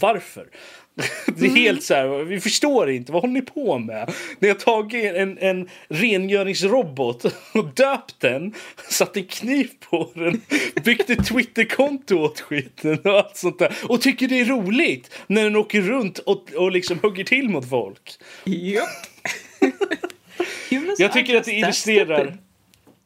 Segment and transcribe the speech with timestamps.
[0.00, 0.46] varför?
[1.36, 4.12] Det är helt så här, vi förstår inte, vad håller ni på med?
[4.38, 8.54] Ni har tagit en, en rengöringsrobot och döpt den,
[8.88, 10.42] satt en kniv på den,
[10.84, 13.76] byggt ett Twitterkonto åt skiten och allt sånt där.
[13.88, 17.68] Och tycker det är roligt när den åker runt och, och liksom hugger till mot
[17.68, 18.10] folk.
[18.44, 18.88] Japp.
[20.98, 22.38] Jag tycker att det illustrerar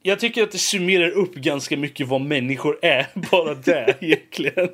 [0.06, 4.68] jag tycker att det summerar upp ganska mycket vad människor är, bara det egentligen.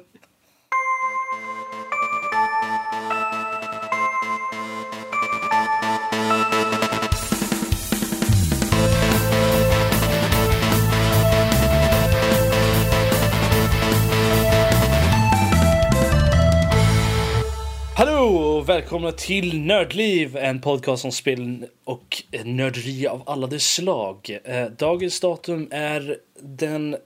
[18.80, 24.38] Välkomna till Nördliv, en podcast om spel och nörderi av alla dess slag.
[24.45, 26.97] Eh, dagens datum är den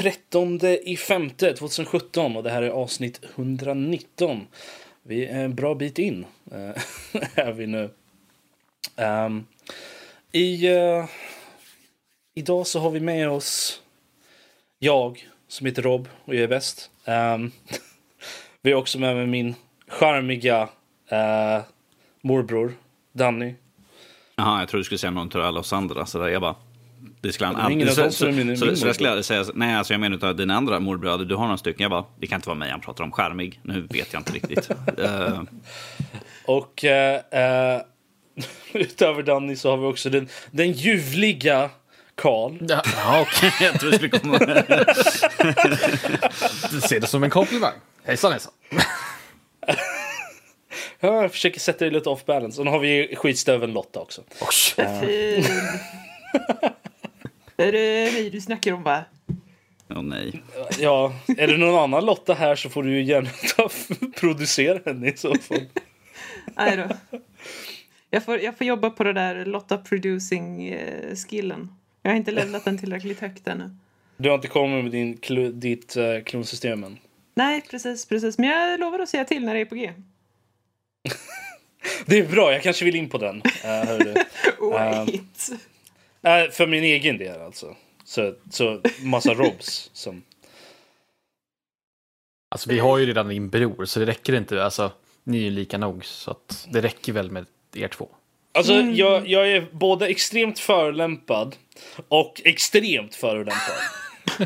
[0.00, 4.46] 13 i 5 2017 och det här är avsnitt 119.
[5.02, 6.82] Vi är en bra bit in, eh,
[7.34, 7.90] är vi nu.
[8.96, 9.46] Um,
[10.32, 11.04] i, uh,
[12.34, 13.82] idag så har vi med oss
[14.78, 16.90] jag, som heter Rob och jag är bäst.
[17.04, 17.52] Um,
[18.62, 19.54] vi har också med mig min
[19.88, 20.68] charmiga
[21.08, 21.60] eh,
[22.22, 22.72] morbror,
[23.12, 23.54] Danny.
[24.36, 26.06] Jaha, jag tror du skulle säga någon till alla oss andra.
[26.06, 26.54] Så där jag bara...
[27.20, 29.44] Det skulle han av Så, så, min- så, min så, jag skulle aldrig säga...
[29.54, 31.24] Nej, alltså jag menar utav dina andra morbröder.
[31.24, 31.82] Du har några stycken.
[31.82, 33.12] Jag bara, det kan inte vara mig han pratar om.
[33.12, 33.60] Skärmig.
[33.62, 34.70] Nu vet jag inte riktigt.
[34.98, 35.42] Eh,
[36.46, 37.80] Och eh,
[38.72, 41.70] utöver Danny så har vi också den, den ljuvliga
[42.14, 42.56] Karl.
[42.68, 42.82] Ja,
[43.20, 43.52] okej.
[43.60, 44.38] jag tror det skulle komma...
[46.70, 47.74] Du ser det som en komplimang.
[48.04, 48.52] Hejsan hejsan.
[51.00, 52.60] Ja, Jag försöker sätta det lite off balance.
[52.60, 54.22] Och nu har vi skitstöveln Lotta också.
[54.40, 55.44] Oj.
[57.56, 59.04] Är det mig du snackar om va?
[59.90, 60.42] Åh nej.
[60.78, 63.68] Ja, är det någon annan Lotta här så får du ju gärna ta,
[64.20, 65.60] producera henne i så fall.
[66.56, 67.18] Nej då.
[68.10, 71.72] Jag får, jag får jobba på det där Lotta producing eh, skillen.
[72.02, 73.70] Jag har inte levlat den tillräckligt högt ännu.
[74.16, 75.18] Du har inte kommit med din,
[75.60, 76.98] ditt uh, klonsystem än.
[77.34, 78.38] Nej, precis, precis.
[78.38, 79.92] Men jag lovar att säga till när det är på G.
[82.06, 83.36] Det är bra, jag kanske vill in på den.
[83.36, 84.14] Uh.
[84.70, 85.50] Wait.
[86.22, 87.76] Eh, för min egen del alltså.
[88.04, 90.22] Så, så massa robs som...
[92.50, 94.64] Alltså vi har ju redan din bror så det räcker inte.
[94.64, 94.92] Alltså
[95.24, 98.08] ni är ju lika nog så att det räcker väl med er två.
[98.52, 101.56] Alltså jag, jag är både extremt förolämpad
[102.08, 103.76] och extremt förolämpad.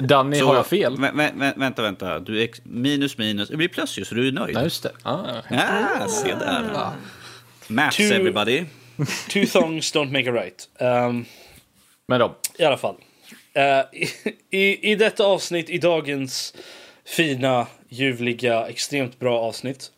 [0.00, 0.96] Danny, Så, har jag fel?
[1.00, 2.20] Vä, vä, vä, vänta, vänta.
[2.20, 3.48] Du minus minus.
[3.48, 4.54] Det blir plus ju, så du är nöjd.
[4.54, 4.92] Nej, just det.
[5.02, 5.42] Ah.
[5.50, 6.90] Ja, se där.
[7.68, 8.64] Maths Two- everybody.
[9.30, 10.68] Two thongs don't make a right.
[10.80, 11.24] Um,
[12.08, 12.96] Men då, I alla fall.
[13.54, 14.08] Eh, i,
[14.50, 16.54] i, I detta avsnitt, i dagens
[17.06, 19.90] fina, ljuvliga, extremt bra avsnitt.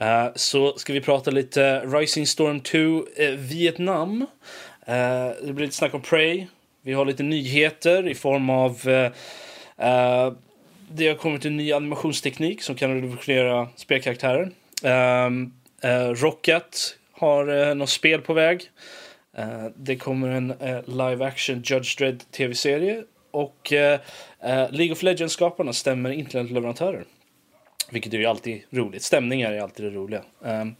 [0.00, 2.78] eh, så ska vi prata lite Rising Storm 2
[3.16, 4.26] eh, Vietnam.
[5.42, 6.46] Det blir lite snack om Prey.
[6.86, 9.12] Vi har lite nyheter i form av eh,
[9.88, 10.32] eh,
[10.88, 14.50] det har kommit en ny animationsteknik som kan revolutionera spelkaraktärer.
[15.26, 15.52] Um,
[15.84, 18.70] uh, Rocket har uh, något spel på väg.
[19.74, 20.54] Det kommer en
[20.86, 23.02] live action Judge Dredd tv-serie.
[23.30, 23.72] Och
[24.70, 27.04] League of Legends-skaparna stämmer internetleverantörer.
[27.90, 29.02] Vilket är ju alltid roligt.
[29.02, 30.22] Stämningar är alltid det roliga.
[30.44, 30.74] Ehm,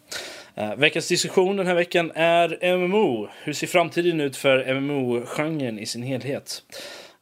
[0.59, 3.29] Eh, veckans diskussion den här veckan är MMO.
[3.43, 6.63] Hur ser framtiden ut för MMO-genren i sin helhet?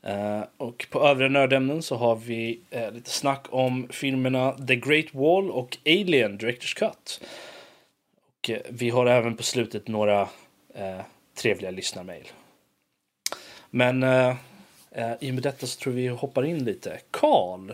[0.03, 5.15] Eh, och på övriga nördämnen så har vi eh, lite snack om filmerna The Great
[5.15, 7.21] Wall och Alien Directors Cut.
[8.27, 10.29] Och vi har även på slutet några
[11.35, 12.29] trevliga lyssnarmail.
[13.71, 14.03] Men
[15.21, 17.01] i och med detta så tror vi hoppar in lite.
[17.11, 17.73] Karl,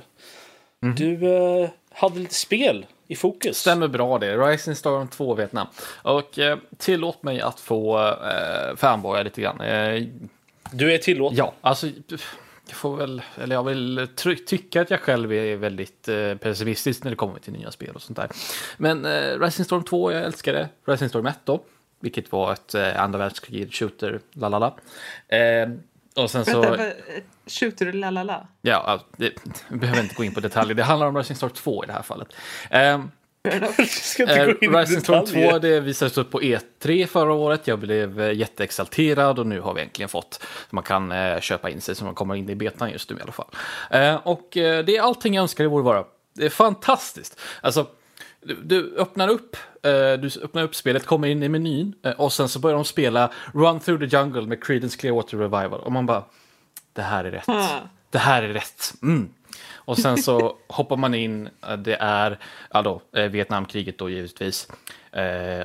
[0.81, 3.57] du eh, hade lite spel i fokus.
[3.59, 4.37] stämmer bra det.
[4.37, 5.67] Rising Storm 2 Vietnam.
[6.03, 9.61] Och eh, tillåt mig att få eh, fanboya lite grann.
[9.61, 10.03] Eh,
[10.73, 11.37] Du är tillåten.
[11.39, 11.87] ja, alltså
[12.69, 17.05] jag får väl, eller jag vill ty tycka att jag själv är väldigt eh, pessimistisk
[17.05, 18.29] när det kommer till nya spel och sånt där.
[18.77, 20.69] Men eh, Rising Storm 2, jag älskar det.
[20.87, 21.61] Rising Storm 1 då,
[22.01, 24.75] vilket var ett eh, andra världskrig shooter, lalala.
[25.29, 25.69] Eh,
[26.17, 26.61] och sen så...
[26.61, 26.93] Vänta, vad-
[27.47, 28.47] shooter lalala.
[28.63, 29.33] Ja, alltså, det,
[29.69, 30.75] vi behöver inte gå in på detaljer.
[30.75, 32.29] Det handlar om Rising Storm 2 i det här fallet.
[32.71, 33.11] Um,
[33.43, 35.51] Jag ska inte Eh, gå in i Rising Storm detaljer.
[35.51, 37.67] 2 det visades upp på E3 förra året.
[37.67, 41.81] Jag blev eh, jätteexalterad och nu har vi äntligen fått man kan eh, köpa in
[41.81, 43.47] sig så man kommer in i betan just nu i alla fall.
[43.91, 46.05] Eh, och eh, det är allting jag önskar det borde vara.
[46.35, 47.41] Det är fantastiskt.
[47.61, 47.87] Alltså,
[48.43, 52.33] du, du öppnar upp, eh, du öppnar upp spelet, kommer in i menyn eh, och
[52.33, 56.07] sen så börjar de spela Run through the jungle med Creedence Clearwater Revival och man
[56.07, 56.25] bara
[56.93, 57.49] det här är rätt.
[57.49, 57.81] Ah.
[58.11, 58.95] Det här är rätt.
[59.03, 59.29] Mm.
[59.73, 62.39] Och sen så hoppar man in, eh, det är
[62.71, 64.69] ja då, Vietnamkriget då givetvis.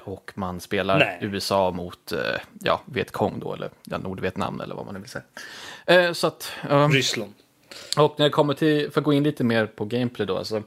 [0.03, 1.17] Och man spelar Nej.
[1.21, 2.13] USA mot
[2.59, 6.13] ja, Vietkong då, eller ja, Nordvietnam eller vad man nu vill säga.
[6.13, 7.33] Så att, ehm, Ryssland.
[7.97, 10.63] Och när det kommer till, för att gå in lite mer på gameplay då, alltså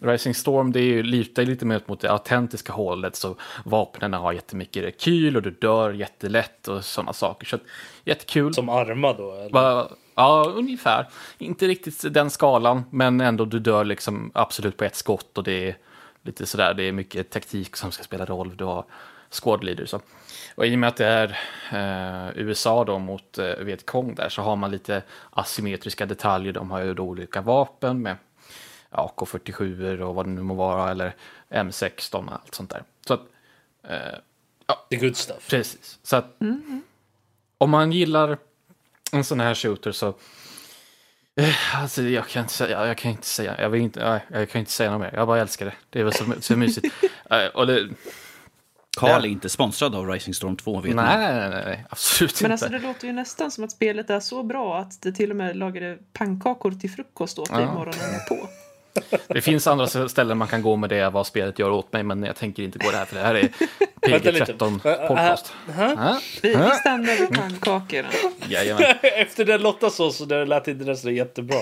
[0.00, 4.32] Rising Storm det är ju lite, lite mer mot det autentiska hållet, så vapnen har
[4.32, 7.46] jättemycket rekyl och du dör jättelätt och sådana saker.
[7.46, 7.58] Så
[8.04, 8.54] jättekul.
[8.54, 9.32] Som arma då?
[9.32, 9.86] Eller?
[10.14, 11.08] Ja, ungefär.
[11.38, 15.68] Inte riktigt den skalan, men ändå du dör liksom absolut på ett skott och det
[15.68, 15.76] är
[16.22, 18.56] lite sådär, det är mycket taktik som ska spela roll.
[18.56, 18.84] Du har
[19.30, 20.00] squad leader så.
[20.54, 21.38] Och i och med att det är
[21.72, 26.52] eh, USA då mot eh, Vietkong där så har man lite asymmetriska detaljer.
[26.52, 28.16] De har ju då olika vapen med
[28.90, 31.14] ja, AK47 och vad det nu må vara eller
[31.50, 32.82] M16 och allt sånt där.
[33.06, 33.22] Så att,
[33.82, 34.18] eh,
[34.90, 35.48] The good stuff.
[35.50, 35.98] Precis.
[36.02, 36.36] Så att
[37.58, 38.38] om man gillar
[39.12, 40.14] en sån här shooter så
[41.40, 44.58] Eh, Alltså, jag kan inte säga, jag kan inte säga, jag vill inte, jag kan
[44.58, 45.10] inte säga något mer.
[45.14, 45.74] Jag bara älskar det.
[45.90, 46.94] Det är väl så, så mysigt.
[47.30, 47.88] Eh, och det,
[48.98, 51.24] Karl är inte sponsrad av Rising Storm 2, vet nej, ni.
[51.26, 52.64] nej, nej, nej, absolut Men inte.
[52.64, 55.36] alltså det låter ju nästan som att spelet är så bra att det till och
[55.36, 57.72] med lagade pannkakor till frukost åt dig Ja.
[57.74, 58.48] morgonen på.
[59.28, 62.22] Det finns andra ställen man kan gå med det, vad spelet gör åt mig, men
[62.22, 63.48] jag tänker inte gå där, för det här är
[64.10, 64.44] Vänta lite.
[64.52, 65.52] PG-13 Äh, äh, podcast.
[65.78, 68.08] Ja, Vi, vi stannar vid pannkakorna.
[69.02, 71.56] Efter den Lotta så, så det lät inte nästan jättebra.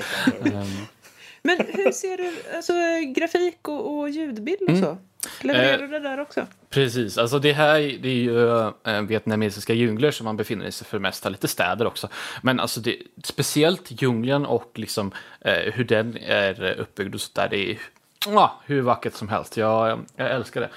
[1.49, 2.73] Men hur ser du, alltså
[3.21, 4.99] grafik och, och ljudbild och så?
[5.41, 6.47] Levererar du det där också?
[6.71, 8.51] Precis, alltså det här det är ju
[8.95, 12.09] äh, vietnamesiska djungler som man befinner sig för det mesta, lite städer också.
[12.43, 17.71] Men alltså det, speciellt djungeln och liksom eh, hur den är uppbyggd och sådär, det
[17.71, 17.79] är
[18.27, 19.57] ja, hur vackert som helst.
[19.57, 20.71] Jag, jag älskar det.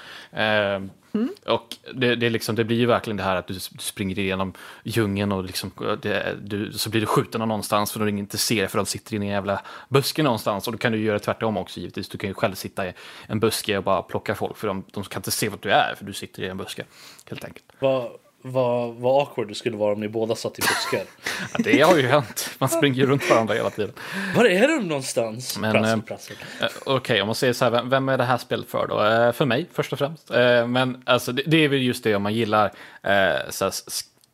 [1.14, 1.28] Mm.
[1.46, 4.52] Och det, det, liksom, det blir ju verkligen det här att du, du springer igenom
[4.84, 5.70] djungeln och liksom,
[6.02, 9.14] det, du, så blir du skjuten av någonstans för du inte ser för de sitter
[9.14, 10.66] i en jävla buske någonstans.
[10.66, 12.08] Och då kan du göra tvärtom också givetvis.
[12.08, 12.92] Du kan ju själv sitta i
[13.26, 15.94] en buske och bara plocka folk för de, de kan inte se vart du är
[15.98, 16.84] för du sitter i en buske.
[17.26, 17.64] Helt enkelt.
[17.78, 18.10] Vad
[18.42, 21.06] vad vad awkward det skulle vara om ni båda satt i buskar.
[21.52, 22.50] Ja, det har ju hänt.
[22.58, 23.92] Man springer ju runt varandra hela tiden.
[24.36, 25.58] Var är de någonstans?
[25.58, 26.36] Men, prassel, eh, prassel.
[26.60, 29.04] Eh, Okej, om man säger så här, vem, vem är det här spelet för då?
[29.04, 30.30] Eh, för mig, först och främst.
[30.30, 32.72] Eh, men alltså, det, det är väl just det om man gillar
[33.02, 33.72] eh, så här,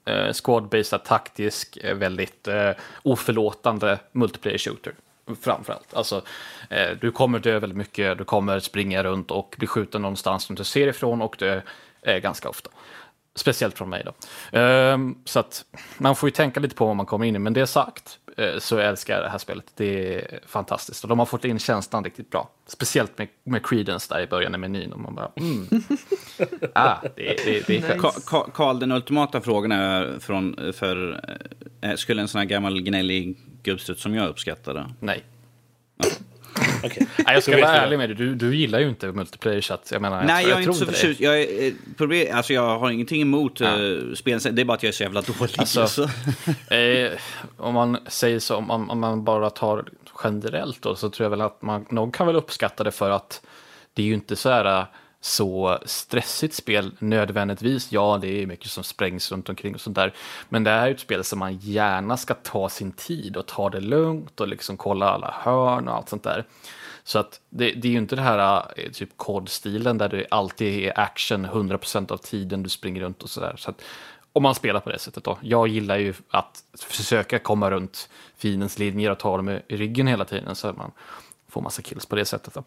[0.05, 2.49] eh, squad-based, taktisk, väldigt
[3.03, 4.95] oförlåtande multiplayer shooter.
[5.43, 5.95] Framförallt.
[5.95, 6.23] Alltså,
[6.71, 10.57] eh, du kommer dö väldigt mycket, du kommer springa runt och bli skjuten någonstans som
[10.57, 11.61] du ser ifrån och dö
[12.03, 12.71] eh, ganska ofta.
[13.39, 14.13] Speciellt från mig då.
[14.59, 15.65] Ehm, så att
[15.99, 17.39] man får ju tänka lite på vad man kommer in i.
[17.39, 19.65] Men det sagt eh, så älskar jag det här spelet.
[19.77, 21.05] Det är fantastiskt.
[21.05, 22.51] Och de har fått in känslan riktigt bra.
[22.67, 24.93] Speciellt med, med Creedence där i början i menyn.
[24.93, 25.67] Och man bara, mm.
[26.75, 31.25] ah, det, det, det är Ka- Karl, den ultimata frågan är från, för,
[31.81, 34.87] eh, skulle en sån här gammal gnällig gubbstrutt som jag uppskattade?
[35.01, 35.25] Nej.
[36.99, 37.85] Nej, jag ska vara jag.
[37.85, 38.17] ärlig med dig.
[38.17, 40.75] Du, du gillar ju inte multiplayer så att jag menar, Nej, jag, jag, är tror
[40.75, 41.21] inte så förtjust.
[41.21, 43.77] Jag, är, eh, problem, alltså jag har ingenting emot Ja.
[43.77, 45.55] uh, spelen, det är bara att jag är så jävla dålig.
[45.59, 46.09] Alltså, Alltså,
[46.75, 47.11] Eh,
[47.57, 49.85] om man säger så, om, om man bara tar
[50.25, 53.43] generellt då, så tror jag väl att man någon kan väl uppskatta det för att
[53.95, 54.87] det är ju inte så här
[55.21, 57.93] så stressigt spel nödvändigtvis.
[57.93, 60.15] Ja, det är mycket som sprängs runt omkring och sånt där.
[60.49, 63.81] Men det är ett spel som man gärna ska ta sin tid och ta det
[63.81, 66.47] lugnt och liksom kolla alla hörn och allt sånt där.
[67.05, 70.85] Så att det, det är ju inte det här eh, typ kodstilen där det alltid
[70.85, 73.55] är action 100% av tiden du springer runt och sådär.
[73.57, 73.83] Så att
[74.33, 75.39] om man spelar på det sättet då.
[75.43, 80.25] Jag gillar ju att försöka komma runt finens linjer och ta dem i ryggen hela
[80.25, 80.91] tiden så att man
[81.49, 82.65] får massa kills på det sättet då.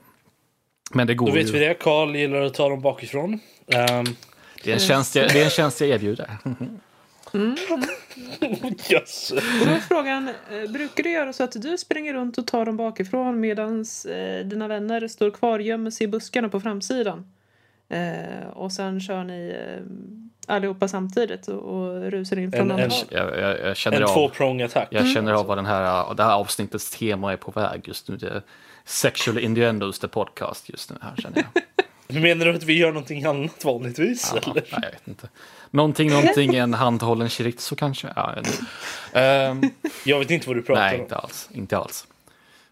[0.93, 1.51] Men det går Då vet ju.
[1.51, 1.74] vi det.
[1.74, 3.39] Karl gillar att ta dem bakifrån.
[3.67, 4.05] Ehm,
[4.63, 6.29] Det är en tjänst jag, det är en tjänst jag erbjuder.
[8.91, 9.31] yes.
[9.31, 12.65] Och då är frågan, eh, brukar du göra så att du springer runt och tar
[12.65, 17.31] dem bakifrån medan eh, dina vänner står kvar och gömmer sig i buskarna på framsidan?
[17.89, 19.83] Eh, och sen kör ni eh,
[20.55, 23.00] allihopa samtidigt och, och rusar in från En- andra en- håll?
[23.10, 24.88] Jag, jag, jag känner En av, tvåprong attack.
[24.91, 28.17] jag känner av vad den här, det här avsnittets tema är på väg just nu.
[28.17, 28.41] Det
[28.85, 31.63] Sexual Innuendos, the podcast just nu här känner jag.
[32.21, 34.31] Menar du att vi gör någonting annat vanligtvis?
[34.35, 34.53] Ja, eller?
[34.71, 35.29] nej, jag vet inte.
[35.71, 38.07] Någonting, någonting, en handhållen chorizo kanske?
[38.15, 38.65] Ja, jag vet inte.
[39.19, 39.61] Ehm,
[40.05, 41.01] Jag vet inte vad du pratar nej, om.
[41.01, 41.50] inte alls.
[41.53, 42.07] Inte alls.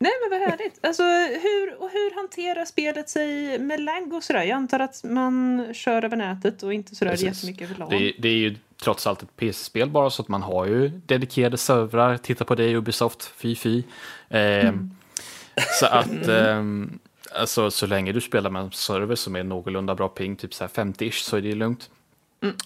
[0.02, 0.86] Nej men vad härligt.
[0.86, 1.04] Alltså
[1.42, 4.44] hur, och hur hanterar spelet sig med lag och sådär?
[4.44, 7.26] Jag antar att man kör över nätet och inte sådär Precis.
[7.28, 7.90] jättemycket över LAN.
[7.90, 11.58] Det, det är ju trots allt ett PC-spel bara så att man har ju dedikerade
[11.58, 12.18] servrar.
[12.18, 13.84] Titta på det Ubisoft, fy fy.
[14.30, 14.92] Ehm,
[15.80, 17.00] Så att ehm,
[17.36, 20.64] alltså, så länge du spelar med en server som är någorlunda bra ping, typ så
[20.64, 21.90] här 50-ish, så är det lugnt.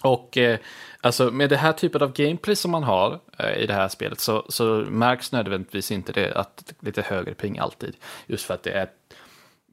[0.02, 0.58] Och eh,
[1.00, 4.20] alltså med det här typen av gameplay som man har eh, i det här spelet
[4.20, 7.96] så, så märks nödvändigtvis inte det att lite högre ping alltid.
[8.26, 8.88] Just för att det är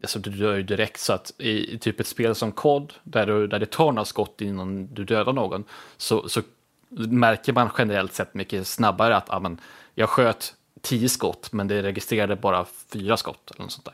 [0.03, 3.25] Alltså du dör ju direkt så att i, i typ ett spel som COD där,
[3.25, 5.63] du, där det tar några skott innan du dödar någon
[5.97, 6.41] så, så
[6.89, 9.59] märker man generellt sett mycket snabbare att ah, men,
[9.95, 13.51] jag sköt tio skott men det registrerade bara fyra skott.
[13.51, 13.93] Eller något sånt där.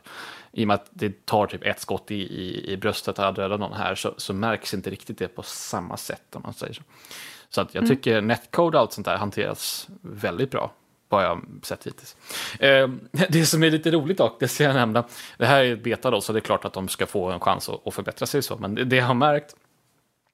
[0.52, 3.56] I och med att det tar typ ett skott i, i, i bröstet att döda
[3.56, 6.82] någon här så, så märks inte riktigt det på samma sätt om man säger så.
[7.48, 7.96] Så att jag Mm.
[7.96, 10.72] tycker netcode och allt sånt där hanteras väldigt bra.
[11.08, 12.16] Vad jag sett hittills.
[12.60, 12.88] Eh,
[13.28, 15.04] det som är lite roligt dock, det ska jag nämna.
[15.38, 17.68] Det här är beta då, så det är klart att de ska få en chans
[17.68, 18.56] att, att förbättra sig så.
[18.56, 19.54] Men det, det jag har märkt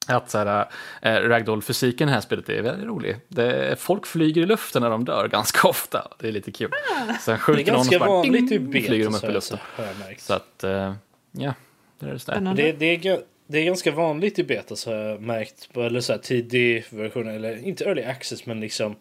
[0.06, 0.68] att så här,
[1.02, 3.16] eh, ragdoll-fysiken i det här spelet är väldigt rolig.
[3.28, 6.08] Det, folk flyger i luften när de dör ganska ofta.
[6.18, 6.70] Det är lite kul.
[7.20, 9.58] Sen Det skjuter någon och så bara ding, flyger de upp i luften.
[10.18, 10.94] Så att, eh,
[11.32, 11.54] ja,
[11.99, 12.26] det är det.
[12.26, 12.54] Där.
[12.54, 15.76] Det, det, är, det är ganska vanligt i betas har jag märkt.
[15.76, 18.96] Eller så här tidig version, eller inte early access men liksom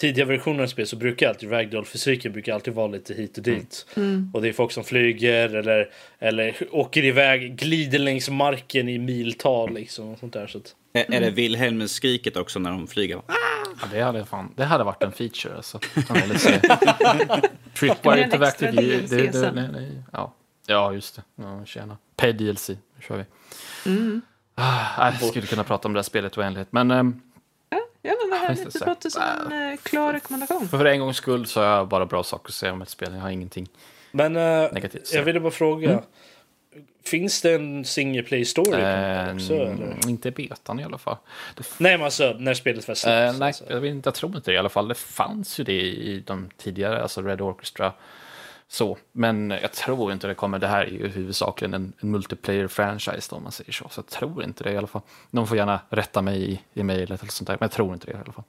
[0.00, 3.86] tidiga versioner av spel så brukar alltid ragdoll-fysiken brukar alltid vara lite hit och dit.
[4.32, 9.74] Och det är folk som flyger eller, eller åker iväg, glider längs marken i miltal
[9.74, 10.08] liksom.
[10.08, 13.22] Och sånt där, så att, Är, är det Wilhelm-skriket också när de flyger?
[13.26, 15.78] Ja, det, hade fan, det hade varit en feature alltså.
[17.74, 18.70] Tripwire Interactive.
[18.70, 20.02] Det, det, det, nej, nej.
[20.12, 20.34] Ja.
[20.66, 21.22] ja, just det.
[21.36, 21.98] Ja, tjena.
[22.16, 22.68] Paid DLC.
[22.68, 23.24] Nu kör vi.
[24.54, 26.72] Ah, jag skulle kunna prata om det här spelet oändligt.
[26.72, 27.20] Men ehm,
[28.02, 28.72] Ja, men vad härligt.
[28.80, 30.68] det, låter som en eh, klar rekommendation.
[30.68, 33.14] för en gångs skull så har jag bara bra saker att säga om ett spel.
[33.14, 33.68] Jag har ingenting
[34.12, 35.02] Men eh, negativt.
[35.02, 36.02] att jag ville bara fråga.
[37.04, 38.80] Finns det en single play story?
[38.82, 39.96] Eh, också, eller?
[40.08, 41.16] inte i betan i alla fall.
[41.56, 43.38] Det Nej men alltså när spelet väl Eh, släpps.
[43.38, 43.64] nej, alltså.
[43.68, 44.88] jag, vet inte, jag tror inte det i alla fall.
[44.88, 47.92] Det fanns ju det i de tidigare, alltså Red Orchestra.
[48.72, 50.58] Så, men jag tror inte det kommer.
[50.58, 53.88] Det här är ju huvudsakligen en, en multiplayer franchise då, om man säger så.
[53.88, 55.02] Så jag tror inte det i alla fall.
[55.30, 58.06] De får gärna rätta mig i, i mejlet eller sånt där, men jag tror inte
[58.06, 58.44] det i alla fall.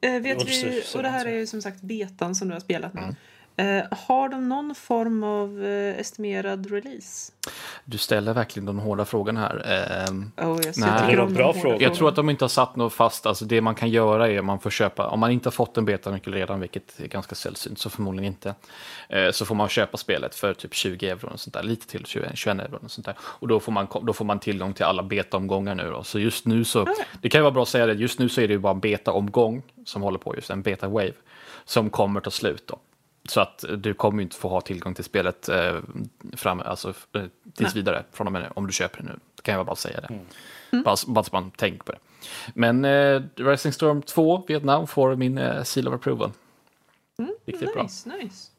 [0.00, 2.94] Eh, vet vi, och det här är ju som sagt betan som du har spelat
[2.94, 3.14] nu.
[3.58, 7.32] Eh, har de någon form av eh, estimerad release?
[7.84, 9.62] Du ställer verkligen de hårda frågorna här.
[10.08, 11.16] Ehm, Oh, jag Nej.
[11.16, 11.88] Det bra frågor.
[11.94, 14.44] Tror att de inte har satt något fast, alltså det man kan göra är att
[14.44, 17.78] man får köpa, om man inte har fått en betanyckel redan, vilket är ganska sällsynt,
[17.78, 18.54] så förmodligen inte,
[19.08, 22.06] eh, så får man köpa spelet för typ 20 euro och sånt där, lite till
[22.06, 23.16] 21, 21 euro och sånt där.
[23.20, 26.02] Och då får man, då får man tillgång till alla betaomgångar nu då.
[26.02, 26.86] Så just nu så,
[27.22, 28.72] det kan ju vara bra att säga det, just nu så är det ju bara
[28.72, 31.12] en betaomgång som håller på just, en beta wave,
[31.64, 32.78] som kommer ta slut då.
[33.30, 35.80] Så att du kommer ju inte få ha tillgång till spelet eh,
[36.36, 37.22] fram, alltså, eh,
[37.54, 39.18] tills vidare från och med nu, om du köper det nu.
[39.34, 40.18] Det kan jag bara säga det.
[40.84, 41.98] Bara, bara så man tänker på det.
[42.54, 46.30] Men eh, Rising Storm 2, Vietnam, får min eh, seal of approval.
[47.46, 47.82] Riktigt bra.
[47.82, 48.50] Nice, nice.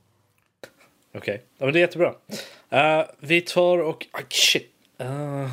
[1.16, 2.14] Okej, ja, men det är jättebra.
[2.70, 4.08] Eh, vi tar och...
[4.12, 4.72] ah, shit.
[4.98, 5.50] Eh,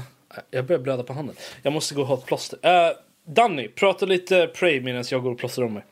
[0.51, 1.37] jag börjar blöda på handen.
[1.63, 2.59] Jag måste gå och ha ett plåster.
[2.65, 5.85] Uh, Danny, prata lite Prey medan jag går och plåstrar om mig.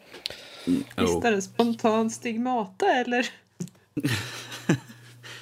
[0.67, 0.75] Oh.
[0.97, 3.27] Visst är det spontan stigmata eller?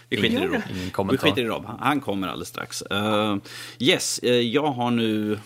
[0.08, 0.62] Vi skiter i Rob.
[0.70, 1.66] Ingen Vi skiter i Rob.
[1.78, 2.82] Han kommer alldeles strax.
[2.92, 3.36] Uh,
[3.78, 5.38] yes, eh, jag har nu...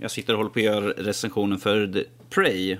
[0.00, 2.76] Jag sitter och håller på att göra recensionen för The Prey.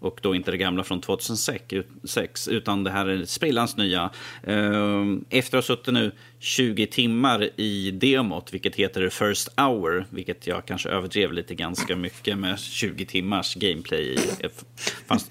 [0.00, 4.10] Och då inte det gamla från 2006, ut- sex, utan det här är sprillans nya.
[4.42, 10.46] Eh, efter att ha suttit nu 20 timmar i demot, vilket heter First Hour, vilket
[10.46, 14.02] jag kanske överdrev lite ganska mycket med 20 timmars gameplay.
[14.14, 14.18] i.
[15.06, 15.28] Fanns,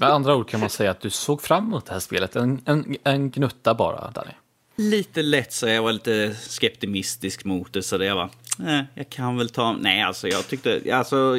[0.00, 2.62] med andra ord kan man säga att du såg fram emot det här spelet, en,
[2.64, 4.30] en, en gnutta bara, Danny.
[4.76, 7.82] lite lätt så jag var lite skeptimistisk mot det.
[7.82, 8.30] Så det jag var,
[8.66, 9.72] eh, jag kan väl ta...
[9.72, 10.80] Nej, alltså jag tyckte...
[10.92, 11.36] Alltså,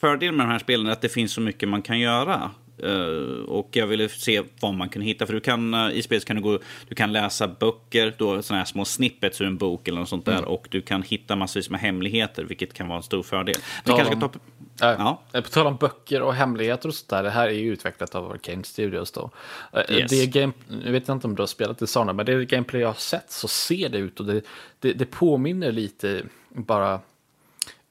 [0.00, 2.50] fördelen med de här spelen är att det finns så mycket man kan göra.
[2.84, 5.26] Eh, och jag ville se vad man kan hitta.
[5.26, 6.58] För du kan, eh, i spelet kan du, gå,
[6.88, 10.24] du kan läsa böcker, då, såna här små snippets ur en bok eller något sånt
[10.24, 10.44] där.
[10.44, 13.56] Och du kan hitta massvis med hemligheter, vilket kan vara en stor fördel.
[13.84, 14.26] Ja, kanske ta...
[14.26, 15.22] Äh, Ja.
[15.32, 18.30] På tal om böcker och hemligheter och sånt där, det här är ju utvecklat av
[18.32, 19.30] Arcane Studios då.
[19.72, 20.10] Eh, Yes.
[20.10, 20.52] Det game,
[20.84, 23.48] jag vet inte om du har spelat Dishonored, men det gameplay jag har sett så
[23.48, 24.42] ser det ut och det,
[24.78, 27.00] det, det påminner lite bara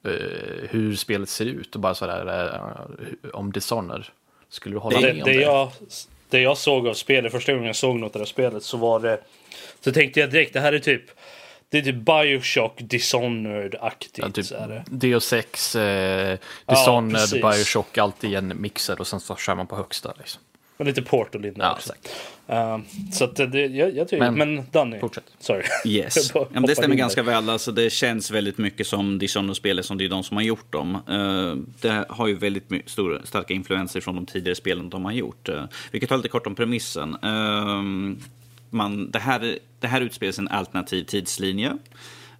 [0.04, 2.26] eh, hur spelet ser ut och bara sådär
[3.24, 4.04] uh, om Dishonored.
[4.50, 5.42] Skulle du hålla Det, med om det, det?
[5.42, 5.70] jag,
[6.28, 9.00] det jag såg av spelet, första gången jag såg något av det spelet så var
[9.00, 9.20] det...
[9.80, 11.02] Så tänkte jag direkt, det här är typ...
[11.68, 14.18] Det är typ Bioshock Dishonored-aktigt.
[14.18, 14.84] Ja, typ så är det.
[14.86, 16.38] Deus Ex, eh,
[16.68, 17.42] Dishonored, precis.
[17.42, 20.14] Bioshock, allt i en mixer och sen så kör man på högsta.
[20.18, 20.42] Liksom.
[20.80, 21.92] Och lite Portal in där Ja, också.
[22.46, 24.30] Um, så att det, jag, jag tycker...
[24.30, 24.98] Men- Men, Danny.
[24.98, 25.24] Fortsätt.
[25.38, 25.62] Sorry.
[25.84, 26.32] Yes.
[26.34, 27.50] Ja, det stämmer ganska väl.
[27.50, 30.94] Alltså, det känns väldigt mycket som Dishonored-spel som det är de som har gjort dem.
[30.94, 35.48] Eh, det har ju väldigt stora, starka influenser från de tidigare spelen de har gjort.
[35.48, 37.16] Uh, vi kan ta lite kort om premissen.
[38.70, 41.78] Man, det, här, det här utspelar sig i en alternativ tidslinje.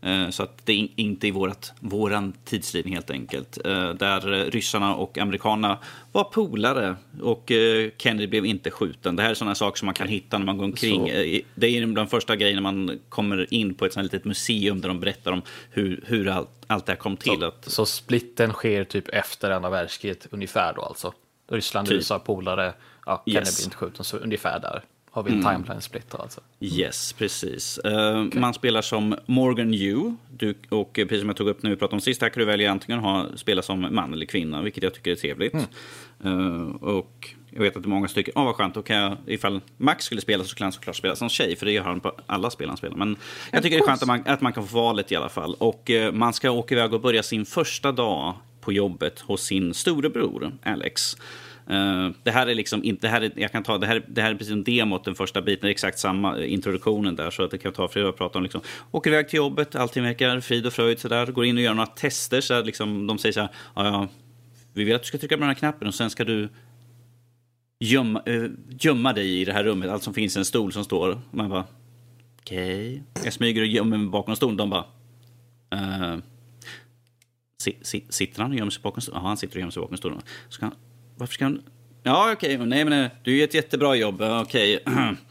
[0.02, 3.59] Eh, så att det är inte i vårat, våran tidslinje helt enkelt.
[3.64, 5.78] Eh, där eh, ryssarna och amerikanerna
[6.12, 7.52] var polare och
[7.97, 9.16] Kennedy blev inte skjuten.
[9.16, 11.07] Det här är sådana saker som man kan hitta när man går omkring.
[11.07, 11.40] Så.
[11.54, 15.00] Det är de första grejerna man kommer in på ett sånt litet museum där de
[15.00, 17.40] berättar om hur, hur allt, allt det här kom till.
[17.40, 21.12] Så, så splitten sker typ efter andra världskriget ungefär då alltså?
[21.50, 21.97] Ryssland, typ.
[21.97, 22.75] USA, polare,
[23.07, 23.57] ja, Kennedy yes.
[23.57, 25.55] blir inte skjuten, så ungefär där har vi en mm.
[25.55, 26.40] timeline splitter alltså.
[26.61, 27.81] Yes, precis.
[27.85, 28.40] Uh, eh, okay.
[28.40, 30.14] Man spelar som Morgan Yu.
[30.31, 32.47] Du, och precis som jag tog upp när vi pratade om sist, här kan du
[32.47, 35.55] välja antingen ha, spela som man eller kvinna, vilket jag tycker är trevligt.
[35.55, 35.67] Mm.
[36.26, 39.61] Uh, och jag vet att många tycker, åh oh, vad skönt, då kan jag, ifall
[39.76, 42.12] Max skulle spela så skulle han såklart spela som tjej, för det gör han på
[42.26, 42.97] alla spel han spelar.
[42.97, 43.17] Men
[43.52, 45.55] jag tycker det är skönt att man, att man kan få valet i alla fall.
[45.55, 49.75] Och uh, man ska åka iväg och börja sin första dag på jobbet hos sin
[49.75, 51.17] storebror Alex.
[51.71, 54.23] Uh, det här är liksom inte, det här är, jag kan ta, det här, det
[54.23, 57.31] här är precis en demot, den första biten, det är exakt samma eh, introduktionen där,
[57.31, 58.61] så att det kan ta flera prata om liksom,
[58.91, 61.87] åker iväg till jobbet, allting verkar frid och fröjd sådär, går in och gör några
[61.87, 64.09] tester, så liksom, de säger så här, ja, ja,
[64.73, 66.49] vi vill att du ska trycka på den här knappen och sen ska du
[67.81, 68.45] gömma, äh,
[68.81, 71.65] gömma dig i det här rummet, allt som finns en stol som står, man bara,
[72.41, 73.25] okej, okay.
[73.25, 74.85] jag smyger och gömmer mig bakom stolen, de bara,
[75.75, 76.19] uh,
[78.11, 79.23] sitter han och gömmer sig bakom stolen?
[79.23, 80.21] Ja, han sitter och gömmer sig bakom stolen.
[80.49, 80.75] Så kan,
[81.21, 81.62] varför ska han...
[82.03, 82.67] Ja, okej, okay.
[82.67, 84.21] nej men eh, du gör ett jättebra jobb.
[84.21, 84.79] Okej.
[84.87, 85.15] Okay.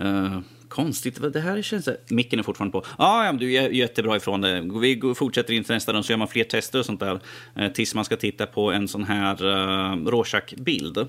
[0.00, 1.88] Uh, eh, konstigt, det här känns...
[2.08, 2.84] Micken är fortfarande på.
[2.98, 4.60] Ja, men du är jättebra ifrån det.
[4.80, 7.20] Vi fortsätter in till nästa dag så gör man fler tester och sånt där.
[7.58, 11.08] Uh, tills man ska titta på en sån här uh, Rorschach-bild.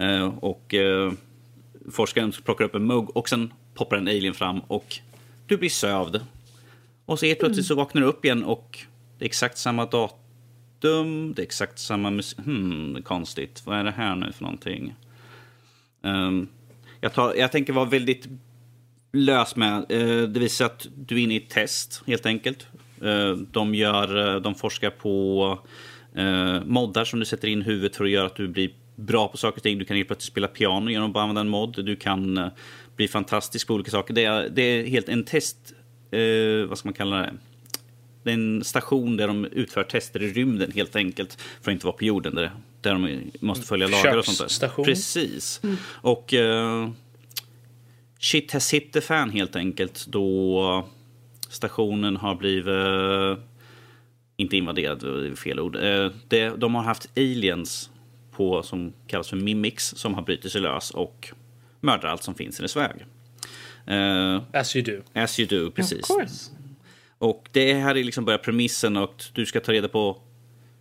[0.00, 1.12] Uh, och uh,
[1.90, 4.96] forskaren plockar upp en mugg och sen poppar en alien fram och
[5.46, 6.20] du blir sövd.
[7.06, 8.78] Och så helt plötsligt så vaknar du upp igen och
[9.18, 9.86] det är exakt samma
[10.80, 12.38] datum det är exakt samma musik.
[12.38, 13.62] Hmm, konstigt.
[13.64, 14.94] Vad är det här nu för någonting?
[16.02, 16.48] Um,
[17.00, 18.28] jag, tar, jag tänker vara väldigt
[19.12, 19.92] lös med.
[19.92, 22.66] Uh, det visar att du är inne i ett test, helt enkelt.
[23.02, 25.58] Uh, de, gör, uh, de forskar på
[26.18, 29.28] uh, moddar som du sätter in i huvudet för att göra att du blir bra
[29.28, 29.78] på saker och ting.
[29.78, 31.84] Du kan helt plötsligt spela piano genom att bara använda en mod.
[31.84, 32.50] Du kan
[32.96, 34.14] bli fantastisk på olika saker.
[34.14, 35.56] Det är, det är helt en test...
[36.68, 37.32] vad ska man kalla det?
[38.28, 41.40] Det är en station där de utför tester i rymden helt enkelt.
[41.62, 44.48] För att inte vara på jorden där, där de måste följa lagar och sånt där.
[44.48, 44.84] Station.
[44.84, 45.60] Precis.
[45.64, 45.76] Mm.
[45.84, 46.90] Och uh,
[48.18, 50.06] shit has hit the fan helt enkelt.
[50.08, 50.88] Då
[51.48, 53.38] stationen har blivit uh,
[54.36, 55.76] inte invaderad, det är fel ord.
[55.76, 57.90] Uh, det, de har haft aliens
[58.32, 61.32] på, som kallas för mimics som har brutit sig lös och
[61.80, 63.04] mördar allt som finns i dess väg.
[63.90, 65.20] Uh, as you do.
[65.20, 66.50] As you do, precis.
[67.18, 70.22] Och det här är liksom bara premissen och du ska ta reda på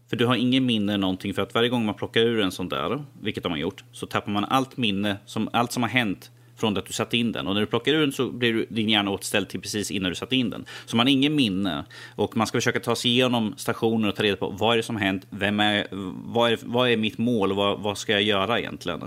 [0.10, 2.70] för du har ingen minne någonting för att varje gång man plockar ur en sån
[2.70, 6.32] där, vilket de har gjort, så tappar man allt minne, som, allt som har hänt
[6.58, 7.48] från det att du satte in den.
[7.48, 10.16] Och när du plockar ur den så blir din hjärna återställd till precis innan du
[10.16, 10.66] satte in den.
[10.86, 11.86] Så man har ingen minne.
[12.16, 14.84] Och man ska försöka ta sig igenom stationer och ta reda på vad är det
[14.84, 15.88] som har hänt, vem är,
[16.26, 19.02] vad, är, vad är mitt mål och vad, vad ska jag göra egentligen?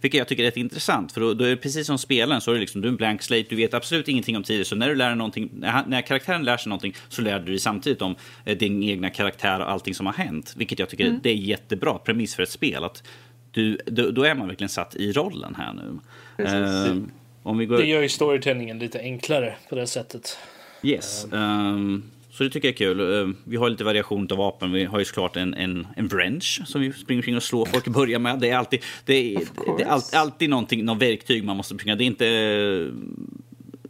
[0.00, 1.12] Vilket jag tycker är rätt intressant.
[1.12, 2.96] För då, då är det precis som spelaren så är det liksom, du är en
[2.96, 4.64] blank slate, du vet absolut ingenting om tidigare.
[4.64, 7.46] Så när du lär dig någonting, när, när karaktären lär sig någonting så lär du
[7.46, 8.14] dig samtidigt om
[8.44, 10.54] eh, din egna karaktär och allting som har hänt.
[10.56, 11.20] Vilket jag tycker mm.
[11.22, 12.84] det är jättebra premiss för ett spel.
[12.84, 13.02] Att
[13.50, 15.98] du, då, då är man verkligen satt i rollen här nu.
[16.40, 17.02] Uh,
[17.42, 17.76] om vi går...
[17.76, 20.38] Det gör ju storytellingen lite enklare på det sättet.
[20.82, 21.26] Yes.
[21.30, 23.00] Um, så det tycker jag är kul.
[23.00, 24.72] Uh, vi har lite variation av vapen.
[24.72, 27.86] Vi har ju såklart en, en, en wrench som vi springer omkring och slår folk
[27.86, 28.38] i början med.
[28.40, 29.40] Det är alltid, det är,
[29.76, 31.96] det är all, alltid någonting, någon verktyg man måste springa.
[31.96, 32.92] Det är inte uh,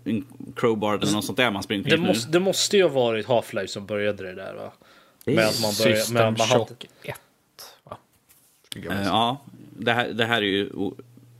[0.05, 3.27] en crowbar eller något sånt där man springer det måste, det måste ju ha varit
[3.27, 4.73] Half-Life som började det där va?
[5.25, 6.01] Med att man började...
[6.01, 7.21] System med Shock 1
[7.85, 7.97] va?
[8.77, 9.45] Uh, ja,
[9.79, 10.71] det här, det här är ju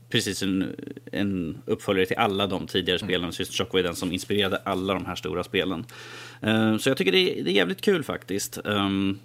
[0.09, 0.75] precis en,
[1.11, 3.07] en uppföljare till alla de tidigare mm.
[3.07, 3.33] spelen.
[3.33, 5.85] System Shock var den som inspirerade alla de här stora spelen.
[6.45, 8.59] Uh, så jag tycker det är, det är jävligt kul faktiskt.
[8.63, 9.19] Um,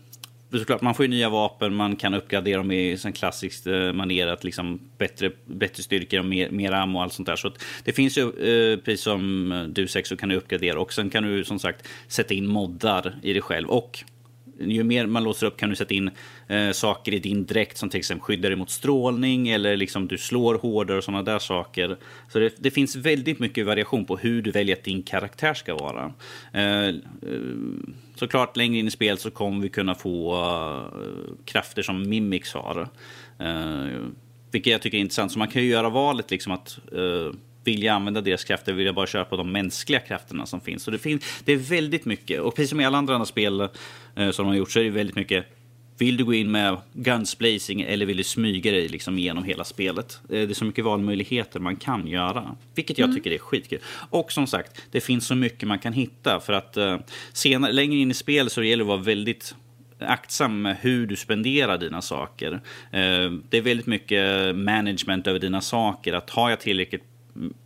[0.53, 4.45] såklart, man får ju nya vapen, man kan uppgradera dem i en klassiskt manér, att
[4.45, 7.37] liksom bättre, bättre styrkor och mer, mer ammo och allt sånt där.
[7.37, 7.53] Så
[7.85, 11.25] det finns ju, uh, precis som du sex så kan du uppgradera och sen kan
[11.25, 13.69] du som sagt sätta in moddar i dig själv.
[13.69, 14.05] Och
[14.59, 16.11] ju mer man låser upp kan du sätta in
[16.49, 20.19] eh, saker i din dräkt som till exempel skyddar dig mot strålning eller liksom du
[20.19, 21.97] slår hårdare och sådana där saker.
[22.29, 25.75] Så det, det, finns väldigt mycket variation på hur du väljer att din karaktär ska
[25.75, 26.13] vara.
[26.53, 26.95] Eh, eh
[28.15, 32.89] såklart längre in i spelet så kommer vi kunna få uh, krafter som Mimics har.
[33.41, 34.07] Uh,
[34.51, 35.33] vilket jag tycker är intressant.
[35.33, 37.33] Så man kan ju göra valet liksom att uh,
[37.65, 40.83] vill jag använda deras krafter vill jag bara köra på de mänskliga krafterna som finns.
[40.83, 43.61] Så det, finns, det är väldigt mycket, och precis som i alla andra, andra spel
[43.61, 43.69] eh,
[44.31, 45.47] som de har gjort så är det väldigt mycket
[45.99, 49.65] Vill du gå in med guns blazing eller vill du smyga dig liksom igenom hela
[49.65, 50.21] spelet?
[50.23, 53.79] Eh, Det är så mycket valmöjligheter man kan göra, vilket jag tycker är skitkul.
[54.11, 56.99] Och som sagt, det finns så mycket man kan hitta för att eh,
[57.33, 59.55] senare, längre in i spel så gäller det att vara väldigt
[59.99, 62.53] aktsam med hur du spenderar dina saker.
[62.91, 66.13] Eh, Det är väldigt mycket management över dina saker.
[66.13, 67.05] Att har jag tillräckligt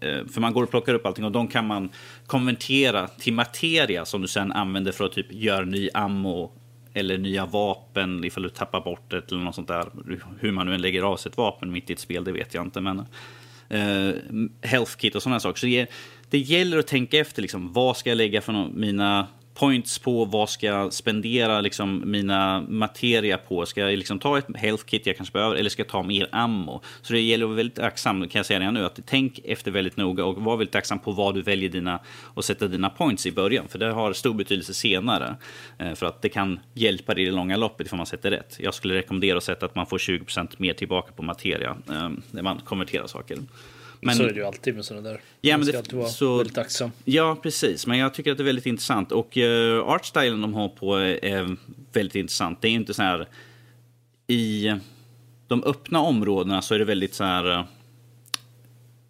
[0.01, 1.89] Eh, för man går och plockar upp allting och de kan man
[2.27, 6.53] konvertera till materia som du sen använder för att typ göra ny ammo
[6.93, 9.91] eller nya vapen ifall du tappar bort det eller något sånt där.
[10.41, 12.55] Hur man nu än lägger av sig ett vapen mitt i ett spel, det vet
[12.55, 12.81] jag inte.
[12.81, 12.99] Men
[13.69, 14.15] eh,
[14.63, 15.59] health kit och sådana saker.
[15.59, 15.91] Så det,
[16.31, 20.51] det gäller att tänka efter liksom, vad ska jag lägga för mina points på, vad
[20.51, 23.66] ska jag spendera liksom, mina materia på?
[23.66, 26.29] Ska jag liksom ta ett health kit jag kanske behöver eller ska jag ta mer
[26.33, 26.83] ammo?
[27.03, 29.71] Så det gäller att vara väldigt aktsam, kan jag säga redan nu, att tänk efter
[29.71, 32.01] väldigt noga och var väldigt tacksam på vad du väljer dina
[32.35, 33.69] och sätta dina points i början.
[33.69, 35.37] För det har stor betydelse senare.
[35.79, 38.57] Eh, för att det kan hjälpa dig i det långa loppet ifall man sätter rätt.
[38.61, 42.42] Jag skulle rekommendera att sätta att man får 20% mer tillbaka på materia eh, när
[42.42, 43.38] man konverterar saker.
[44.07, 45.21] Men- så är det ju alltid med sådana där.
[45.40, 46.90] Ja, Man men ska det- alltid vara så- väldigt aktsam.
[47.05, 47.87] Ja, precis.
[47.87, 49.12] Men jag tycker att det är väldigt intressant.
[49.12, 51.57] Och uh, artstylen de har på är
[51.92, 52.62] väldigt intressant.
[52.62, 53.29] Det är inte så här...
[54.27, 54.73] I
[55.49, 57.59] de öppna områdena så är det väldigt så här...
[57.59, 57.64] eh,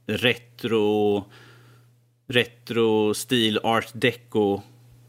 [0.07, 1.25] retro...
[2.29, 4.61] Retro-stil, art deco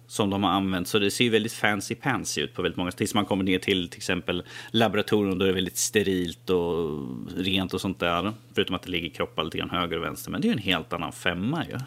[0.08, 0.88] som de har använt.
[0.88, 3.90] Så det ser väldigt fancy pansy ut på väldigt många Tills man kommer ner till
[3.90, 7.00] till exempel laboratorium då är det väldigt sterilt och
[7.38, 8.34] rent och sånt där.
[8.56, 10.32] Förutom att det ligger kroppar lite grann höger och vänster.
[10.32, 11.78] Men det är ju en helt annan femma ju.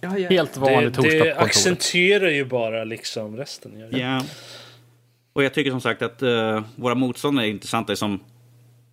[0.00, 0.28] Ja, ja.
[0.28, 3.88] Helt vanlig Det, det accentuerar ju bara liksom resten.
[3.90, 4.22] Ja.
[5.32, 8.20] Och jag tycker som sagt att eh, våra motståndare är intressanta som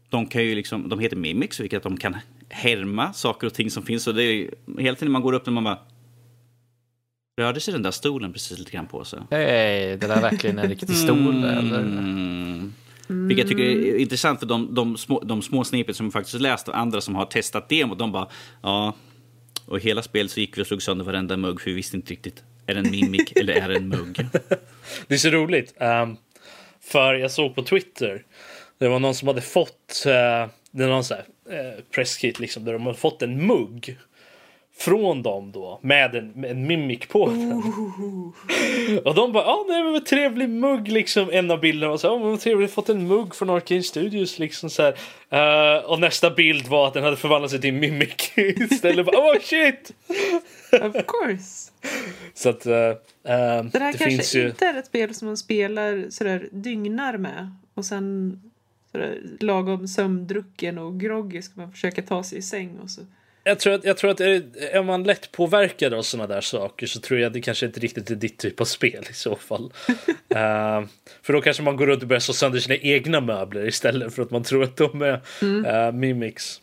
[0.09, 2.17] de kan ju liksom, de heter mimics, vilket att de kan
[2.49, 4.07] härma saker och ting som finns.
[4.07, 5.79] Och det är hela tiden man går upp och man bara
[7.39, 9.19] Rörde sig den där stolen precis lite grann på sig?
[9.31, 11.79] Hej, det där är verkligen en riktig stol eller?
[11.79, 12.73] Mm.
[13.07, 16.41] Vilket jag tycker är intressant för de, de, små, de små snippet som jag faktiskt
[16.41, 18.27] läst och andra som har testat demo, de bara
[18.63, 18.95] ja.
[19.65, 22.11] Och hela spelet så gick vi och slog sönder varenda mugg för vi visste inte
[22.11, 22.43] riktigt.
[22.65, 24.27] Är det en mimik eller är det en mugg?
[25.07, 25.73] Det är så roligt.
[25.79, 26.17] ehm,
[26.81, 28.23] för jag såg på Twitter.
[28.77, 30.03] Det var någon som hade fått.
[30.05, 30.11] Uh,
[30.71, 32.65] det är någon så här, eh, presskit liksom.
[32.65, 33.97] Där de hade fått en mugg.
[34.79, 35.79] Från dem då.
[35.81, 37.53] Med en, med en mimik på den.
[39.05, 41.29] Och de bara, ja nej men vad trevlig mugg liksom.
[41.31, 44.39] En av bilderna var så här, men vad trevligt fått en mugg från Arcane Studios
[44.39, 44.95] liksom så här.
[45.29, 48.31] Eh, och nästa bild var att den hade förvandlat sig till en mimik
[48.71, 49.05] istället.
[49.05, 49.91] Bara, oh shit!
[50.71, 51.71] Of course.
[52.33, 54.47] Så att uh, Det här det kanske ju.
[54.47, 57.55] inte är ett spel som man spelar sådär dygnar med.
[57.73, 58.39] Och sen
[58.91, 62.79] sådär, lagom sömndrucken och groggy ska man försöka ta sig i säng.
[62.83, 63.01] Och så.
[63.49, 66.87] Jag tror att, jag tror att är, är man lätt påverkad av sådana där saker
[66.87, 69.73] så tror jag det kanske inte riktigt är ditt typ av spel i så fall.
[70.35, 70.83] Eh,
[71.21, 74.21] för då kanske man går runt och börjar slå sönder sina egna möbler istället för
[74.21, 75.21] att man tror att de är
[75.65, 76.61] eh, mimics.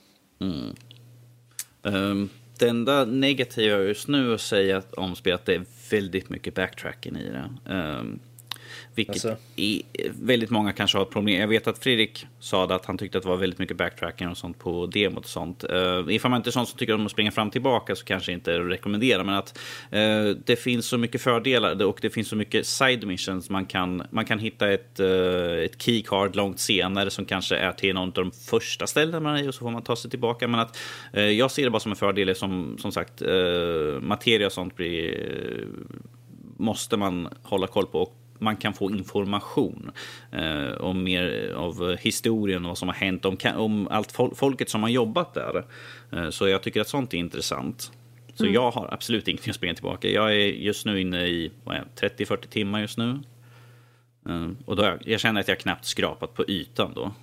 [1.82, 7.16] Um, det enda negativa just nu att säga om spelet det är väldigt mycket backtracking
[7.16, 7.72] i det.
[7.74, 8.20] Um,
[8.96, 9.36] vilket Alltså?
[9.56, 9.82] i,
[10.20, 11.40] väldigt många kanske har problem.
[11.40, 14.36] Jag vet att Fredrik sa att han tyckte att det var väldigt mycket backtracking och
[14.36, 15.64] sånt på demot och sånt.
[15.72, 18.04] Uh, ifall man inte är sån som tycker om att springa fram och tillbaka så
[18.04, 19.24] kanske inte rekommendera.
[19.24, 19.58] Men att
[19.94, 23.50] uh, det finns så mycket fördelar och det finns så mycket side missions.
[23.50, 27.94] Man kan, man kan hitta ett, uh, ett keycard långt senare som kanske är till
[27.94, 30.48] någon av de första ställena man är och så får man ta sig tillbaka.
[30.48, 30.78] Men att
[31.16, 33.22] uh, jag ser det bara som en fördel som, som sagt
[34.00, 35.66] materia och sånt blir,
[36.56, 38.02] måste man hålla koll på.
[38.02, 39.90] Och man kan få information
[40.32, 44.70] eh, om mer av historien och vad som har hänt, om, om allt fol folket
[44.70, 45.64] som har jobbat där.
[46.12, 47.92] Eh, så jag tycker att sånt är intressant.
[48.34, 48.54] Så Mm.
[48.54, 50.08] jag har absolut ingenting att springa tillbaka.
[50.08, 53.20] Jag är just nu inne i 30-40 timmar just nu.
[54.28, 57.14] Eh, och då jag, jag känner att jag knappt skrapat på ytan då.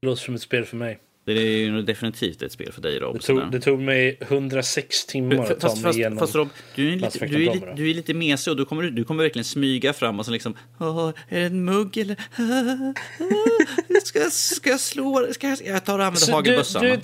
[0.00, 0.98] Det låter som ett spel för mig.
[1.34, 3.16] Det är ju definitivt ett spel för dig Rob.
[3.16, 6.18] Det tog, det tog mig 106 timmar att ta mig fast, igenom.
[6.18, 8.82] fast Rob, du är, lite, du, är lite, du är lite mesig och du kommer,
[8.82, 12.94] du kommer verkligen smyga fram och så liksom Åh, är det en mugg eller ah,
[13.24, 17.00] ah, ska, ska jag slå ska jag, jag tar och använder hagelbössan.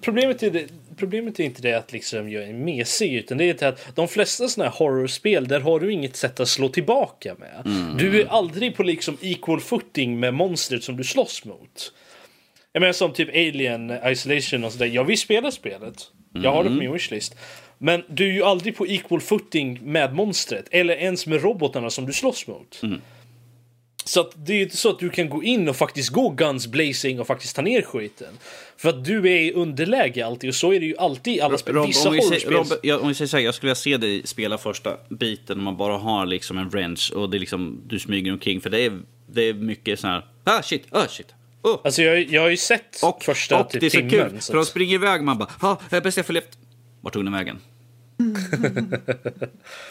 [0.00, 3.68] problemet, är det, problemet är inte det att liksom jag är mesig utan det är
[3.68, 7.62] att de flesta såna här horrorspel där har du inget sätt att slå tillbaka med.
[7.64, 7.96] Mm.
[7.96, 11.92] Du är aldrig på liksom equal footing med monstret som du slåss mot.
[12.72, 14.86] Jag menar som typ Alien Isolation och sådär.
[14.86, 16.10] Jag vill spela spelet.
[16.34, 16.78] Jag har det på Mm.
[16.78, 17.34] min wishlist.
[17.78, 20.66] Men du är ju aldrig på equal footing med monstret.
[20.70, 22.80] Eller ens med robotarna som du slåss mot.
[22.82, 23.00] Mm.
[24.04, 26.28] Så att det är ju inte så att du kan gå in och faktiskt gå
[26.28, 28.38] guns blazing och faktiskt ta ner skiten.
[28.76, 31.58] För att du är i underläge alltid och så är det ju alltid i alla
[31.58, 31.74] spel.
[31.74, 32.50] Rob, Vissa om, vi säger.
[32.50, 35.58] Rob, jag, om vi säger så här, jag skulle vilja se dig spela första biten
[35.58, 38.60] om man bara har liksom en wrench och det är liksom, du smyger omkring.
[38.60, 39.00] För det är
[39.32, 41.34] det är mycket sån här, ah shit, ah shit.
[41.62, 41.80] Oh.
[41.84, 44.30] Alltså jag, jag har ju sett Och, första och till det är så timmen.
[44.30, 46.58] kul, så för de springer iväg man bara, ah, jag bäst jag följer efter.
[47.00, 47.58] Vart tog den vägen?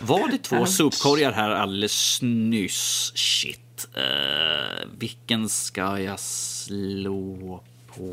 [0.01, 3.11] Var det två sopkorgar här alldeles nyss?
[3.15, 3.87] Shit.
[3.97, 8.03] Uh, vilken ska jag slå på?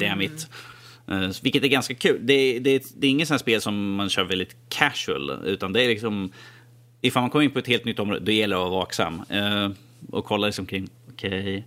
[0.00, 0.48] Damn it.
[1.08, 2.18] Eh, vilket är ganska kul.
[2.22, 5.30] Det, det, det är inget sånt spel som man kör väldigt casual.
[5.44, 6.32] Utan det är liksom...
[7.00, 9.22] Ifall man kommer in på ett helt nytt område, då gäller det att vara vaksam.
[9.28, 9.70] eh,
[10.10, 11.56] och kolla liksom kring, okej.
[11.56, 11.62] eh,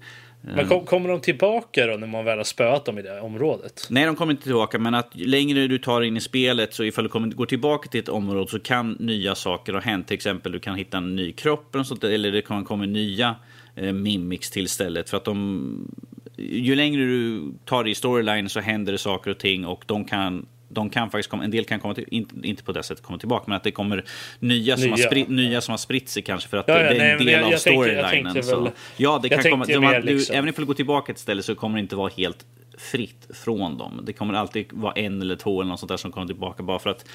[0.47, 3.87] men kom, kommer de tillbaka då när man väl har spöat dem i det området?
[3.89, 6.83] Nej, de kommer inte tillbaka, men att ju längre du tar in i spelet så
[6.83, 10.07] ifall du kommer går tillbaka till ett område så kan nya saker ha hänt.
[10.07, 13.35] Till exempel du kan hitta en ny kropp eller, sånt, eller det kan komma nya
[13.75, 15.09] eh, mimics till stället.
[15.09, 15.91] För att de,
[16.37, 20.05] ju längre du tar det i storyline så händer det saker och ting och de
[20.05, 23.05] kan de kan faktiskt komma, en del kan komma till, inte, inte på det sättet
[23.05, 24.03] komma tillbaka, men att det kommer
[24.39, 25.07] nya, som, har, Nya.
[25.07, 27.17] sprit, nya som har spritt sig kanske för att Ja, ja, det är nej, en
[27.17, 28.71] men del jag- av storylinen.
[28.97, 31.19] ja, det jag kan komma, mer du, liksom- även ifall du går tillbaka till ett
[31.19, 32.45] ställe så kommer det inte vara helt
[32.77, 34.01] fritt från dem.
[34.03, 36.79] Det kommer alltid vara en eller två eller något sånt där som kommer tillbaka bara
[36.79, 37.05] för att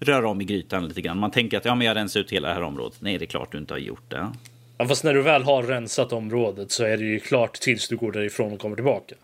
[0.00, 1.18] röra om i grytan lite grann.
[1.18, 2.98] Man tänker att ja, men jag rensar ut hela det här området.
[3.00, 4.28] Nej, det är klart du inte har gjort det.
[4.78, 7.96] Ja, fast när du väl har rensat området så är det ju klart tills du
[7.96, 9.14] går därifrån och kommer tillbaka.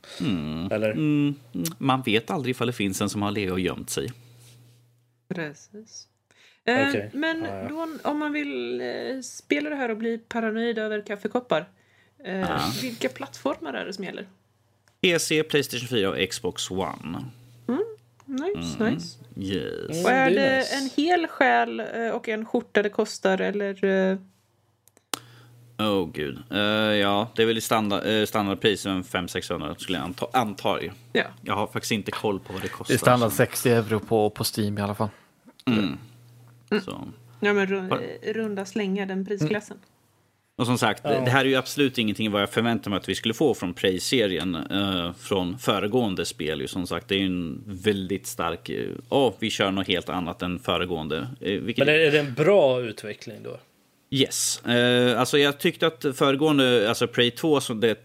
[0.70, 0.90] Eller?
[0.90, 1.34] Mm,
[1.78, 4.12] man vet aldrig ifall det finns en som har legat och gömt sig.
[5.34, 6.08] Precis.
[6.64, 7.10] Eh, Okej.
[7.12, 7.68] Men Ja, ja.
[7.68, 11.68] Då, om man vill eh, spela det här och bli paranoid över kaffekoppar.
[12.24, 14.26] Eh, Vilka plattformar är det som gäller?
[15.00, 17.24] PC, Playstation 4 och Xbox One.
[18.26, 19.18] Nice, nice.
[19.36, 20.04] Yes.
[20.04, 20.76] Och är det det, är nice.
[20.76, 23.84] en hel själ eh, och en skjorta det kostar eller?
[25.78, 26.38] Eh, Oh gud.
[26.50, 30.26] Eh, ja, det är väl i standard, uh, standardpris, men 500-600 skulle jag anta.
[30.32, 30.92] Antar jag.
[31.12, 31.24] Ja.
[31.42, 32.92] Jag har faktiskt inte koll på vad det kostar.
[32.92, 35.08] Det är standard 60 euro på, på Steam i alla fall.
[36.84, 37.08] Så.
[37.40, 39.76] Ja, men ru- eh, runda slängar den prisklassen.
[40.56, 43.08] Och som sagt, det, det här är ju absolut ingenting vad jag förväntar mig att
[43.08, 44.54] vi skulle få från Prey-serien.
[44.54, 46.60] eh, från föregående spel.
[46.60, 48.68] Ju, som sagt, det är ju en väldigt stark...
[48.68, 51.16] eh, Åh, vi kör något helt annat än föregående.
[51.46, 53.56] Uh, vilket, Men är det en bra utveckling då?
[54.14, 54.66] Yes.
[54.66, 57.98] Eh, alltså jag tyckte att föregående, alltså Prey 2, så det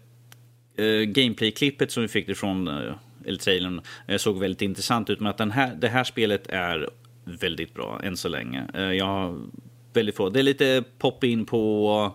[0.76, 2.94] eh, gameplay-klippet som vi fick ifrån, uh,
[3.26, 3.80] eller trailern,
[4.16, 5.20] såg väldigt intressant ut.
[5.20, 6.90] Men att den här, det här spelet är
[7.24, 8.92] väldigt bra än så länge.
[8.94, 9.48] Jag
[9.92, 10.28] väldigt få.
[10.28, 12.12] Det är lite pop-in på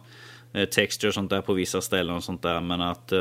[0.56, 2.62] uh, texture och sånt där på vissa ställen och sånt där.
[2.62, 3.12] Men att,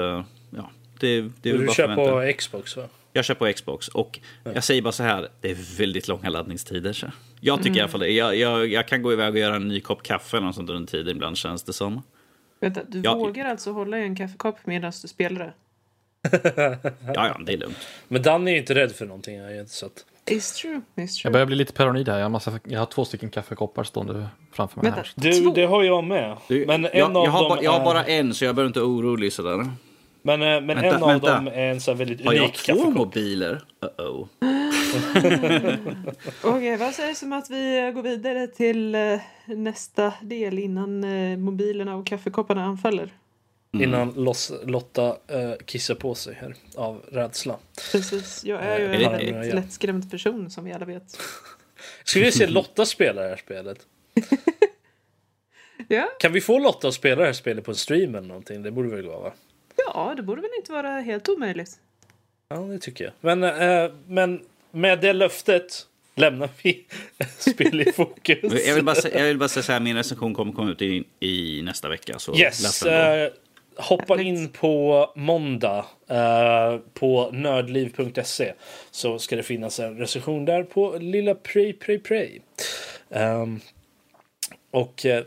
[0.50, 2.26] ja, det, det är väl Du bara kör förväntan.
[2.26, 2.88] på Xbox va?
[3.12, 6.92] Jag kör på Xbox och jag säger bara så här, det är väldigt långa laddningstider.
[6.92, 7.06] Så.
[7.44, 8.10] Jag tycker i alla fall det.
[8.10, 10.70] Jag, jag, jag kan gå iväg och göra en ny kopp kaffe eller något sånt
[10.70, 12.02] under tiden ibland känns det som.
[12.60, 13.14] Vänta, du Ja.
[13.14, 15.52] vågar alltså hålla i en kaffekopp medan du spelar det?
[17.14, 17.76] Ja, ja, det är lugnt.
[18.08, 19.36] Men Danny är inte rädd för någonting.
[19.36, 20.04] Jag inte så att...
[20.30, 21.32] It's true, it's Jag true.
[21.32, 22.16] börjar bli lite paranoid här.
[22.18, 25.32] Jag har, massa, jag har två stycken kaffekoppar stående framför mig Vänta, här.
[25.32, 26.36] Du, det har jag med.
[26.48, 28.44] Du, Men en jag, av jag, har dem ba, jag har är- bara en så
[28.44, 29.70] jag behöver inte orolig sådär.
[30.22, 31.34] Men, eh, men Vänta, en av vänta.
[31.34, 32.94] dem är en sån här väldigt Har jag unik två kaffekopp.
[32.94, 33.62] mobiler?
[33.80, 34.26] Uh-oh.
[36.42, 41.00] Okej, vad sägs om att vi eh, går vidare till eh, nästa del innan
[41.40, 43.10] mobilerna och kaffekopparna anfaller?
[43.74, 47.56] Innan Los, Lotta eh, kissar på sig här av rädsla.
[47.92, 49.54] Precis, jag är ju en väldigt ja.
[49.54, 51.18] lättskrämd person som vi alla vet.
[52.04, 53.78] Skulle vi se Lotta spela det här spelet?
[55.88, 58.62] Ja, Kan vi få Lotta att spela det här spelet på en stream eller någonting?
[58.62, 59.32] Det borde väl gå va?
[59.86, 61.70] Ja det borde väl inte vara helt omöjligt.
[62.48, 63.12] Ja, det tycker jag.
[63.20, 64.40] Men, eh, men
[64.70, 66.84] med det löftet lämnar vi
[67.38, 68.66] spel i fokus.
[68.66, 71.04] Jag vill bara, jag vill bara säga så här, min recension kommer komma ut i,
[71.20, 72.18] i nästa vecka.
[72.18, 72.82] Så Yes.
[72.82, 73.30] Eh,
[73.76, 78.52] hoppa in på måndag eh, på nördliv.se
[78.90, 82.38] så ska det finnas en recension där på lilla Pray Pray Pray.
[83.10, 83.60] Ehm,
[84.70, 85.24] och eh,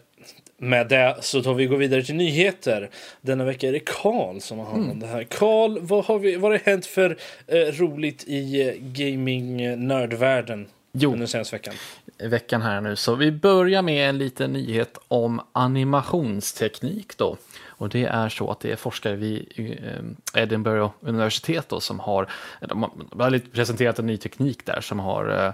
[0.66, 2.90] med det så tar vi gå vidare till nyheter.
[3.22, 5.24] Denna vecka är det Karl som har hand om det här.
[5.24, 11.14] Karl, vad har, vi, vad har det hänt för eh, roligt i eh, gaming-nördvärlden Jo.
[11.14, 11.74] under senaste veckan?
[12.18, 12.96] veckan här nu.
[12.96, 17.38] Så vi börjar med en liten nyhet om animationsteknik då.
[17.78, 22.30] Och det är så att det är forskare vid eh, Edinburgh universitet då som har,
[22.70, 25.54] de har, presenterat en ny teknik där som har eh,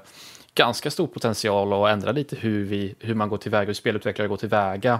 [0.55, 4.37] ganska stor potential att ändra lite hur, vi, hur man går tillväga, hur spelutvecklare går
[4.37, 4.99] tillväga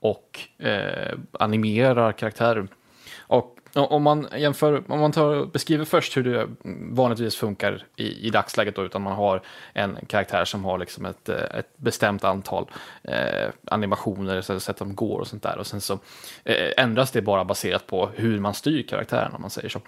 [0.00, 2.68] och eh, animerar karaktärer.
[3.18, 6.48] Och om man jämför, om man tar, beskriver först hur det
[6.92, 11.28] vanligtvis funkar i, i dagsläget då, utan man har en karaktär som har liksom ett,
[11.28, 12.70] eh, ett bestämt antal
[13.02, 15.58] eh, animationer, så sätt de går och sånt där.
[15.58, 15.98] Och sen så
[16.44, 19.80] eh, ändras det bara baserat på hur man styr karaktären om man säger så.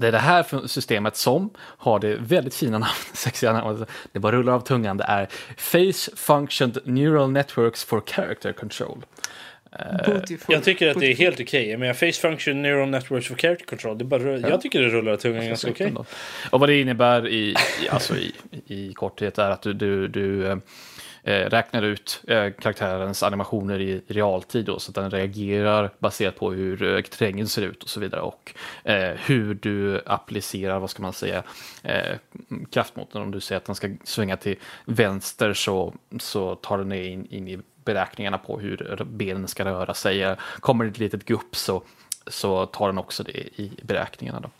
[0.00, 4.36] Det är det här systemet som har det väldigt fina namnet, sexiga namnet, det bara
[4.36, 9.04] rullar av tungan, det är Face Functioned Neural Networks for Character Control.
[10.06, 10.54] Beautiful.
[10.54, 11.24] Jag tycker att det är Beautiful.
[11.24, 11.70] helt okej.
[11.70, 13.98] Jag menar, Face Function Neural Networks for Character Control.
[13.98, 15.86] Det bara, Jag tycker det rullar tungan ganska okej.
[15.86, 16.04] Ändå.
[16.50, 17.56] Och vad det innebär i,
[17.90, 18.32] alltså i,
[18.66, 20.58] i korthet är att du, du, du eh, eh,
[21.32, 26.82] räknar ut eh, karaktärens animationer i realtid då, så att den reagerar baserat på hur
[26.82, 31.12] eh, terrängen ser ut och så vidare och eh, hur du applicerar, vad ska man
[31.12, 31.42] säga,
[31.82, 32.16] eh,
[32.70, 33.22] kraftmotorn.
[33.22, 37.48] Om du säger att den ska svänga till vänster så, så tar den in, in
[37.48, 40.36] i beräkningarna på hur benen ska röra sig.
[40.60, 41.82] Kommer det ett litet gupp så,
[42.26, 44.40] så tar den också det i beräkningarna.
[44.40, 44.50] Då.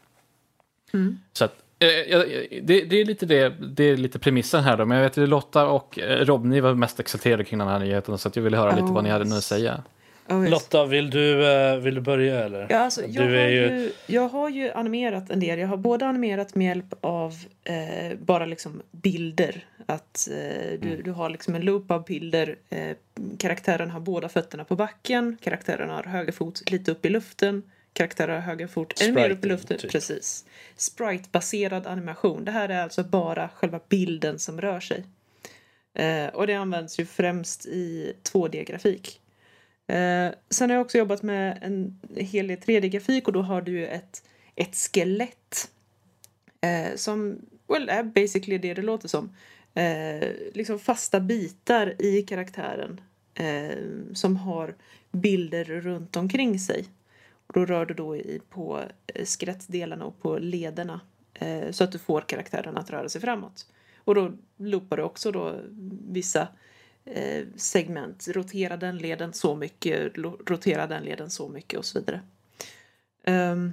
[1.33, 4.97] Så att, eh, det, det är lite det, det är lite premissen här då, men
[4.99, 8.19] jag vet att Lotta och eh, Rob, ni var mest exalterade kring den här nyheten
[8.19, 9.83] så att jag ville höra lite vad ni hade nu att säga.
[10.29, 10.49] Oh.
[10.49, 12.67] Lotta, vill du, eh, vill du börja eller?
[12.71, 13.57] Ja, alltså, jag, Du har ju...
[13.61, 15.59] ju- jag har ju animerat en del.
[15.59, 17.33] Jag har både animerat med hjälp av
[17.65, 19.65] eh, bara liksom bilder.
[19.87, 22.57] Att eh, du, du har liksom en loop av bilder.
[22.71, 22.97] Eh,
[23.39, 25.37] karaktären har båda fötterna på backen.
[25.43, 27.62] Karaktären har höger fot lite upp i luften.
[27.96, 29.78] Karaktären har höger fot ännu mer upp i luften.
[29.78, 29.90] typ.
[29.90, 30.44] Precis.
[30.76, 32.44] Sprite-baserad animation.
[32.44, 35.04] Det här är alltså bara själva bilden som rör sig.
[35.94, 39.20] Eh, och det används ju främst i 2D-grafik.
[39.87, 43.72] Eh, sen har jag också jobbat med en hel del 3D-grafik och då har du
[43.72, 44.22] ju ett,
[44.54, 45.70] ett skelett
[46.61, 49.37] eh, som well, är basically det det låter som.
[49.74, 53.00] Eh, liksom fasta bitar i karaktären
[53.35, 53.78] eh,
[54.14, 54.74] som har
[55.12, 56.85] bilder runt omkring sig.
[57.46, 61.00] Och då rör du då i, på eh, skrättdelarna skelettdelarna och på lederna
[61.35, 63.66] eh, så att du får karaktären att röra sig framåt.
[63.96, 65.61] Och då loopar du också då
[66.09, 66.48] vissa
[67.04, 68.28] eh, segment.
[68.28, 72.20] Rotera den leden så mycket, rotera den leden så mycket och så vidare.
[73.24, 73.72] Ehm,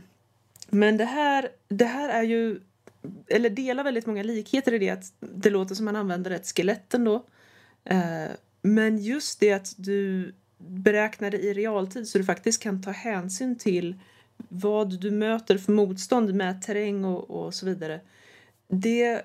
[0.69, 2.59] men det här, det här är ju,
[3.27, 6.93] eller delar väldigt många likheter i det att det låter som man använder ett skelett
[6.93, 7.25] ändå.
[7.83, 8.31] Eh,
[8.61, 10.33] men just det att du
[10.67, 13.99] beräknar det i realtid så du faktiskt kan ta hänsyn till
[14.37, 17.99] vad du möter för motstånd med terräng och, och så vidare.
[18.67, 19.21] Det,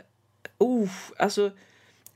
[0.59, 1.51] oh, alltså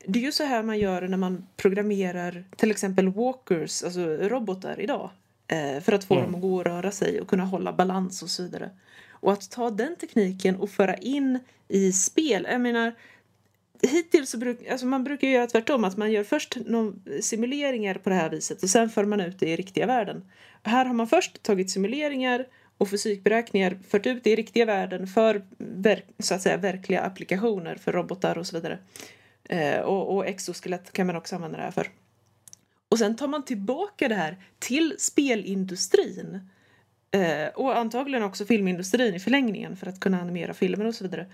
[0.07, 4.81] det är ju så här man gör när man programmerar till exempel walkers, alltså robotar
[4.81, 5.11] idag.
[5.49, 6.27] Eh, för att få Mm.
[6.27, 8.71] dem att gå och röra sig och kunna hålla balans och så vidare.
[9.11, 12.47] Och att ta den tekniken och föra in i spel.
[12.51, 12.95] Jag menar,
[13.83, 15.85] hittills så bruk, alltså man brukar ju göra tvärtom.
[15.85, 19.39] Att man gör först någon simuleringar på det här viset och sen för man ut
[19.39, 20.25] det i riktiga världen.
[20.63, 22.47] Här har man först tagit simuleringar
[22.79, 27.77] och fysikberäkningar, fört ut det i riktiga världen för verk, så att säga, verkliga applikationer
[27.77, 28.79] för robotar och så vidare.
[29.49, 31.91] Eh, och, och exoskelett kan man också använda det här för.
[32.89, 36.49] Och sen tar man tillbaka det här till spelindustrin.
[37.11, 41.27] Eh, och antagligen också filmindustrin i förlängningen för att kunna animera filmer och så vidare.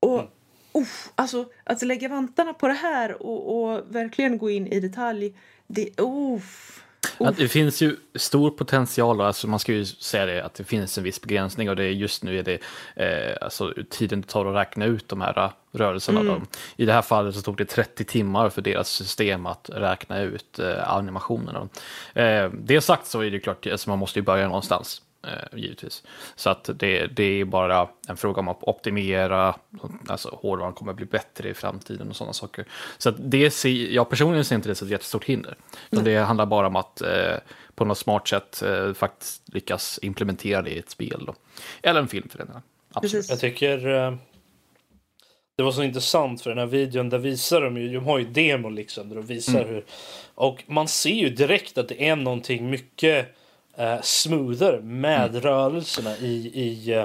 [0.00, 0.30] Och
[0.74, 5.34] uff, alltså att lägga vantarna på det här och, och verkligen gå in i detalj.
[5.66, 6.82] Det, uff,
[7.18, 10.98] Att det finns ju stor potential, alltså man ska ju säga det att det finns
[10.98, 12.58] en viss begränsning och det är just nu är det
[12.96, 16.22] eh, alltså tiden det tar att räkna ut de här eh, rörelserna.
[16.22, 16.42] Då.
[16.76, 20.58] I det här fallet så tog det 30 timmar för deras system att räkna ut
[20.58, 21.68] eh, animationerna.
[22.14, 25.02] Eh, det sagt så är det klart, alltså man måste ju börja någonstans.
[25.26, 26.02] Eh, givetvis.
[26.36, 29.54] Så att det, det är bara en fråga om att optimera,
[30.08, 32.64] alltså hårdvaran kommer bli bättre i framtiden och sådana saker.
[32.98, 35.56] Så att det ser, jag personligen ser inte det som ett jättestort hinder.
[35.90, 37.36] Utan det handlar bara om att eh,
[37.74, 41.24] på något smart sätt eh, faktiskt lyckas implementera det i ett spel.
[41.26, 41.34] Då.
[41.82, 42.62] Eller en film för den delen.
[42.92, 43.28] Absolut.
[43.28, 44.14] Jag tycker eh,
[45.56, 47.08] det var så intressant för den här videon.
[47.10, 49.08] Där visar de ju, de har ju demo liksom.
[49.08, 49.74] Där de visar Mm.
[49.74, 49.84] hur,
[50.34, 53.36] och man ser ju direkt att det är någonting mycket
[53.76, 55.40] eh, smoother med Mm.
[55.40, 57.04] rörelserna i, i, eh,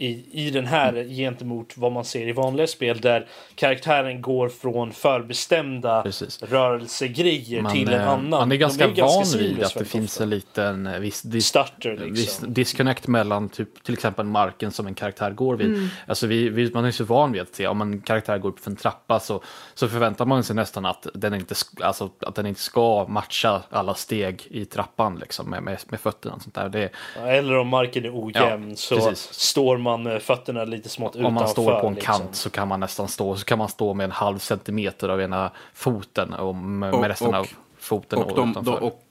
[0.00, 4.92] i, i den här gentemot vad man ser i vanliga spel där karaktären går från
[4.92, 6.42] förbestämda Precis.
[6.42, 8.30] rörelsegrejer Man, till en eh, annan.
[8.30, 10.22] man är De ganska van vid att det finns ofta.
[10.24, 12.54] en liten eh, viss dis- starter viss liksom.
[12.54, 15.66] disconnect mellan typ, till exempel marken som en karaktär går vid.
[15.66, 15.88] Mm.
[16.06, 18.60] Alltså vi, vi, man är så van vid att se om en karaktär går upp
[18.60, 19.42] för en trappa så,
[19.74, 23.94] så förväntar man sig nästan att den inte, alltså, att den inte ska matcha alla
[23.94, 26.34] steg i trappan liksom, med, med, med fötterna.
[26.34, 26.68] Och sånt där.
[26.68, 26.88] Det,
[27.26, 29.32] Eller om marken är ojämn Ja, så precis.
[29.34, 31.28] står man med fötterna lite smått utanför.
[31.28, 32.14] om man står på en liksom.
[32.18, 35.20] kant så kan man nästan stå, så kan man stå med en halv centimeter av
[35.20, 37.46] ena foten och med, Och- resten och- av
[37.78, 38.72] foten Och de, utanför.
[38.72, 39.02] de, och,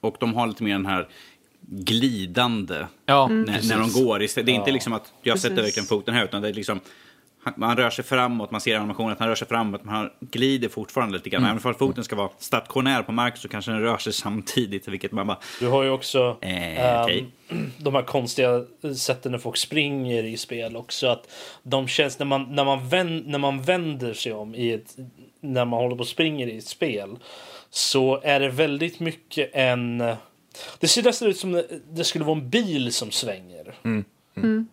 [0.00, 1.08] och de har lite mer den här
[1.60, 4.18] glidande ja, när, när de går.
[4.18, 5.68] Det är inte liksom att jag sätter Precis.
[5.76, 6.80] verkligen foten här, utan det är liksom
[7.42, 10.10] han- man rör sig framåt, man ser animationen att han rör sig framåt, men han
[10.20, 11.44] glider fortfarande lite grann.
[11.44, 15.12] Även om foten ska vara stationär på marken så kanske den rör sig samtidigt, vilket
[15.12, 15.38] man bara...
[15.60, 17.26] Du har ju också Eh, ehm, okej.
[17.78, 18.64] de här konstiga
[18.96, 21.06] sätten när folk springer i spel också.
[21.06, 21.30] Att
[21.62, 24.96] de känns när man, när man, vänd, när man vänder sig om i ett,
[25.40, 27.18] när man håller på och springer i ett spel
[27.70, 30.02] så är det väldigt mycket en
[30.78, 33.74] det ser nästan ut som det, det skulle vara en bil som svänger.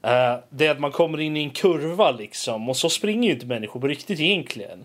[0.02, 3.34] Eh, det är att man kommer in i en kurva liksom och så springer ju
[3.34, 4.84] inte människor på riktigt egentligen.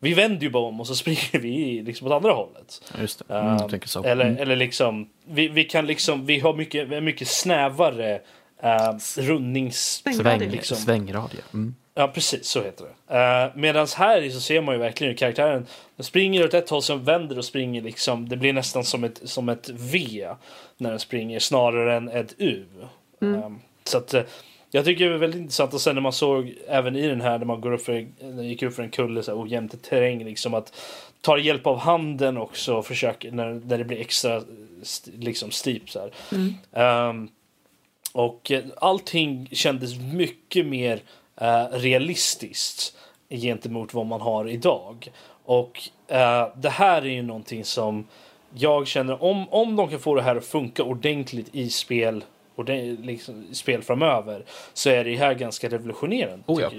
[0.00, 2.92] Vi vänder ju bara om och så springer vi liksom åt andra hållet.
[3.00, 4.04] Just det, mm, jag tänker så.
[4.04, 4.42] Eller, Mm.
[4.42, 8.20] eller liksom, vi, vi kan liksom, vi har mycket, mycket snävare
[8.64, 10.02] uh, rundnings...
[10.04, 10.38] Svängradie.
[10.38, 10.76] Sväng, liksom.
[10.76, 11.40] Svängradie.
[11.54, 11.74] Mm.
[11.94, 13.14] Ja, precis så heter det.
[13.14, 15.66] Uh, Medan här så ser man ju verkligen hur karaktären
[15.96, 18.28] den springer åt ett håll, sen vänder och springer liksom.
[18.28, 20.28] Det blir nästan som ett, som ett V
[20.76, 22.64] när den springer snarare än ett U.
[23.18, 24.22] Um, så att eh,
[24.70, 27.38] jag tycker det är väldigt intressant och sen när man såg även i den här
[27.38, 28.06] när man går upp för,
[28.42, 30.74] gick upp för en kulle så här ojämnt terräng liksom att
[31.20, 34.42] ta hjälp av handen också och försöka när, när det blir extra
[35.18, 37.08] liksom steep så här.
[37.10, 37.28] Um,
[38.12, 41.02] och eh, allting kändes mycket mer
[41.36, 42.96] eh, realistiskt
[43.30, 45.12] gentemot vad man har idag.
[45.44, 48.06] Och eh, det här är ju någonting som
[48.54, 52.24] jag känner om, om de kan få det här att funka ordentligt i spel
[52.54, 54.44] och det, liksom, spel framöver
[54.74, 56.44] så är det här ganska revolutionerande.
[56.46, 56.70] Oh ja.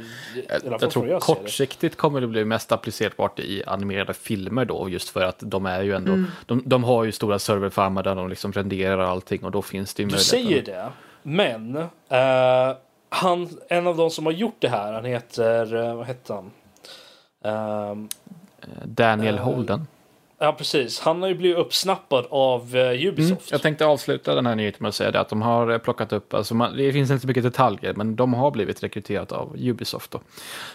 [0.64, 1.26] Jag, jag tror jag det.
[1.26, 5.82] kortsiktigt kommer det bli mest applicerbart i animerade filmer då, just för att de är
[5.82, 6.26] ju ändå, Mm.
[6.46, 10.04] de, de har ju stora serverfarmar där de liksom renderar allting och då finns det
[10.04, 10.28] ju Du möjlighet.
[10.28, 10.90] säger det,
[11.24, 11.76] men
[12.10, 12.78] eh,
[13.10, 16.52] han, en av de som har gjort det här, han heter, eh, vad heter han?
[17.44, 18.10] Ehm,
[18.86, 19.88] Daniel Eh, Holden.
[20.44, 23.52] Ja precis, han har ju blivit uppsnappad av eh, Mm, Ubisoft.
[23.52, 26.14] jag tänkte avsluta den här nyheten med att säga det att de har eh, plockat
[26.14, 29.56] upp, alltså man, det finns inte så mycket detaljer, men de har blivit rekryterade av
[29.60, 30.20] Ubisoft då.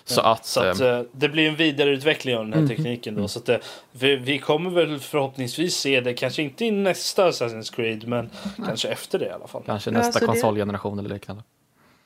[0.04, 2.68] Så att, så att eh, eh, det blir en vidareutveckling av den här Mhm.
[2.68, 3.28] tekniken då.
[3.28, 3.56] Så att, eh,
[3.92, 8.30] vi, vi kommer väl förhoppningsvis se det, kanske inte i nästa Assassin's Creed, men
[8.66, 9.62] kanske efter det i alla fall.
[9.66, 11.42] kanske Ja, nästa alltså det- konsolgeneration eller liknande.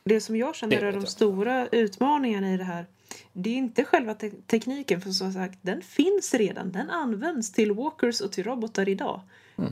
[0.04, 2.86] Det som jag Det känner är de stora utmaningarna i det här.
[3.32, 6.72] Det är inte själva te tekniken, för som sagt, den finns redan.
[6.72, 9.20] Den används till walkers och till robotar idag.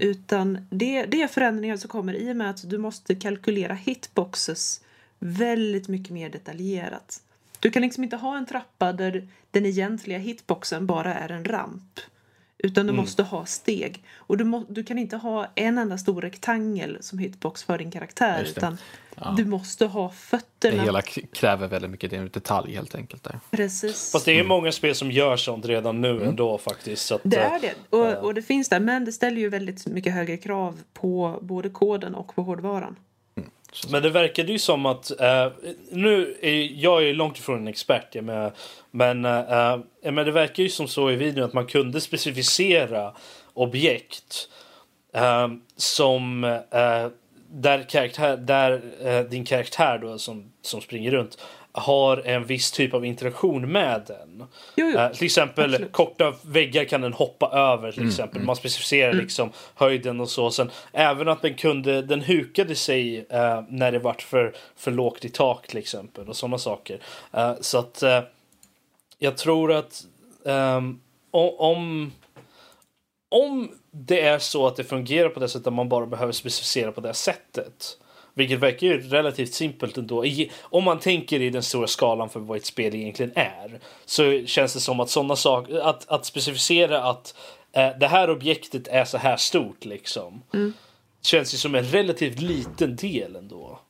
[0.00, 4.80] Utan det, det är förändringar som kommer i och med att du måste kalkylera hitboxes
[5.18, 7.22] väldigt mycket mer detaljerat.
[7.60, 12.00] Du kan liksom inte ha en trappa där den egentliga hitboxen bara är en ramp.
[12.62, 14.04] Utan du måste ha steg.
[14.16, 17.90] Och du, må, du kan inte ha en enda stor rektangel som hitbox för din
[17.90, 18.42] karaktär.
[18.42, 18.50] Det.
[18.50, 18.78] Utan
[19.24, 19.34] Ja.
[19.36, 20.82] du måste ha Det fötterna.
[20.82, 23.24] hela k- kräver väldigt mycket detalj helt enkelt.
[23.24, 23.40] Där.
[23.50, 24.12] Precis.
[24.12, 26.28] Fast det är många spel som gör sånt redan nu Mm.
[26.28, 27.06] ändå faktiskt.
[27.06, 27.74] Så att, Det eh, är det.
[27.96, 28.80] Och, och det finns där.
[28.80, 32.96] Men det ställer ju väldigt mycket högre krav på både koden och på hårdvaran.
[33.90, 35.48] Men det verkade ju som att, eh,
[35.90, 38.52] nu är jag är ju långt ifrån en expert, jag med,
[38.90, 43.14] men, eh, men det verkar ju som så i videon att man kunde specificera
[43.54, 44.48] objekt
[45.14, 47.08] eh, som eh,
[47.52, 51.38] där, karaktär, där eh, din karaktär då som, som springer runt
[51.72, 54.44] har en viss typ av interaktion med den.
[54.76, 54.98] Jo, jo.
[54.98, 55.92] Eh, till exempel absolut.
[55.92, 58.42] korta väggar kan den hoppa över till exempel.
[58.42, 60.50] Man specificerar liksom höjden och så.
[60.50, 65.24] Sen, även att den kunde, den hukade sig eh, när det vart för, för lågt
[65.24, 66.98] i tak till exempel och sådana saker.
[67.32, 68.02] Eh, så att
[69.18, 70.04] jag tror att
[71.30, 72.12] o- om
[73.28, 76.92] om det är så att det fungerar på det sättet att man bara behöver specificera
[76.92, 77.98] på det sättet.
[78.34, 80.24] Vilket verkar ju relativt simpelt ändå.
[80.60, 83.80] Om man tänker i den stora skalan för vad ett spel egentligen är.
[84.04, 87.34] Så känns det som att sådana saker, att, att specificera att
[87.72, 90.42] eh, det här objektet är så här stort liksom.
[91.22, 93.80] Känns ju som en relativt liten del ändå.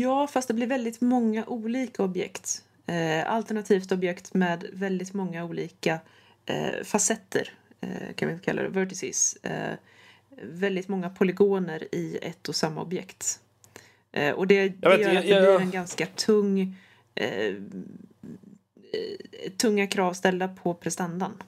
[0.00, 2.62] Ja, fast det blir väldigt många olika objekt.
[2.86, 6.00] Eh, alternativt objekt med väldigt många olika
[6.46, 9.36] eh, facetter, eh, kan vi kalla det, vertices.
[10.42, 13.40] Väldigt många polygoner i ett och samma objekt.
[14.12, 16.76] Eh, och det, det vet, gör att det jag- blir en ganska tung...
[17.14, 17.54] Eh, eh,
[19.56, 21.42] tunga krav ställda på prestandan.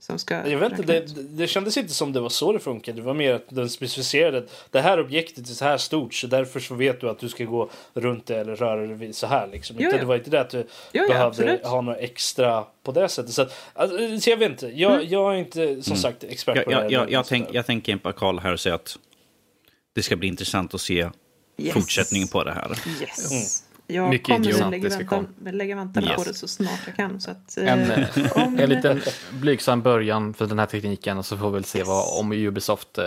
[0.00, 2.96] Som ska Jag vet inte, det, det kändes inte som det var så det funkade.
[3.00, 6.26] Det var mer att den specificerade att det här objektet är så här stort så
[6.26, 9.46] därför så vet du att du ska gå runt det eller röra dig så här
[9.52, 9.76] liksom.
[9.78, 10.00] Jo, Inte, ja.
[10.00, 11.64] Det var inte det att du Jo, ja, behövde absolut.
[11.66, 13.32] ha något extra på det sättet.
[13.32, 16.64] Så, att, alltså, så jag vet inte, jag, jag är inte som sagt expert Jag,
[16.64, 16.90] på det jag, här.
[16.90, 18.98] jag, jag, tänk, jag tänker på Karl här och säga att
[19.94, 21.10] det ska bli intressant att se
[21.58, 21.72] Yes.
[21.74, 22.78] fortsättningen på det här.
[23.00, 23.64] Yes.
[23.90, 26.16] Jag Mycket kommer intressant, att lägga, väntan, lägga vantarna Yes.
[26.16, 27.20] på det så snart jag kan.
[27.20, 31.26] Så att, En, eh, eh, om- en liten blygsam början för den här tekniken och
[31.26, 33.04] så får vi väl se vad, om Ubisoft eh,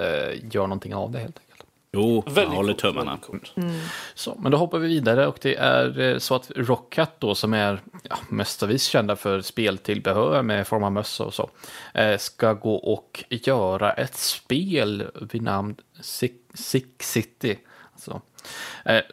[0.51, 1.49] gör någonting av det helt enkelt.
[1.95, 3.17] Jo, jag Väldigt håller coolt, tummarna.
[3.55, 3.71] Mm.
[4.15, 7.81] Så, men då hoppar vi vidare och det är så att Rockcat då som är
[8.03, 11.49] ja, mestadels kända för speltillbehör med form av mössa och så
[12.17, 17.59] ska gå och göra ett spel vid namn Sick, Sick City.
[17.93, 18.21] Alltså,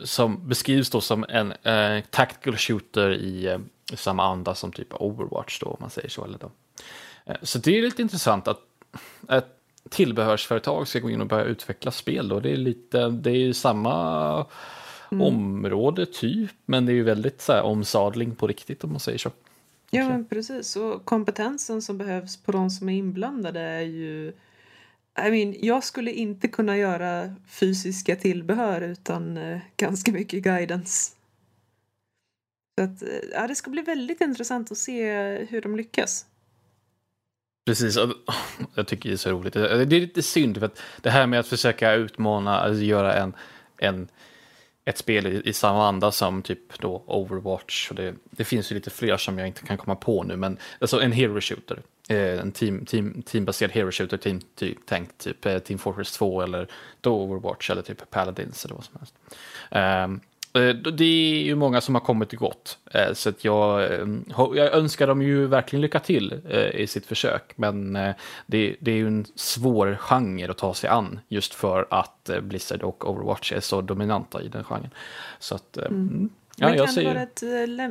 [0.04, 3.58] som beskrivs då som en eh, tactical shooter i eh,
[3.94, 6.24] samma anda som typ Overwatch då om man säger så.
[6.24, 6.50] Eller då.
[7.24, 8.60] Eh, så det är lite intressant att,
[9.26, 9.56] att
[9.88, 12.40] tillbehörsföretag ska gå in och börja utveckla spel då.
[12.40, 14.46] Det är lite, det är ju samma
[15.10, 19.18] område typ, men det är ju väldigt så här, omsadling på riktigt om man säger
[19.18, 19.30] så.
[19.90, 20.76] Ja, men precis.
[20.76, 24.32] Och kompetensen som behövs på de som är inblandade är ju...
[25.26, 31.12] I mean, jag skulle inte kunna göra fysiska tillbehör utan eh, ganska mycket guidance.
[32.78, 35.12] Så att, eh, ja, det ska bli väldigt intressant att se
[35.50, 36.26] hur de lyckas.
[37.66, 38.12] Precis, oh,
[38.74, 39.52] jag tycker det är så roligt.
[39.52, 43.34] Det är lite synd för att det här med att försöka utmana, alltså göra en,
[43.78, 44.08] en
[44.84, 47.90] ett spel i, i samma anda som typ då Overwatch.
[47.90, 50.58] Och det, det finns ju lite fler som jag inte kan komma på nu, men
[50.78, 51.82] alltså en hero shooter.
[52.10, 56.42] Eh, en team, team, teambaserad hero shooter, team, typ, tänk typ eh, Team Fortress 2
[56.42, 56.68] eller
[57.00, 59.14] då Overwatch eller typ Paladins eller vad som helst.
[59.70, 60.20] Um,
[60.96, 62.78] det är ju många som har kommit och gått,
[63.12, 63.82] så att jag,
[64.36, 66.40] jag önskar dem ju verkligen lycka till
[66.74, 67.52] i sitt försök.
[67.56, 67.92] Men
[68.46, 72.82] det, det är ju en svår genre att ta sig an just för att Blizzard
[72.82, 74.90] och Overwatch är så dominanta i den genren.
[75.38, 75.92] Så att, mm.
[75.92, 76.30] mm.
[76.56, 77.42] Ja, Men kan det vara ett,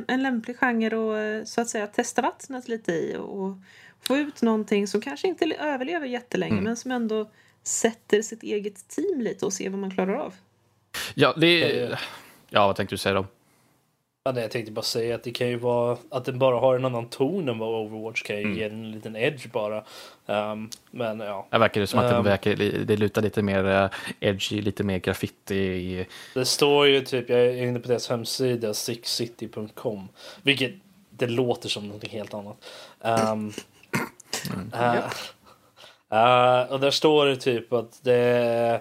[0.08, 3.56] en lämplig genre att så att säga testa vattnet lite i och
[4.02, 6.64] få ut någonting som kanske inte överlever jättelänge mm.
[6.64, 7.30] men som ändå
[7.62, 10.34] sätter sitt eget team lite och ser vad man klarar av.
[11.14, 12.00] Ja, det är...
[12.48, 13.26] Ja, vad tänkte du säga då?
[14.24, 16.76] Ja, nej, jag tänkte bara säga att det kan ju vara att den bara har
[16.76, 18.56] en annan ton än vad Overwatch kan mm.
[18.56, 19.84] ge en liten edge bara.
[20.26, 21.46] Um, men ja.
[21.50, 23.90] Det verkar det som att um, det, verkar, det lutar lite mer uh,
[24.20, 26.06] edgy, lite mer graffiti.
[26.34, 30.08] Det står ju typ, jag är inne på deras hemsida, sixcity.com,
[30.42, 30.72] vilket
[31.10, 32.56] det låter som något helt annat.
[33.00, 33.52] Um,
[34.46, 34.72] mm.
[34.74, 35.04] uh,
[36.12, 38.80] uh, och där står det typ att det är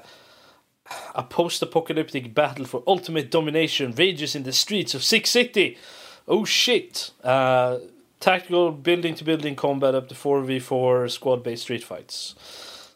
[1.14, 5.78] A post-apocalyptic battle for ultimate domination rages in the streets of Six City.
[6.26, 7.14] Oh shit!
[7.24, 7.78] Uh,
[8.20, 12.36] tactical building to building combat up to 4v4 squad based street fights.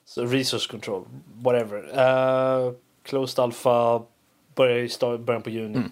[0.05, 1.07] So resource control,
[1.41, 1.77] whatever.
[1.77, 4.01] Uh, closed alpha
[4.55, 4.77] börjar
[5.15, 5.77] i början på juni.
[5.77, 5.91] Mm.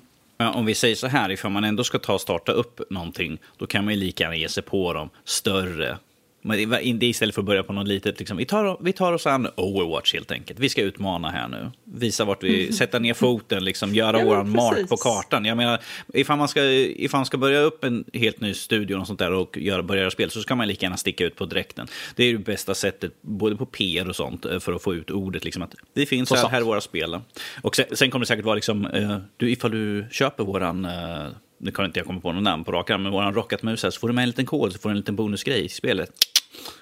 [0.55, 3.67] Om vi säger så här, ifall man ändå ska ta och starta upp någonting, då
[3.67, 5.97] kan man ju lika gärna ge sig på de större
[6.41, 9.47] men istället för att börja på något litet, liksom, vi, tar, vi tar oss an
[9.55, 10.59] Overwatch helt enkelt.
[10.59, 11.71] Vi ska utmana här nu.
[11.83, 12.73] Visa vart vi, mm.
[12.73, 15.45] sätta ner foten, liksom, göra ja, våran mark på kartan.
[15.45, 15.79] Jag menar,
[16.13, 19.33] ifall man, ska, ifall man ska börja upp en helt ny studio och, sånt där
[19.33, 21.87] och göra, börja göra spel så ska man lika gärna sticka ut på dräkten.
[22.15, 25.11] Det är det bästa sättet, både på PR och sånt, eh, för att få ut
[25.11, 25.43] ordet.
[25.43, 27.19] Liksom, att vi finns här, här är våra spel.
[27.61, 31.31] Och sen, sen kommer det säkert vara, liksom, uh, du, ifall du köper våran uh,
[31.61, 33.89] nu kan inte jag komma på något namn på rak arm, men våran Rocket-mus här,
[33.89, 36.11] så får du med en liten kod, så får du en liten bonusgrej i spelet.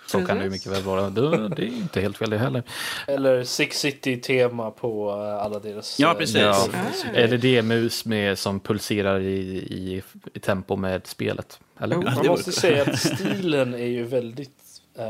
[0.05, 1.09] Så kan det ju mycket väl vara.
[1.09, 2.63] Det, är inte helt fel det heller.
[3.07, 5.99] Eller Six City-tema på eh, alla deras...
[5.99, 6.35] Ja, precis.
[6.35, 6.67] Ja.
[7.13, 7.25] Ah.
[7.25, 10.03] LED-mus med, som pulserar i, i,
[10.33, 11.59] i tempo med spelet.
[11.79, 11.95] Eller?
[11.95, 14.68] Oh, man måste säga att stilen är ju väldigt
[14.99, 15.05] Uh,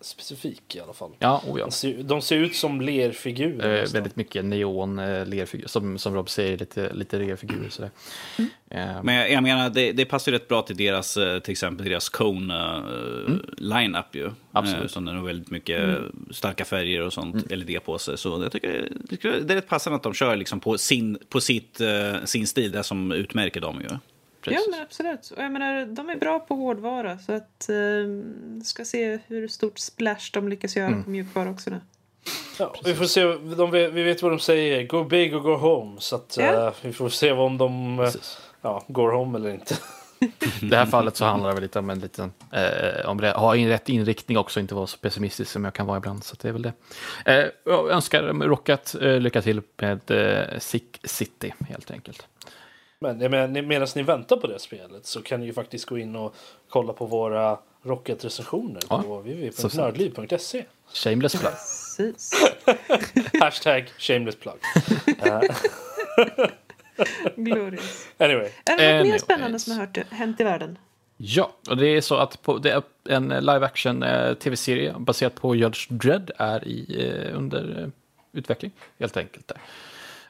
[0.00, 1.10] specifik i alla fall.
[1.18, 1.64] Ja, oh ja.
[1.64, 3.82] De, ser, de ser ut som lerfigurer.
[3.82, 7.68] Uh, väldigt mycket neon uh, lerfigurer, som, som Rob säger, lite, lite lerfigurer.
[7.68, 7.90] Sådär.
[8.38, 8.50] Mm.
[8.88, 12.08] Uh, Men jag, jag, menar, det, det passar rätt bra till deras, till exempel deras
[12.08, 12.54] cone
[13.26, 13.46] mm.
[13.58, 14.30] line-up ju.
[14.52, 14.90] Absolut.
[14.90, 16.26] som den har väldigt mycket mm.
[16.30, 17.58] starka färger och sånt, mm.
[17.58, 18.18] LED på sig.
[18.18, 18.90] Så jag tycker
[19.40, 21.80] det är rätt passande att de kör liksom på, sin, på sitt,
[22.24, 23.96] sin stil, det som utmärker dem ju.
[24.48, 24.66] Precis.
[24.66, 25.30] Ja, men absolut.
[25.36, 29.78] Och jag menar, de är bra på hårdvara så att eh, ska se hur stort
[29.78, 31.04] splash de lyckas göra mm.
[31.04, 31.80] på mjukvara också nu.
[32.58, 33.24] Ja, vi får se.
[33.56, 34.86] De, vi vet vad de säger.
[34.86, 35.96] Go big or go home.
[36.00, 36.66] Så att, ja.
[36.66, 38.08] uh, vi får se om de uh,
[38.62, 39.74] ja, går home eller inte.
[40.62, 43.32] I det här fallet så handlar det väl lite om en liten, eh, om det,
[43.32, 46.24] ha en rätt inriktning också, inte vara så pessimistisk som jag kan vara ibland.
[46.24, 46.72] Så det är väl det.
[47.24, 52.26] Eh, jag önskar Rocket eh, lycka till med eh, Sick City helt enkelt.
[53.00, 53.18] Men
[53.68, 56.34] medan ni väntar på det spelet så kan ni ju faktiskt gå in och
[56.68, 60.64] kolla på våra Rocket-recensioner ja, på www.nördliv.se.
[60.92, 61.52] Shameless plug.
[63.40, 64.54] Hashtag shameless plug.
[67.36, 68.08] Glorious.
[68.18, 68.50] Anyway.
[68.64, 70.78] Är det något mer spännande som har hört, hänt i världen?
[71.16, 75.34] Ja, och det är så att på, det är en live action eh, tv-serie baserat
[75.34, 77.88] på Judge Dredd är i, eh, under eh,
[78.32, 79.48] utveckling helt enkelt.
[79.48, 79.58] Där.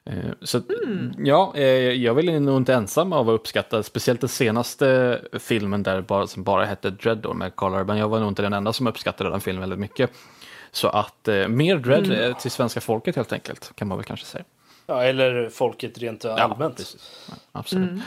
[0.09, 1.15] Eh, så mm.
[1.19, 6.01] ja, eh, jag är nog inte ensam av att uppskatta, speciellt den senaste filmen där
[6.01, 7.99] bara, som bara hette Dread då, med Carl Urban.
[7.99, 10.11] Jag var nog inte den enda som uppskattade den filmen väldigt mycket.
[10.71, 12.35] Så att eh, mer Dread mm.
[12.35, 14.45] till svenska folket helt enkelt, kan man väl kanske säga.
[14.87, 16.97] Ja, eller folket rent allmänt.
[17.29, 17.91] Ja, absolut.
[17.91, 18.03] Mm.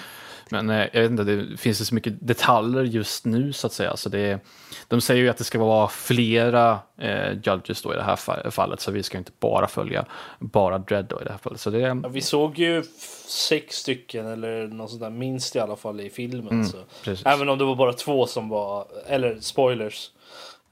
[0.51, 3.73] Men eh, jag vet inte, det finns det så mycket detaljer just nu så att
[3.73, 3.97] säga.
[3.97, 4.39] Så det,
[4.87, 8.79] de säger ju att det ska vara flera eh, judges då i det här fallet,
[8.79, 10.05] så vi ska inte bara följa
[10.39, 11.59] bara Dread då i det här fallet.
[11.59, 12.83] Så det, ja, vi såg ju
[13.27, 16.47] sex stycken eller något sånt där, minst i alla fall i filmen.
[16.47, 16.77] Mm, så.
[17.25, 20.11] Även om det var bara två som var, eller spoilers,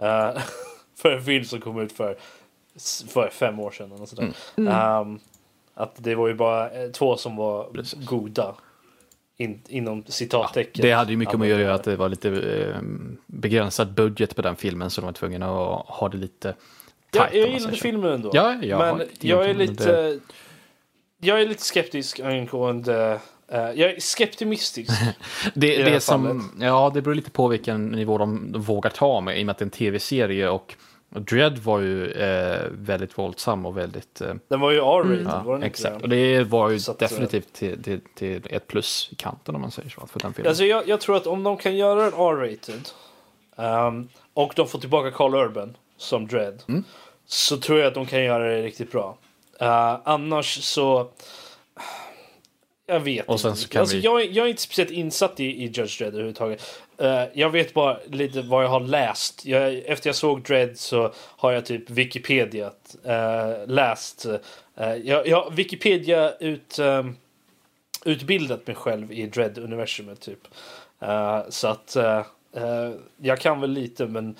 [0.01, 0.41] uh,
[0.95, 2.17] för en film som kom ut för
[3.07, 3.91] för fem år sedan.
[3.91, 4.33] Och sådär.
[4.57, 4.73] Mm.
[4.73, 5.19] Ehm,
[5.73, 8.05] att det var ju bara eh, två som var Precis.
[8.05, 8.55] goda.
[9.41, 10.81] In, inom citattecken.
[10.81, 12.81] Det hade ju mycket med att göra att det var lite eh,
[13.25, 16.55] begränsad budget på den filmen så de var tvungna att ha det lite
[17.11, 18.31] Ja, tajt, om jag gillade filmen ändå.
[18.33, 19.91] Ja, jag men jag är lite...
[20.11, 20.19] det.
[21.21, 23.19] Jag är lite skeptisk angående...
[23.47, 24.91] eh, jag är skeptimistisk.
[25.53, 29.21] Det, det det, som, ja, det beror lite på vilken nivå de, de vågar ta
[29.21, 30.75] med i och med att det är en tv-serie och
[31.09, 34.21] Dread var ju eh, väldigt våldsam och väldigt...
[34.21, 35.93] Eh, Den var ju R-rated, ja, var den exakt.
[35.93, 36.43] inte Och det?
[36.43, 39.71] var ju Så att, eh, definitivt till, till, till ett plus i kanten om man
[39.71, 40.49] säger så för den filmen.
[40.49, 42.89] Alltså jag, jag tror att om de kan göra en R-rated
[43.57, 46.83] ehm, och de får tillbaka Carl Urban som Dread Mm.
[47.25, 49.17] så tror jag att de kan göra det riktigt bra.
[49.59, 51.09] Eh, annars så...
[52.89, 53.61] Jag vet Och sen inte.
[53.61, 56.07] så kan alltså, vi- jag, är- jag är inte speciellt insatt i, i Judge Dredd
[56.13, 56.81] överhuvudtaget.
[56.97, 59.45] Eh, jag vet bara lite vad jag har läst.
[59.45, 62.65] Jag, efter jag såg Dredd så har jag typ Wikipedia
[63.05, 64.25] uh, läst.
[64.25, 67.15] Uh, jag, jag har Wikipedia ut, ehm,
[68.05, 70.39] utbildat mig själv i Dredd-universumet typ.
[71.49, 71.97] Så att
[73.21, 74.35] jag kan väl lite men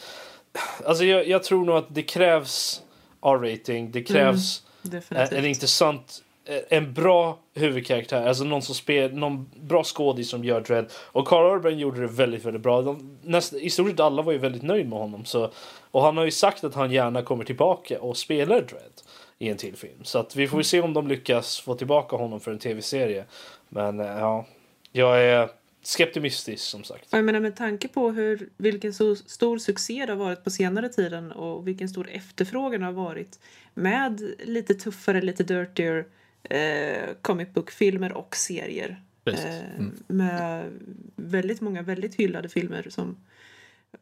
[0.86, 2.82] alltså jag, jag tror nog att det krävs
[3.22, 3.92] R-rating.
[3.92, 5.32] Det krävs eh, Definitivt.
[5.40, 8.28] en intressant, Eh, en bra huvudkaraktär.
[8.28, 10.92] Alltså någon som spel, någon bra skådis som gör Dread.
[10.94, 12.82] Och Carl Urban gjorde det väldigt, väldigt bra.
[12.82, 15.26] De, näst, I stort sett alla var ju väldigt nöjda med honom.
[15.26, 15.52] Så,
[15.92, 19.02] och han har ju sagt att han gärna kommer tillbaka och spelar Dread
[19.40, 20.04] i en till film.
[20.04, 23.26] Så att vi får ju se om de lyckas få tillbaka honom för en tv-serie.
[23.70, 24.46] Men eh, ja,
[24.92, 25.50] jag är
[25.84, 27.08] skeptimistisk som sagt.
[27.10, 30.90] Jag menar med tanke på hur, vilken så stor succé det har varit på senare
[30.90, 33.40] tiden och vilken stor efterfrågan det har varit
[33.74, 36.06] med lite tuffare, lite dirtier
[36.44, 39.04] eh, comic book-filmer och serier.
[39.26, 39.96] Eh, Mm.
[40.08, 40.72] Med
[41.16, 43.18] väldigt många väldigt hyllade filmer som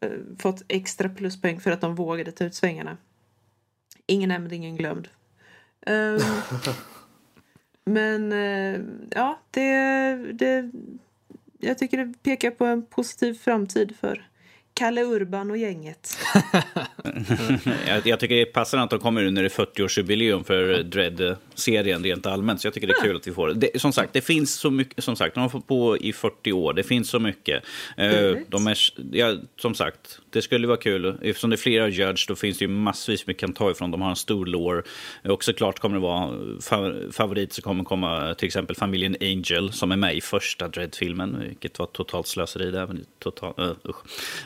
[0.00, 2.96] eh, fått extra pluspoäng för att de vågade ta ut svängarna.
[4.06, 5.08] Ingen nämnd, ingen glömd.
[5.86, 6.18] Ehm,
[7.84, 8.80] men eh,
[9.10, 10.70] ja, det, det
[11.58, 14.28] jag tycker det pekar på en positiv framtid för
[14.74, 16.18] Kalle Urban och gänget.
[17.86, 22.26] jag, jag tycker det är passande att de kommer under det 40-årsjubileum för Dread-serien rent
[22.26, 22.60] allmänt.
[22.60, 23.80] Så jag tycker det är kul att vi får det.
[23.80, 25.04] Som sagt, det finns så mycket.
[25.04, 26.72] Som sagt, de har fått på i 40 år.
[26.72, 27.62] Det finns så mycket.
[27.96, 28.50] Roligt.
[28.50, 28.78] de är,
[29.12, 31.18] ja, som sagt, det skulle vara kul.
[31.22, 33.90] Eftersom det är flera Judge, då finns det ju massvis vi kan ta ifrån.
[33.90, 34.82] De har en stor lore.
[35.24, 36.30] Och såklart kommer det vara
[36.60, 41.36] fa- favorit så kommer komma till exempel familjen Angel som är med i första Dread-filmen.
[41.48, 42.86] Vilket var totalt slöseri där.
[42.86, 43.72] men Total, uh.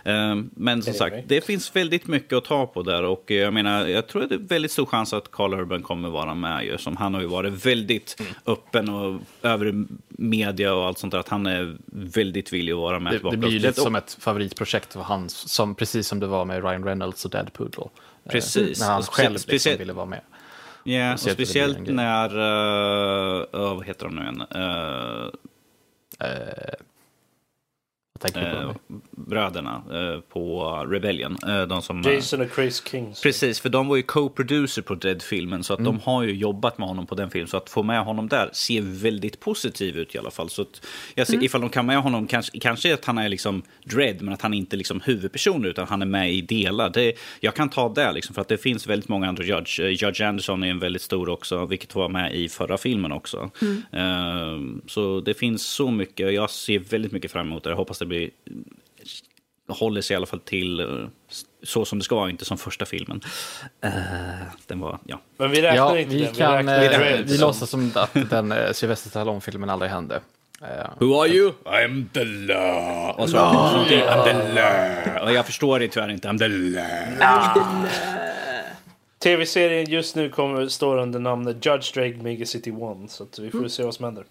[0.04, 3.54] Eh, men som Är sagt, det finns väldigt mycket att ta på där och jag
[3.54, 6.64] menar, jag tror att det är väldigt stor chans att Carl Urban kommer vara med
[6.64, 8.32] ju, som han har ju varit väldigt Mm.
[8.46, 12.98] öppen och över media och allt sånt där, att han är väldigt villig att vara
[12.98, 16.26] med det, det blir ju lite som ett favoritprojekt för hans, som, precis som det
[16.26, 17.90] var med Ryan Reynolds och Deadpool då.
[18.24, 18.80] Eh, Precis.
[18.80, 20.20] När han själv liksom speciellt- ville vara med.
[20.84, 24.42] Ja, och Speciellt när uh, vad heter de nu igen?
[24.56, 25.28] Uh,
[26.20, 26.91] Eh, på
[28.24, 28.72] eh,
[29.10, 31.36] bröderna eh, på Rebellion.
[31.48, 33.14] eh, de som, eh, Jason och Chris King.
[33.22, 36.88] Precis, för de var ju co-producer på Dread-filmen, så att de har ju jobbat med
[36.88, 37.48] honom på den filmen.
[37.48, 40.50] Så att få med honom där ser väldigt positiv ut i alla fall.
[40.50, 43.62] Så att jag ser, ifall de kan med honom, kanske, kanske att han är liksom
[43.84, 46.90] Dread, men att han inte är liksom huvudperson, utan han är med i delar.
[46.90, 49.80] Det, jag kan ta det, liksom, för att det finns väldigt många andra Judge.
[49.80, 53.50] Eh, Judge Anderson är en väldigt stor också, vilket var med i förra filmen också.
[53.92, 57.70] Eh, så det finns så mycket, jag ser väldigt mycket fram emot det.
[57.70, 58.30] Jag hoppas det blir
[59.68, 60.86] håller sig i alla fall till eh,
[61.62, 63.20] så som det ska vara, inte som första filmen.
[63.80, 63.90] Eh,
[64.66, 65.20] den var, ja.
[65.36, 66.34] Men vi räknar Ja, inte vi den.
[66.34, 70.20] kan, räknar eh, Dread vi som- låtsas som att den uh, Sylvester Stallone-filmen aldrig hände.
[70.62, 71.52] Eh, Who are you?
[71.64, 73.10] I'm the law.
[73.18, 75.22] Och så, I'm the law.
[75.24, 76.28] Och jag förstår det tyvärr inte.
[76.28, 77.86] I'm the law.
[79.18, 83.08] Tv-serien just nu kommer, står under namnet Judge Dredd Mega City One.
[83.08, 84.24] Så att vi får se vad som händer.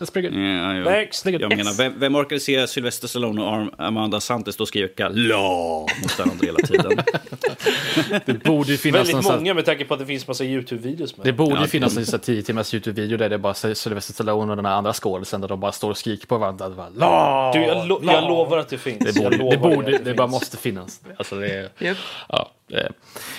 [0.00, 0.38] That's pretty good.
[0.38, 0.84] Ja, ja.
[0.90, 1.26] Next!
[1.26, 5.08] Jag menar, vem, vem orkar se Sylvester Stallone och Arm- Amanda Santos stå och skrika
[5.08, 6.98] law mot varandra hela tiden?
[8.26, 10.44] Det borde ju finnas Väldigt någon sån- många med tanke på att det finns massa
[10.44, 13.38] Youtube-videos med Det borde Ja, ju finnas en sån 10 timmars YouTube-video där det är
[13.38, 16.38] bara Sylvester Stallone och den här andra skådisen där de bara står och skriker på
[16.38, 16.68] varandra.
[16.68, 18.98] Det, bara, "La, Du, jag, lo- la." jag lovar att det finns.
[19.14, 21.00] Det Jag borde, det, borde, att det, bara måste finnas.
[21.16, 21.96] Alltså det är, Japp.
[22.28, 22.59] ja, det-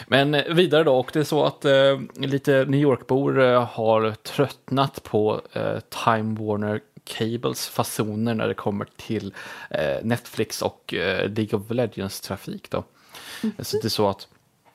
[0.08, 4.12] Men eh, vidare då, och det är så att eh, lite New York-bor eh, har
[4.12, 9.34] tröttnat på eh, Time Warner Cables fasoner när det kommer till
[9.70, 12.70] eh, Netflix och eh, League of Legends-trafik.
[12.70, 12.84] Då.
[13.60, 14.28] Så det är så att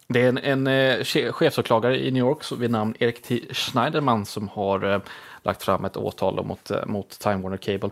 [0.08, 0.68] det är en, en
[1.02, 3.40] che- chefsåklagare i New York vid namn Erik T.
[3.50, 5.02] Schneiderman som har
[5.42, 7.90] lagt fram ett åtal mot, mot Time Warner Cable.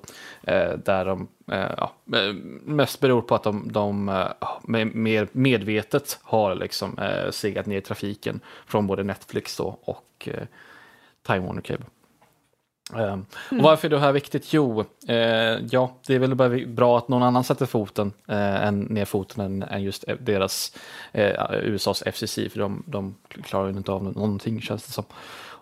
[0.85, 2.35] Där de ja, eh,
[2.65, 8.41] mest beror på att de, de eh, mer medvetet har liksom eh, segat ner trafiken
[8.67, 10.47] från både Netflix då och eh,
[11.27, 11.87] Time Warner Cable.
[12.93, 14.53] Um, och varför är det här viktigt?
[14.53, 15.17] Jo, eh,
[15.71, 19.45] ja, det är väl bara bra att någon annan sätter foten, eh, än, ner foten
[19.45, 20.77] än, än just deras
[21.13, 25.05] eh, USAs FCC, för de, de klarar ju inte av någonting känns det som.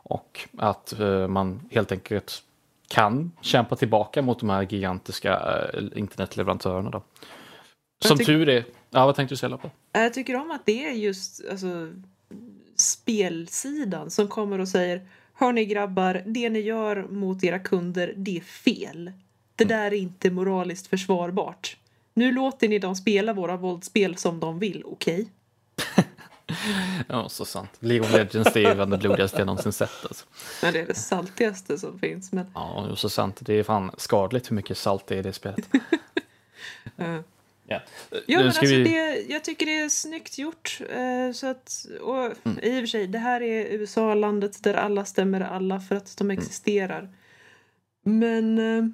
[0.05, 2.43] Och att eh, man helt enkelt
[2.93, 5.32] kan kämpa tillbaka mot de här gigantiska
[5.74, 6.90] eh, internetleverantörerna.
[6.90, 7.03] Då.
[8.05, 9.70] Som tur är, ja vad tänkte du säga på?
[9.93, 11.88] Jag tycker om att det är just alltså,
[12.76, 18.40] spelsidan som kommer och säger Hörni grabbar, det ni gör mot era kunder, det är
[18.40, 19.12] fel.
[19.57, 21.76] Det där är inte moraliskt försvarbart.
[22.14, 25.28] Nu låter ni dem spela våra våldsspel som de vill, okej?
[27.09, 27.70] Ja, så sant.
[27.80, 30.05] League of Legends det är ju det blodigaste jag någonsin sett.
[30.05, 30.26] Alltså.
[30.62, 32.32] Men det är det saltigaste som finns.
[32.32, 33.36] Men, Ja, är så sant.
[33.40, 35.68] Det är fan skadligt hur mycket salt det är i det spelet.
[36.96, 37.80] Ja,
[38.26, 40.78] Ja, men alltså vi- det, jag tycker det är snyggt gjort.
[40.90, 42.59] Eh, så att, och Mm.
[42.62, 46.20] I och för sig, det här är USA, landet där alla stämmer alla för att
[46.20, 46.36] Mm.
[46.36, 47.09] de existerar.
[48.05, 48.84] Men eh,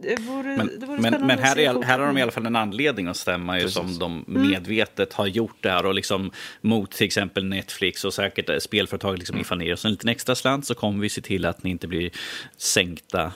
[0.00, 2.46] det vore, Men, det vore men, men här, är, här har de i alla fall
[2.46, 4.50] en anledning att stämma ju som de Mm.
[4.50, 6.30] medvetet har gjort det här och liksom
[6.60, 9.18] mot till exempel Netflix och säkert eh, spelföretag.
[9.18, 9.40] Liksom, Mm.
[9.40, 11.70] Ifall ni ger oss en liten extra slant så kommer vi se till att ni
[11.70, 12.10] inte blir
[12.56, 13.32] sänkta.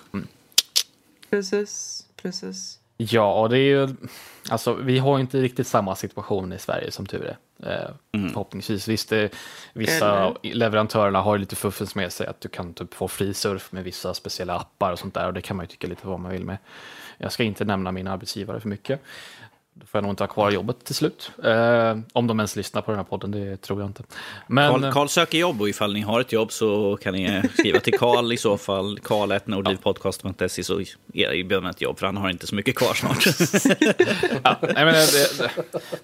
[1.30, 2.78] Precis, precis.
[2.96, 3.88] Ja, och det är ju...
[4.48, 7.36] Alltså, vi har inte riktigt samma situation i Sverige som tur är.
[7.62, 8.88] Eh, Förhoppningsvis.
[8.88, 9.30] Visst, det,
[9.72, 13.72] vissa leverantörerna har ju lite fuffens med sig att du kan typ få fri surf
[13.72, 15.26] med vissa speciella appar och sånt där.
[15.26, 16.59] Och det kan man ju tycka lite vad man vill med.
[17.18, 19.00] Jag ska inte nämna min arbetsgivare för mycket.
[19.81, 21.31] Då får jag nog inte ha kvar jobbet till slut.
[21.45, 24.03] Eh, om de ens lyssnar på den här podden, det tror jag inte.
[24.47, 27.99] Men, Karl, söker jobb och ifall ni har ett jobb så kan ni skriva till
[27.99, 28.99] Karl i så fall.
[29.03, 30.81] Karl.nordlivpodcast.se så
[31.14, 33.24] erbjuder han ett jobb för han har inte så mycket kvar snart.
[34.45, 35.51] Ja, nej, men det, det,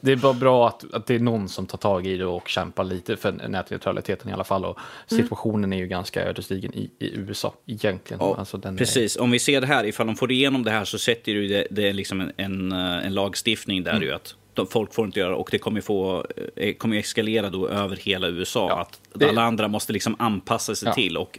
[0.00, 2.48] det är bara bra att, att det är någon som tar tag i det och
[2.48, 4.64] kämpar lite för nätneutraliteten i alla fall.
[4.64, 8.20] Och situationen är ju ganska ödesdigen i, i USA egentligen.
[8.22, 10.70] Ja, alltså, den är- Precis, om vi ser det här, ifall de får igenom det
[10.70, 14.12] här så sätter ju det, det är liksom en, en, eh, en lagstiftning där ju
[14.12, 14.34] att
[14.70, 18.66] folk får inte göra och det kommer få, eh, kommer eskalera då över hela USA.
[18.68, 20.94] Ja, att det- alla andra måste liksom anpassa sig Ja.
[20.94, 21.38] till och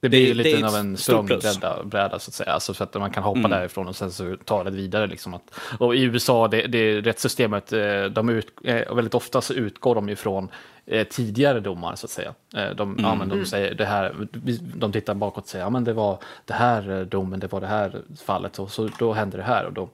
[0.00, 1.42] Det blir Det- lite det av en stort plus.
[1.42, 2.52] språngbräda bräda, så att säga.
[2.52, 3.50] Alltså för att man kan hoppa Mm.
[3.50, 5.06] därifrån och sen så ta det vidare.
[5.06, 5.42] Liksom att,
[5.78, 10.08] och i USA, det, det rättssystemet, eh, de ut, eh, väldigt ofta så utgår de
[10.08, 10.48] ju från
[10.86, 12.34] eh, tidigare domar så att säga.
[12.76, 14.14] De, ja, men de säger det här,
[14.76, 17.66] de tittar bakåt och säger ja men det var det här domen, det var det
[17.66, 19.88] här fallet och så då hände det här och då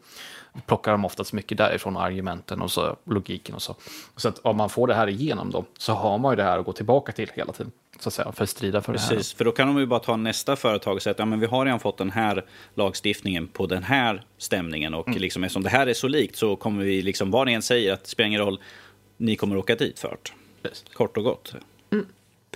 [0.66, 3.74] plockar de oftast mycket därifrån argumenten och så logiken och så.
[4.16, 6.58] Så att om man får det här igenom då så har man ju det här
[6.58, 7.72] att gå tillbaka till hela tiden.
[8.00, 9.08] Så att säga, för att strida för det här.
[9.08, 11.40] Precis, för då kan de ju bara ta nästa företag och säga att ja, men
[11.40, 12.44] vi har redan fått den här
[12.74, 15.20] lagstiftningen på den här stämningen och Mm.
[15.20, 17.92] liksom, eftersom det här är så likt så kommer vi, liksom, vad ni än säger,
[17.92, 18.60] att det spelar ingen roll,
[19.16, 20.30] ni kommer åka dit för det.
[20.68, 20.84] Precis.
[20.94, 21.54] Kort och gott.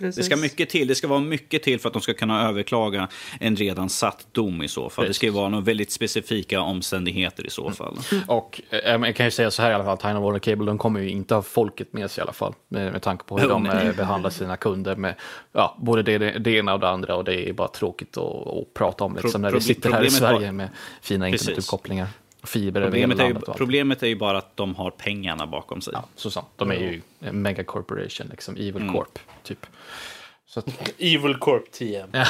[0.03, 0.16] Precis.
[0.16, 0.88] Det ska mycket till.
[0.88, 3.09] Det ska vara mycket till för att de ska kunna överklaga
[3.40, 5.07] en redan satt dom i så fall.
[5.07, 7.74] Det ska ju vara några väldigt specifika omständigheter i så Mm.
[7.74, 7.98] fall.
[8.26, 10.78] Och eh, jag kan ju säga så här i alla fall, Time Warner Cable, de
[10.78, 12.55] kommer ju inte ha folket med sig i alla fall.
[12.68, 13.86] Med, med tanke på hur Oh, de nej.
[13.86, 15.14] eh, behandlar sina kunder med
[15.53, 17.16] ja, både det, det ena och det andra.
[17.16, 20.05] Och det är bara tråkigt att, att prata om liksom, Pro- när vi sitter här
[20.05, 20.68] i Sverige var- med
[21.03, 21.48] fina Precis.
[21.48, 22.09] internetuppkopplingar.
[22.45, 25.80] Fiber över hela Problemet är, ju, problemet är ju bara att de har pengarna bakom
[25.80, 25.93] sig.
[25.97, 26.47] Ja, så sant.
[26.57, 28.93] De är ju en mega corporation, liksom Evil Mm.
[28.95, 29.66] Corp, typ.
[30.47, 32.09] Så att, Evil Corp TM.
[32.12, 32.26] Nej,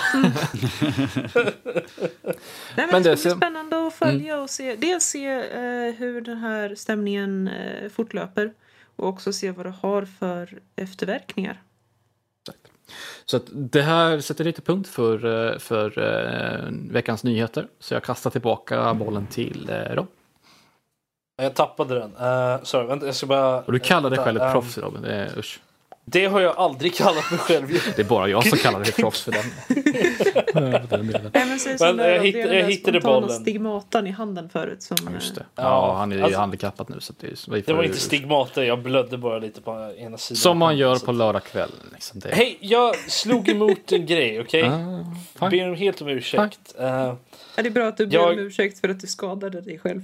[2.77, 4.77] men Men det ska bli spännande att följa och se.
[4.77, 8.53] Dels se eh, hur den här stämningen eh, fortlöper
[8.97, 11.63] och också se vad det har för efterverkningar.
[13.25, 17.67] Så det här sätter lite punkt för, eh, för eh, veckans nyheter.
[17.81, 20.07] Så jag kastar tillbaka bollen till eh, Rob.
[21.37, 22.11] Jag tappade den.
[22.17, 23.61] Uh, sorry, vänta, jag ska bara...
[23.63, 25.61] Och du kallar dig själv ett Ehm, proffs Robin, det är, usch.
[26.05, 27.69] Det har jag aldrig kallat mig själv.
[27.97, 29.45] Det är bara jag som kallar dig proffs för den.
[31.33, 33.31] Men säg Men, jag hitt- jag hittade bollen.
[33.31, 34.83] stigmatan i handen förut.
[34.83, 35.45] Som, Ja, Just det.
[35.55, 38.65] Ja, Ja, han är ju alltså- handikappad nu så det är, Det var inte stigmata,
[38.65, 40.37] jag blödde bara lite på ena sidan.
[40.37, 41.71] Som man gör Så- på lördag kväll.
[41.93, 42.21] Liksom.
[42.21, 42.29] Det...
[42.35, 44.63] Hej, jag slog emot en grej, okej?
[44.63, 45.05] Ah,
[45.39, 45.51] fine.
[45.51, 46.75] Ber om helt om ursäkt.
[46.79, 46.87] Eh,
[47.57, 49.79] Ja, det är bra att du ber Jag- om ursäkt för att du skadade dig
[49.79, 50.01] själv.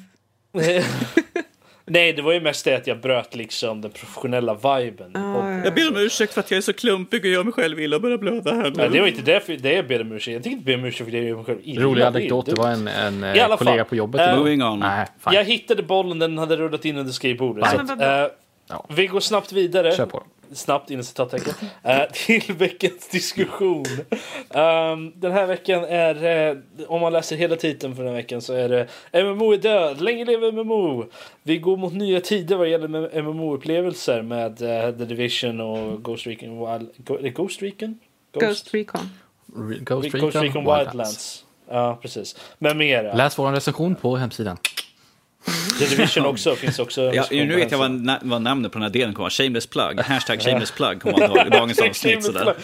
[1.89, 5.11] Nej, det var ju mest det att jag bröt liksom den professionella viben.
[5.15, 5.51] Ja.
[5.65, 7.97] Jag ber om ursäkt för att jag är så klumpig och gör mig själv illa
[7.97, 8.89] och börjar blöda här Nej, nu.
[8.89, 10.35] det var inte därför det jag ber om ursäkt.
[10.35, 11.83] Jag tänkte inte be om ursäkt för det jag gör mig själv illa.
[11.83, 13.85] Rolig anekdot, det var en, en eh, kollega fall.
[13.85, 14.21] på jobbet.
[14.21, 14.39] Idag.
[14.39, 14.79] Moving on.
[14.79, 15.33] Nej, fine.
[15.35, 17.71] Jag hittade bollen, den hade rullat in under skrivbordet.
[17.71, 18.27] Så att, eh,
[18.71, 18.87] Ja.
[18.89, 19.93] vi går snabbt vidare.
[19.97, 20.23] Kör på.
[20.53, 21.55] Snabbt inom citattecken
[21.87, 23.85] uh, till veckans diskussion.
[24.51, 28.43] Um, den här veckan är, uh, om man läser hela titeln för den här veckan
[28.43, 28.89] så är det
[29.25, 31.05] MMO är död, länge leve MMO!
[31.43, 36.59] Vi går mot nya tider vad gäller MMO-upplevelser med uh, The Division och Ghost Recon
[36.59, 36.91] Wild...
[37.35, 37.99] Ghost Recon?
[38.33, 39.11] Ghost, Ghost Recon.
[39.57, 40.89] Re Ghost Recon, Ghost Recon Wildlands.
[40.89, 41.45] Wildlands.
[41.71, 42.37] Ja, precis.
[42.59, 43.15] Med mera.
[43.15, 44.57] Läs vår recension på hemsidan.
[45.79, 47.15] The Division också finns också.
[47.15, 50.01] Ja, nu vet jag vad, vad namnet på den här delen kommer Shameless plug.
[50.01, 52.25] Hashtag shameless plug kommer vara dagens avsnitt.
[52.25, 52.55] Sådär.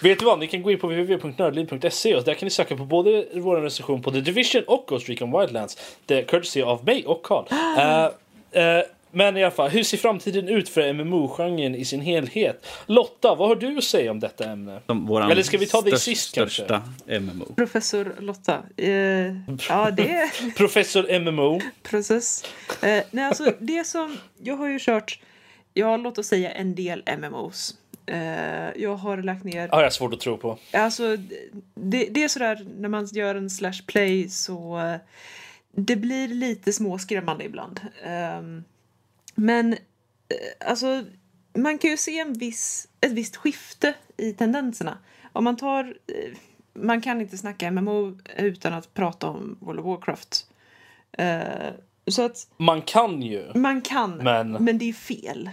[0.00, 2.84] Vet du vad, ni kan gå in på www.nördliv.se och där kan ni söka på
[2.84, 5.78] både vår recension på The Division och Ghost Recon Wildlands.
[6.06, 7.44] Det är courtesy av mig och Carl.
[7.52, 8.04] Uh,
[8.78, 8.82] uh,
[9.14, 12.66] men i alla fall, hur ser framtiden ut för MMO-genren i sin helhet?
[12.86, 14.80] Lotta, vad har du att säga om detta ämne?
[15.30, 17.20] Eller ska vi ta det sist största kanske?
[17.20, 17.54] MMO.
[17.56, 18.62] Professor Lotta.
[18.76, 18.90] Eh,
[19.68, 21.60] ja, det Professor MMO.
[21.82, 22.44] Process.
[22.82, 24.18] Eh, nej, alltså det som...
[24.42, 25.20] Jag har ju kört,
[25.74, 27.74] ja, låt oss säga en del MMOs.
[28.06, 29.68] Eh, jag har lagt ner...
[29.72, 30.58] Ja, jag har svårt att tro på.
[30.72, 31.16] Alltså,
[31.74, 34.78] det, det är sådär när man gör en slash play så...
[34.78, 34.96] Eh,
[35.76, 37.80] det blir lite småskrämmande ibland.
[38.38, 38.64] Um,
[39.34, 41.04] men eh, alltså,
[41.54, 44.98] man kan ju se en viss, ett visst skifte i tendenserna.
[45.32, 45.84] Om man tar...
[45.84, 46.36] Eh,
[46.76, 50.46] man kan inte snacka MMO utan att prata om World of Warcraft.
[51.20, 51.72] Uh,
[52.06, 52.50] så att...
[52.56, 53.52] Man kan ju.
[53.54, 55.50] Man kan, men, men det är fel.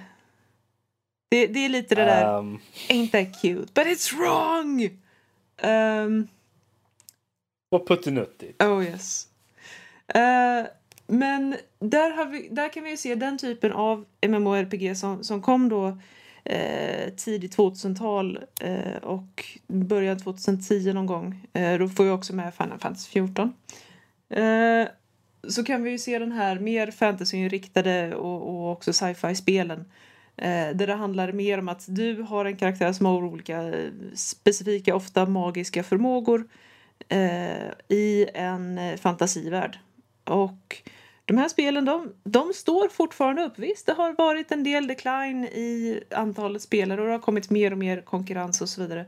[1.29, 2.37] Det, det är lite det där...
[2.37, 2.59] Um...
[2.89, 4.99] Ain't that cute, but it's wrong!
[5.63, 6.27] Um...
[7.69, 8.63] Vad puttinuttigt.
[8.63, 9.27] Oh yes.
[10.15, 10.67] Uh,
[11.07, 15.69] men där, har vi, där kan vi se den typen av MMORPG som, som kom
[15.69, 15.97] då
[16.43, 21.47] eh, tidigt 2000-tal eh, och början 2010 någon gång.
[21.53, 23.53] Eh, då får vi också med Final Fantasy 14.
[24.29, 24.87] Eh,
[25.47, 29.79] så kan vi ju se den här mer fantasyinriktade och, och också sci-fi spelen.
[30.37, 33.73] Eh, där det handlar mer om att du har en karaktär som har olika
[34.15, 36.47] specifika, ofta magiska förmågor
[37.09, 39.79] eh, i en eh, fantasivärld.
[40.23, 40.81] Och
[41.25, 43.59] de här spelen de, de står fortfarande upp.
[43.59, 47.71] Visst, det har varit en del decline i antalet spelare och det har kommit mer
[47.71, 49.05] och mer konkurrens och så vidare.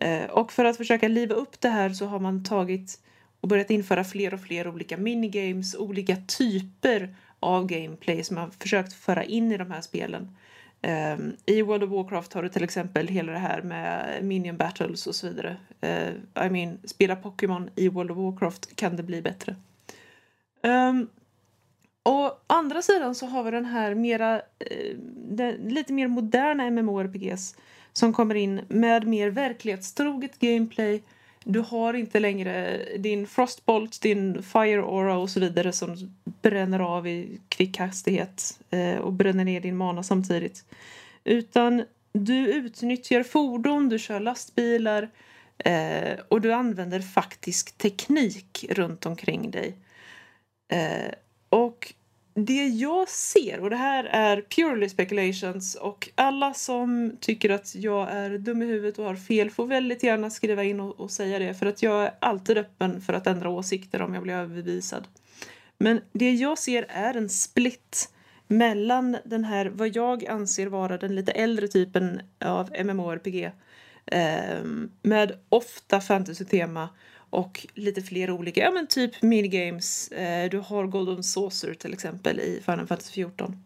[0.00, 2.98] Eh, och för att försöka liva upp det här så har man tagit
[3.40, 8.92] och börjat införa fler och fler olika minigames, olika typer av gameplay som man försökt
[8.92, 10.36] föra in i de här spelen.
[10.82, 15.06] Eh, I World of Warcraft har du till exempel hela det här med minion battles
[15.06, 15.56] och så vidare.
[15.80, 19.56] Eh, I mean, spela Pokémon i World of Warcraft kan det bli bättre.
[20.62, 21.08] Um,
[22.04, 27.56] och andra sidan så har vi den här mera, eh, den, lite mer moderna MMORPGs
[27.92, 31.02] som kommer in med mer verklighetstroget gameplay.
[31.44, 35.96] Du har inte längre din Frostbolt, din Fire Aura och så vidare som
[36.42, 40.64] bränner av i kvick hastighet eh, och bränner ner din mana samtidigt.
[41.24, 45.08] Utan du utnyttjar fordon, du kör lastbilar
[45.58, 49.76] eh, och du använder faktisk teknik runt omkring dig.
[52.36, 58.10] Det jag ser, och det här är purely speculations och alla som tycker att jag
[58.10, 61.38] är dum i huvudet och har fel får väldigt gärna skriva in och, och säga
[61.38, 65.08] det för att jag är alltid öppen för att ändra åsikter om jag blir överbevisad.
[65.78, 68.08] Men det jag ser är en split
[68.48, 73.50] mellan den här, vad jag anser vara den lite äldre typen av MMORPG
[74.06, 74.64] eh,
[75.02, 76.88] med ofta fantasy-tema
[77.34, 80.08] och lite fler olika, ja men typ minigames.
[80.08, 83.64] Eh, du har Golden Saucer till exempel i Final Fantasy 14.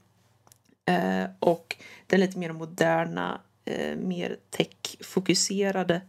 [0.89, 6.01] Eh, och den lite mer moderna, eh, mer tech-fokuserade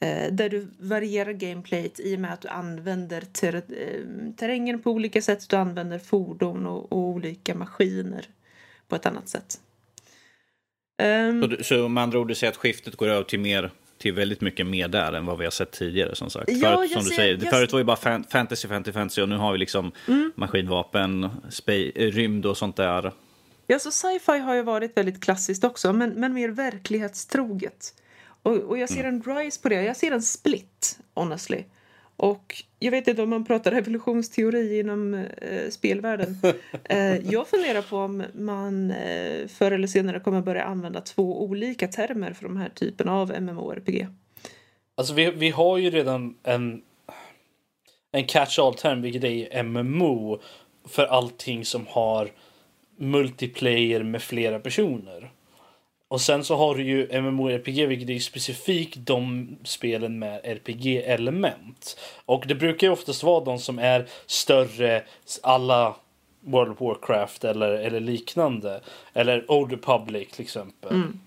[0.00, 4.90] eh, där du varierar gameplayet i och med att du använder ter eh, terrängen på
[4.90, 5.48] olika sätt.
[5.48, 8.26] Du använder fordon och, och olika maskiner
[8.88, 9.60] på ett annat sätt.
[11.02, 13.70] Um, så, så med andra ord, du säger att skiftet går över till mer
[14.00, 16.48] till väldigt mycket mer där än vad vi har sett tidigare som sagt.
[16.48, 17.50] Ja, förut, som ser, du säger, jag...
[17.50, 20.32] förut var det bara fan, fantasy, fantasy, fantasy och nu har vi liksom mm.
[20.34, 23.12] maskinvapen, spe, rymd och sånt där.
[23.66, 27.94] Ja, så sci-fi har ju varit väldigt klassiskt också, men, men mer verklighetstroget.
[28.42, 29.22] Och, och jag ser mm.
[29.26, 31.64] en rise på det, jag ser en split, honestly.
[32.20, 36.36] Och jag vet inte om man pratar evolutionsteori inom eh, spelvärlden.
[36.84, 41.88] Eh, jag funderar på om man eh, förr eller senare kommer börja använda två olika
[41.88, 44.06] termer för de här typen av MMORPG.
[44.94, 46.82] Alltså vi, vi har ju redan en,
[48.12, 50.40] en catch-all-term, vilket är MMO,
[50.88, 52.30] för allting som har
[52.96, 55.30] multiplayer med flera personer.
[56.10, 61.96] Och sen så har du ju MMORPG vilket är specifikt de spelen med RPG-element.
[62.26, 65.02] Och det brukar ju oftast vara de som är större,
[65.42, 65.96] alla
[66.40, 68.80] World of Warcraft eller, eller liknande.
[69.12, 70.90] Eller Old Republic till exempel.
[70.90, 71.20] Mm.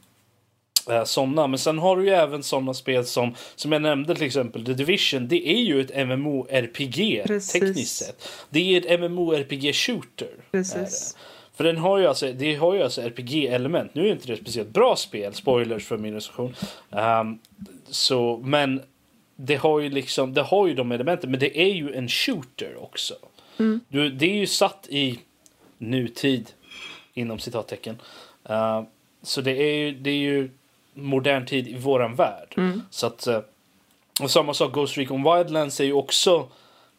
[0.89, 1.47] Eh, såna.
[1.47, 4.73] Men sen har du ju även sådana spel som, som jag nämnde till exempel The
[4.73, 5.27] Division.
[5.27, 7.51] Det är ju ett MMORPG Precis.
[7.51, 8.29] tekniskt sett.
[8.49, 10.31] Det är ett MMORPG-shooter.
[10.51, 11.17] Precis.
[11.53, 13.95] För den har ju alltså, det har ju alltså RPG-element.
[13.95, 16.55] Nu är inte det ett speciellt bra spel, spoilers för min recension.
[16.91, 17.39] Ehm,
[17.89, 18.81] så, men
[19.35, 22.83] det har ju liksom, det har ju de elementen, men det är ju en shooter
[22.83, 23.13] också.
[23.87, 25.19] Du, det är ju satt i
[25.77, 26.49] nutid,
[27.13, 28.01] inom citattecken.
[28.49, 28.85] Ehm,
[29.21, 30.49] så det är ju, det är ju
[30.93, 32.53] modern tid i våran värld.
[32.89, 33.39] Så att, eh,
[34.21, 36.47] och samma sak, Ghost Recon Wildlands är ju också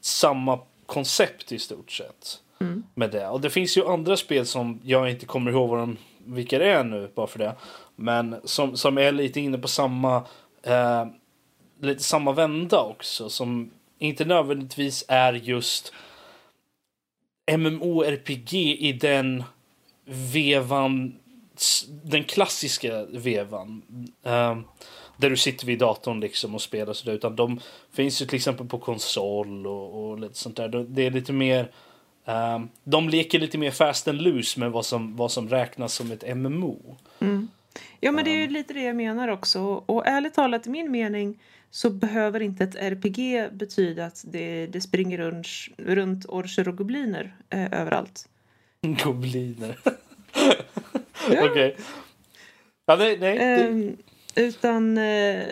[0.00, 2.40] samma koncept i stort sett.
[2.60, 2.82] Mm.
[2.94, 3.28] Med det.
[3.28, 6.70] Och det finns ju andra spel som jag inte kommer ihåg vad de, vilka det
[6.70, 7.54] är nu, bara för det.
[7.96, 10.16] Men som, som är lite inne på samma,
[10.62, 11.06] eh,
[11.80, 13.28] lite samma vända också.
[13.30, 15.92] Som inte nödvändigtvis är just
[17.58, 19.42] MMORPG i den
[20.04, 21.14] vevan,
[22.04, 23.82] den klassiska vevan.
[24.22, 24.58] Eh,
[25.16, 27.12] där du sitter vid datorn liksom och spelar sådär.
[27.12, 27.60] Utan de
[27.92, 30.68] finns ju till exempel på konsol och, och lite sånt där.
[30.68, 31.70] Det- Det är lite mer
[32.26, 36.12] ehm, de leker lite mer fast and loose med vad som, vad som räknas som
[36.12, 36.96] ett MMO.
[38.00, 39.60] Ja, men det är ju lite det jag menar också.
[39.86, 41.38] Och ärligt talat, i min mening
[41.70, 45.46] så behöver inte ett RPG betyda att det, det springer runt,
[45.76, 48.28] runt orcher och gobliner eh, överallt.
[49.04, 49.78] Gobliner.
[51.28, 51.76] Okej.
[52.86, 53.38] Ja, nej, nej.
[53.38, 53.96] Ehm,
[54.36, 55.42] utan eh,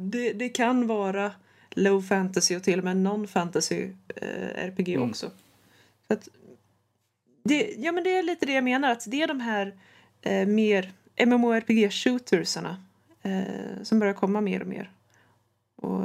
[0.00, 1.32] det, det kan vara
[1.70, 5.10] low fantasy och till och med non-fantasy eh, RPG Mm.
[5.10, 5.30] också.
[6.08, 6.28] Att
[7.44, 8.90] det, ja, men det är lite det jag menar.
[8.90, 9.74] Att det är de här
[10.22, 12.76] eh, mer MMORPG-shootersarna
[13.22, 14.90] eh, som börjar komma mer och mer.
[15.76, 16.04] Och,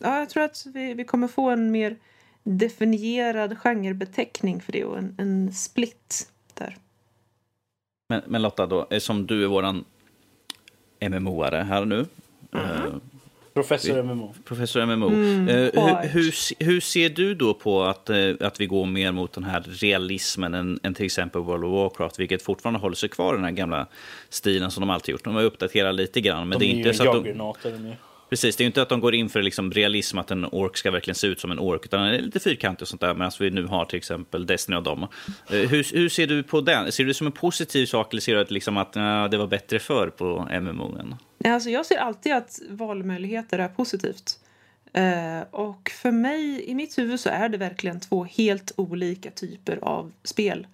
[0.00, 1.96] ja, jag tror att vi, vi kommer få en mer
[2.42, 6.76] definierad genrebeteckning för det och en, en split där.
[8.08, 9.84] Men, men Lotta, då, som du är våran
[11.00, 12.06] MMO-are här nu.
[12.52, 12.94] eh,
[13.54, 14.34] professor MMO.
[14.44, 15.08] Professor MMO.
[15.08, 18.86] Mm, Eh, hur, hur, se- hur ser du då på att, eh, att vi går
[18.86, 22.96] mer mot den här realismen än, än till exempel World of Warcraft, vilket fortfarande håller
[22.96, 23.86] sig kvar i den här gamla
[24.28, 25.24] stilen som de alltid gjort.
[25.24, 27.30] De har uppdaterat lite grann, men De det är inte så att de.
[28.30, 30.76] Precis, det är ju inte att de går in för liksom realism, att en ork
[30.76, 33.14] ska verkligen se ut som en ork, utan den är lite fyrkantig och sånt där,
[33.14, 35.02] medan vi nu har till exempel Destiny och dem.
[35.02, 35.08] Eh,
[35.58, 36.92] Hur, hur ser du på den?
[36.92, 39.36] Ser du det som en positiv sak, eller ser du att, liksom att ja, det
[39.36, 41.08] var bättre förr på MMO-en?
[41.08, 44.38] Nej, Alltså jag ser alltid att valmöjligheter är positivt.
[44.92, 49.78] Eh, och för mig, i mitt huvud, så är det verkligen två helt olika typer
[49.82, 50.66] av spel.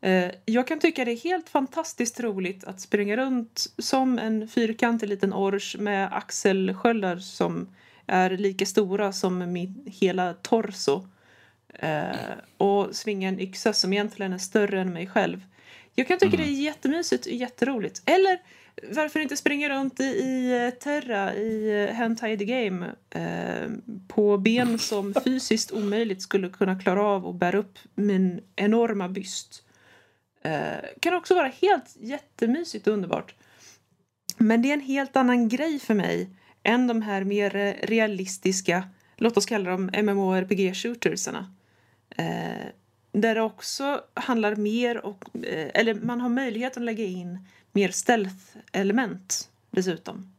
[0.00, 5.08] Eh, jag kan tycka det är helt fantastiskt roligt att springa runt som en fyrkantig
[5.08, 7.68] liten ors med axelsköldar som
[8.06, 11.08] är lika stora som min hela torso.
[11.74, 12.16] Eh,
[12.56, 15.44] och svinga en yxa som egentligen är större än mig själv.
[15.94, 18.02] Jag kan tycka det är jättemysigt och jätteroligt.
[18.04, 18.38] Eller
[18.82, 23.70] varför inte springa runt i, i eh, Terra, i uh, Hentai the Game eh,
[24.08, 29.62] på ben som fysiskt omöjligt skulle kunna klara av att bära upp min enorma byst.
[30.42, 33.34] Eh, kan också vara helt jättemysigt och underbart.
[34.38, 36.30] Men det är en helt annan grej för mig
[36.62, 41.44] än de här mer eh, realistiska, låt oss kalla dem MMORPG-shootersarna.
[42.16, 42.66] Eh,
[43.12, 47.38] där det också handlar mer och, eh, eller man har möjlighet att lägga in
[47.78, 50.32] mer stealth-element dessutom.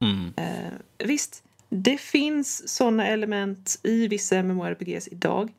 [0.00, 0.32] Mm.
[0.36, 5.52] Eh, visst, det finns såna element i vissa MMORPGs idag.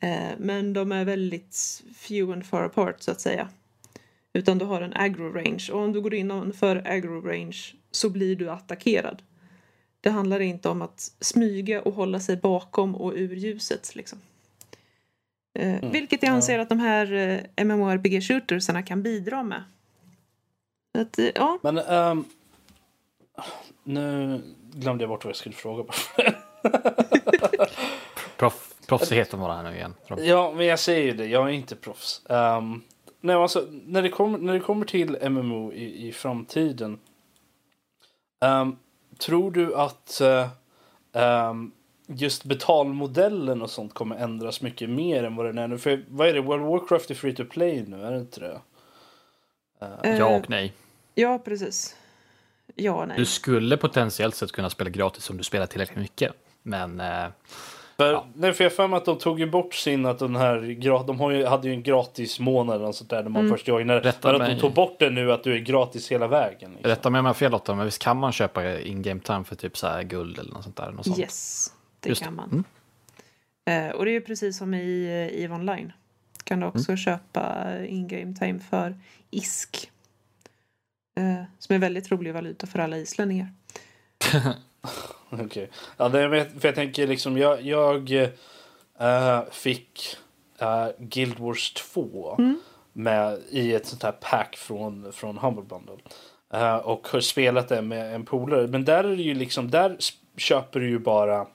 [0.00, 3.48] Eh, men de är väldigt few and far apart så att säga.
[4.32, 8.36] Utan du har en aggro range och om du går innanför aggro range så blir
[8.36, 9.22] du attackerad.
[10.00, 14.18] Det handlar inte om att smyga och hålla sig bakom och ur ljuset liksom.
[15.58, 19.62] Eh, vilket jag anser att de här eh, MMORPG-shootersarna kan bidra med.
[20.96, 22.24] Att, eh, ja, Men ehm,
[23.84, 24.40] nu
[24.72, 25.84] glömde jag bort vad jag skulle fråga.
[28.36, 29.94] Proff, proffsigheten var det här nu igen.
[30.18, 31.26] ja, men jag säger ju det.
[31.26, 32.22] Jag är inte proffs.
[32.28, 32.82] Um,
[33.20, 36.98] nej, alltså, när, det kommer, när det kommer till MMO i, i framtiden.
[38.40, 38.76] ehm,
[39.18, 40.48] tror du att eh,
[41.12, 41.72] ehm,
[42.06, 45.78] just betalmodellen och sånt kommer ändras mycket mer än vad den är nu?
[45.78, 46.40] För vad är det?
[46.40, 48.60] World of Warcraft är free to play nu, är det inte det?
[50.02, 50.72] eh, Ja och nej.
[51.16, 51.96] Ja precis.
[52.74, 53.18] Ja nej.
[53.18, 56.32] Du skulle potentiellt sett kunna spela gratis om du spelar tillräckligt mycket.
[56.62, 57.26] Men eh,
[57.96, 58.26] För, Ja.
[58.34, 61.20] nej, för jag för mig att de tog ju bort sin att den här de
[61.20, 64.00] har ju, hade ju en gratis månad och sånt där när man först joinade.
[64.00, 64.60] Rätta Men att de mig.
[64.60, 66.70] tog bort det nu att du är gratis hela vägen.
[66.70, 66.90] Liksom.
[66.90, 69.56] rätta mig om jag har fel Lotta, men visst kan man köpa in-game time för
[69.56, 70.90] typ så här guld eller något sånt där?
[70.92, 71.18] Något sånt.
[71.18, 72.24] Yes, det Just det.
[72.24, 72.64] kan man.
[73.68, 75.92] Eh, och det är ju precis som i eh, EVE Online.
[76.44, 78.96] Kan du också köpa in-game time för
[79.30, 79.90] ISK.
[81.16, 83.48] Eh, som är väldigt rolig valuta för alla islänningar.
[85.30, 85.44] Okej.
[85.46, 85.66] Okay.
[85.96, 88.12] Ja, det, för jag tänker liksom, jag, jag
[89.00, 90.16] äh, fick
[90.58, 92.60] äh, Guild Wars 2 mm.
[92.92, 95.96] med, i ett sånt här pack från, från Humble Bundle.
[96.54, 98.66] Uh, och har spelat det med en polare.
[98.66, 99.96] Men där är det ju liksom, där
[100.36, 101.46] köper du ju bara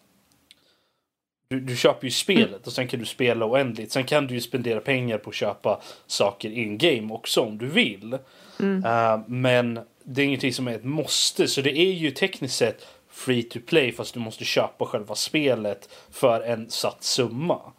[1.52, 2.62] du, du köper ju spelet mm.
[2.66, 3.92] och sen kan du spela oändligt.
[3.92, 7.68] Sen kan du ju spendera pengar på att köpa saker in game också om du
[7.68, 8.18] vill.
[8.62, 8.86] Mm.
[8.86, 11.48] Uh, men det är ingenting som är ett måste.
[11.48, 15.90] Så det är ju tekniskt sett free to play fast du måste köpa själva spelet
[16.12, 17.74] för en satt summa.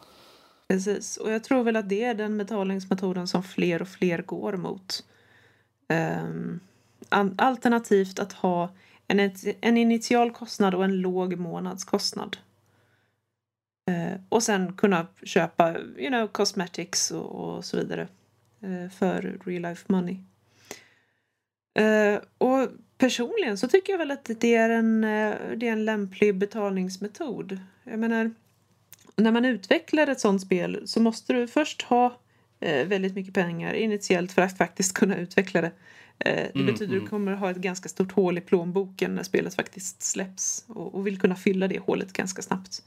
[0.69, 4.57] Precis, och jag tror väl att det är den betalningsmetoden som fler och fler går
[4.57, 5.05] mot.
[5.89, 6.61] Um,
[7.37, 8.75] alternativt att ha
[9.09, 9.31] en,
[9.61, 12.37] en initial kostnad och en låg månadskostnad.
[13.91, 18.09] Uh, och sen kunna köpa you know, cosmetics och, och så vidare
[18.65, 20.17] uh, för real life money.
[21.81, 22.69] Uh, och
[22.99, 27.59] personligen så tycker jag väl att det är en, det är en lämplig betalningsmetod.
[27.85, 28.31] Jag menar,
[29.17, 32.17] när man utvecklar ett sånt spel så måste du först ha
[32.61, 35.73] eh, väldigt mycket pengar initiellt för att faktiskt kunna utveckla det.
[36.19, 37.09] Eh, det mm, betyder att du mm.
[37.09, 41.37] kommer ha ett ganska stort hål i plånboken när spelet faktiskt släpps och, vill kunna
[41.37, 42.83] fylla det hålet ganska snabbt.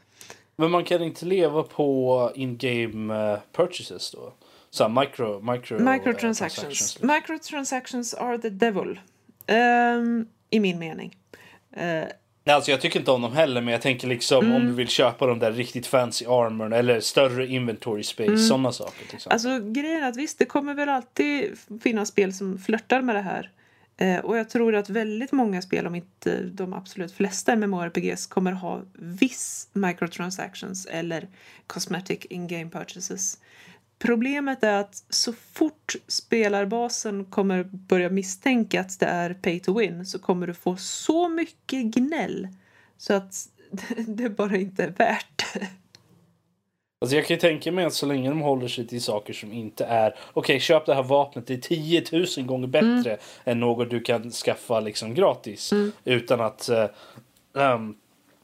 [0.56, 4.34] Men man kan inte leva på in-game purchases då?
[4.76, 6.98] Så micro, micro, eh, Microtransactions.
[7.02, 9.00] Uh, Microtransactions are the devil.
[9.48, 11.16] Um, I min mening.
[11.78, 14.56] Uh, alltså jag tycker inte om dem heller, men jag tänker liksom mm.
[14.56, 18.38] om du vill köpa de där riktigt fancy armorn eller större inventory space, mm.
[18.38, 19.08] sådana saker.
[19.08, 23.16] Till Alltså grejen är att visst, det kommer väl alltid finnas spel som flörtar med
[23.16, 23.52] det här.
[23.98, 28.52] Eh, och jag tror att väldigt många spel, om inte de absolut flesta MMORPGs, kommer
[28.52, 31.28] ha viss microtransactions eller
[31.68, 33.38] cosmetic in-game purchases.
[34.06, 40.06] Problemet är att så fort spelarbasen kommer börja misstänka att det är pay to win
[40.06, 42.48] så kommer du få så mycket gnäll
[42.98, 43.50] så att
[44.08, 45.68] det bara inte är värt det.
[47.02, 49.54] Alltså jag kan ju tänka mig att så länge de håller sig till saker som
[49.54, 52.04] inte är okej, okay, köp det här vapnet, det är 10
[52.38, 53.20] 000 gånger bättre mm.
[53.44, 55.92] än något du kan skaffa liksom gratis mm.
[56.04, 56.70] utan att
[57.54, 57.98] um,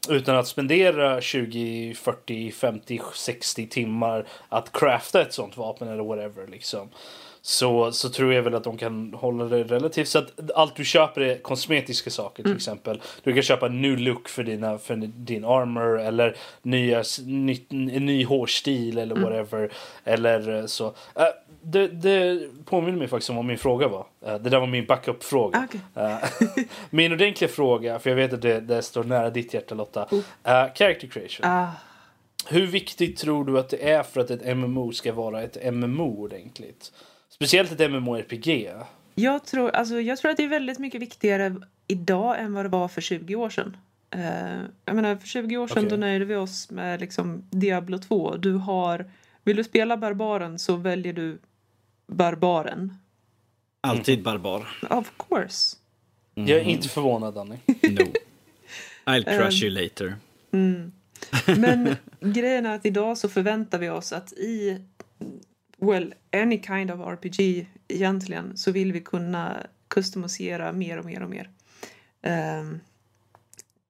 [0.08, 6.46] utan att spendera 20, 40, 50, 60 timmar att crafta ett sånt vapen eller whatever
[6.46, 6.88] liksom.
[7.44, 10.84] Så, så tror jag väl att de kan hålla det relativt så att allt du
[10.84, 12.56] köper är kosmetiska saker till mm.
[12.56, 13.02] exempel.
[13.22, 18.24] Du kan köpa en new look för, dina, för din armor eller nya, ny, ny
[18.24, 19.28] hårstil eller mm.
[19.28, 19.72] whatever.
[20.04, 20.94] Eller eh, så.
[21.64, 24.06] Det, det påminner mig faktiskt om vad min fråga var.
[24.26, 25.58] Uh, det där var min backup-fråga.
[25.58, 26.50] Ah, okay.
[26.50, 30.08] uh, min ordentliga fråga, för jag vet att det, det står nära ditt hjärta Lotta.
[30.12, 30.22] Uh,
[30.74, 31.46] character creation.
[31.46, 31.68] Ah.
[32.48, 36.22] Hur viktigt tror du att det är för att ett MMO ska vara ett MMO
[36.22, 36.92] ordentligt?
[37.28, 38.70] Speciellt ett MMORPG.
[39.14, 41.56] Jag tror, alltså, jag tror att det är väldigt mycket viktigare
[41.86, 43.76] idag än vad det var för 20 år sedan.
[44.16, 45.90] Uh, jag menar, för 20 år sedan okay.
[45.90, 48.36] då nöjde vi oss med liksom Diablo 2.
[48.36, 49.10] Du har,
[49.44, 51.38] vill du spela barbaren så väljer du
[52.12, 52.98] barbaren.
[53.80, 54.68] Alltid barbar.
[54.90, 55.76] Of course.
[56.34, 56.48] Mm.
[56.48, 57.56] Jag är inte förvånad, Danny.
[57.66, 58.12] no.
[59.04, 60.16] I'll crush um, you later.
[60.52, 60.92] Mm.
[61.46, 61.96] Men
[62.32, 64.82] grejen är att idag så förväntar vi oss att i
[65.76, 71.30] well, any kind of RPG egentligen så vill vi kunna customisera mer och mer och
[71.30, 71.50] mer.
[72.60, 72.80] Um,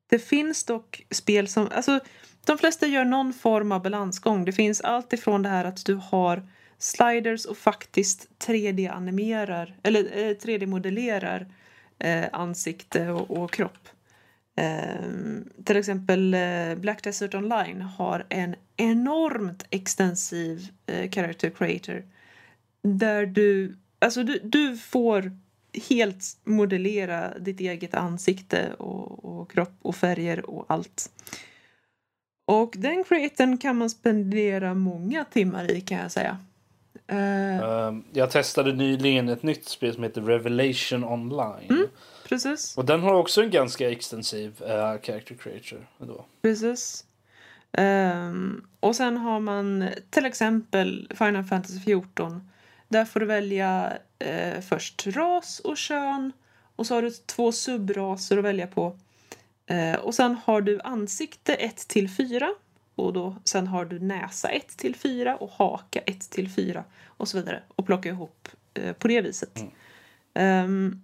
[0.06, 2.00] det finns dock spel som, alltså
[2.46, 4.44] de flesta gör någon form av balansgång.
[4.44, 6.48] Det finns allt ifrån det här att du har
[6.82, 11.46] sliders och faktiskt 3D-animerar, eller eh, 3D-modellerar
[11.98, 13.88] eh, ansikte och, och kropp.
[14.56, 15.06] Eh,
[15.64, 22.04] till exempel eh, Black Desert Online har en enormt extensiv eh, character creator.
[22.82, 25.32] Där du, alltså du, du får
[25.88, 31.10] helt modellera ditt eget ansikte och, och kropp och färger och allt.
[32.46, 36.38] Och den creatorn kan man spendera många timmar i kan jag säga.
[37.12, 41.70] Uh, jag testade nyligen ett nytt spel som heter Revelation Online.
[41.70, 41.86] Mm
[42.32, 42.76] precis.
[42.78, 45.86] Och den har också en ganska extensiv uh, character creator.
[45.98, 46.24] Då.
[46.42, 47.04] Precis.
[47.78, 52.50] Um, och sen har man till exempel Final Fantasy 14.
[52.88, 53.92] Där får du välja
[54.24, 56.32] uh, först ras och kön.
[56.76, 58.98] Och så har du två subraser att välja på.
[60.02, 62.48] Och sen har du ansikte 1 till 4.
[62.94, 67.28] Och då, sen har du näsa 1 till 4 och haka 1 till 4 och
[67.28, 67.62] så vidare.
[67.68, 68.48] Och plocka ihop
[68.78, 69.64] uh, på det viset.
[70.34, 70.64] Mm.
[70.64, 71.02] Um,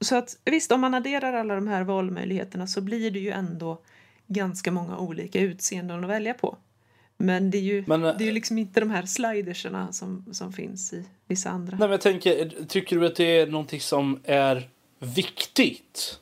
[0.00, 3.82] så att visst, om man adderar alla de här valmöjligheterna så blir det ju ändå
[4.26, 6.56] ganska många olika utseenden att välja på.
[7.16, 10.52] Men det är ju, men, det är ju liksom inte de här sliderserna som, som
[10.52, 11.70] finns i vissa andra.
[11.70, 14.68] Nej, men jag tänker, tycker du att det är någonting som är
[14.98, 16.20] viktigt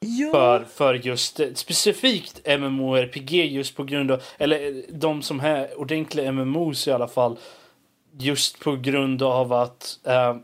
[0.00, 5.40] Ja, för, för just eh, specifikt MMORPG just på grund av, eller eh, de som
[5.40, 7.38] är ordentliga MMOs i alla fall,
[8.18, 10.36] just på grund av att eh,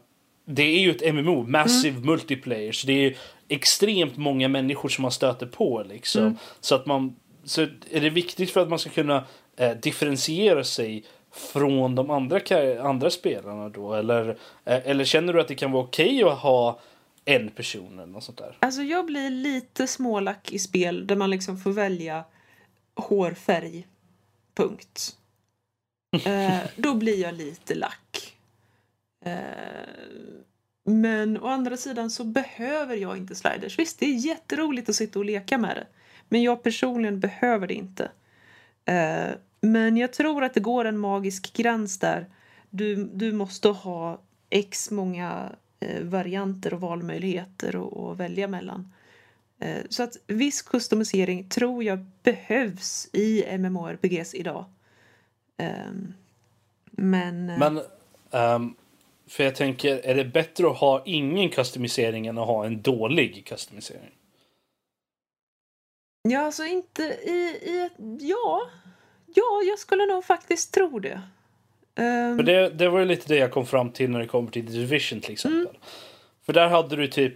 [0.44, 3.16] det är ju ett MMO, Massive Multiplayer, så det är
[3.48, 6.38] extremt många människor som man stöter på liksom.
[6.60, 9.24] Så att man, så är det viktigt för att man ska kunna
[9.56, 11.04] eh, differentiera sig
[11.52, 12.40] från de andra,
[12.82, 13.94] andra spelarna då?
[13.94, 14.28] Eller,
[14.64, 16.80] eh, eller känner du att det kan vara okej att ha
[17.24, 18.56] en person eller något sånt där?
[18.60, 22.24] alltså jag blir lite smålack i spel där man liksom får välja
[22.94, 23.86] hårfärg.
[24.54, 25.16] Punkt.
[26.26, 28.36] Eh, då blir jag lite lack.
[29.24, 29.32] Eh,
[30.84, 33.78] men å andra sidan så behöver jag inte sliders.
[33.78, 35.86] Visst, det är jätteroligt att sitta och leka med det.
[36.28, 38.10] Men jag personligen behöver det inte.
[38.84, 39.30] Eh,
[39.60, 42.26] men jag tror att det går en magisk gräns där.
[42.70, 44.20] Du, du måste ha
[44.50, 45.52] x många
[46.02, 48.92] varianter och valmöjligheter att välja mellan.
[49.58, 54.64] Eh, så att viss customisering tror jag behövs i MMORPGs idag.
[55.56, 56.14] Ehm,
[56.90, 57.50] men...
[57.50, 57.80] eh, Men,
[58.30, 58.74] ehm,
[59.26, 63.46] för jag tänker, är det bättre att ha ingen customisering än att ha en dålig
[63.46, 64.10] customisering?
[66.28, 67.92] Ja, alltså inte i, i ett...
[68.20, 68.62] Ja.
[69.34, 71.22] Ja, jag skulle nog faktiskt tro det.
[71.94, 74.50] Ehm, För det, det var ju lite det jag kom fram till när det kommer
[74.50, 75.76] till Division till exempel.
[76.46, 77.34] För där hade du typ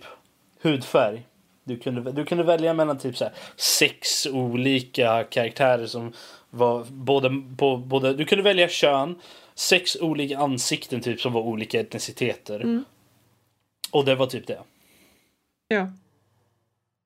[0.62, 1.26] hudfärg.
[1.64, 6.12] Du kunde, du kunde välja mellan typ så här sex olika karaktärer som
[6.50, 8.14] var både, på, både...
[8.14, 9.14] Du kunde välja kön,
[9.54, 12.82] sex olika ansikten typ som var olika etniciteter.
[13.90, 14.58] Och det var typ det.
[15.68, 15.88] Ja.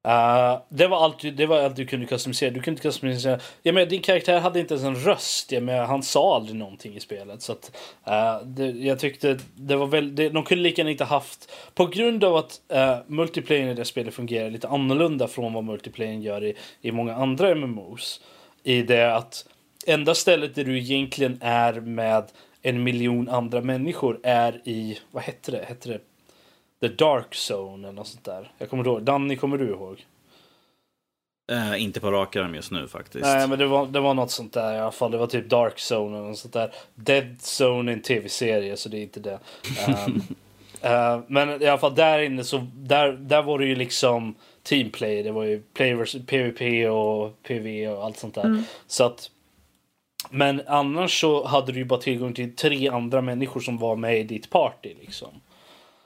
[0.09, 2.51] Uh, det, var allt, du- det var allt du kunde customisera.
[2.51, 3.41] Du kunde inte customisera.
[3.63, 5.53] Jag menar, din karaktär hade inte ens en röst.
[5.53, 7.43] Jag menar, han sa aldrig någonting i spelet.
[7.43, 7.77] Så att,
[8.09, 11.53] uh, det, jag tyckte det var väl, det, de kunde lika gärna inte haft...
[11.75, 16.19] På grund av att uh, multiplayer i det spelet fungerar lite annorlunda från vad multiplayer
[16.19, 18.21] gör i, i många andra MMOs.
[18.63, 19.47] I det att
[19.87, 22.25] enda stället där du egentligen är med
[22.63, 24.99] en miljon andra människor är i...
[25.11, 25.65] Vad hette det?
[25.69, 26.01] Hette det
[26.81, 28.53] The Dark Zone eller något sånt där.
[28.59, 29.03] Jag kommer ihåg.
[29.03, 30.07] Danny, kommer du ihåg?
[31.53, 33.25] Eh, inte på rak arm just nu faktiskt.
[33.25, 35.11] Nej, men det var, det var något sånt där i alla fall.
[35.11, 36.73] Det var typ Dark Zone eller något sånt där.
[36.95, 39.39] Dead Zone är en tv-serie, så det är inte det.
[39.89, 40.23] Um,
[40.81, 45.23] eh, men i alla fall där inne så där, där var det ju liksom teamplay.
[45.23, 48.63] Det var ju play versus PVP och PV och allt sånt där.
[48.87, 49.31] Så att
[50.31, 54.21] men annars så hade du ju bara tillgång till tre andra människor som var med
[54.21, 55.29] i ditt party liksom.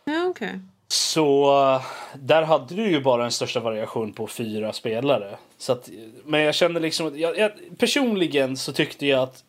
[0.05, 0.61] Ja, okej.
[0.89, 1.83] Så eh,
[2.15, 5.37] där hade du ju bara den största variation på fyra spelare.
[5.59, 5.91] Så att,
[6.25, 9.45] men jag kände liksom jag, jag, personligen så tyckte jag att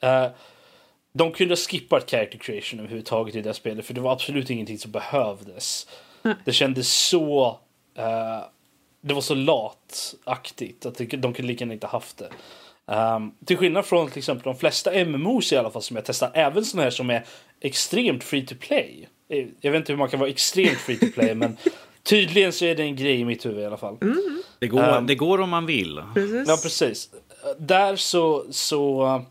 [0.00, 0.26] eh,
[1.12, 4.78] de kunde ha skippat character creation överhuvudtaget i det spelet för det var absolut ingenting
[4.78, 5.86] som behövdes.
[6.44, 7.58] Det kändes så
[7.94, 8.40] eh,
[9.00, 12.30] det var så lataktigt att de kunde lika gärna inte haft det.
[12.86, 16.30] Um, till skillnad från till exempel de flesta MMOs i alla fall som jag testar,
[16.34, 17.24] även sådana här som är
[17.60, 19.08] extremt free to play.
[19.28, 21.56] Eh, Jag vet inte hur man kan vara extremt free to play men
[22.02, 23.96] tydligen så är det en grej i mitt huvud i alla fall.
[24.58, 25.06] Det, går, Ehm.
[25.06, 26.02] det går om man vill.
[26.14, 26.48] Precis.
[26.48, 27.10] Ja precis.
[27.58, 29.22] Där så, så,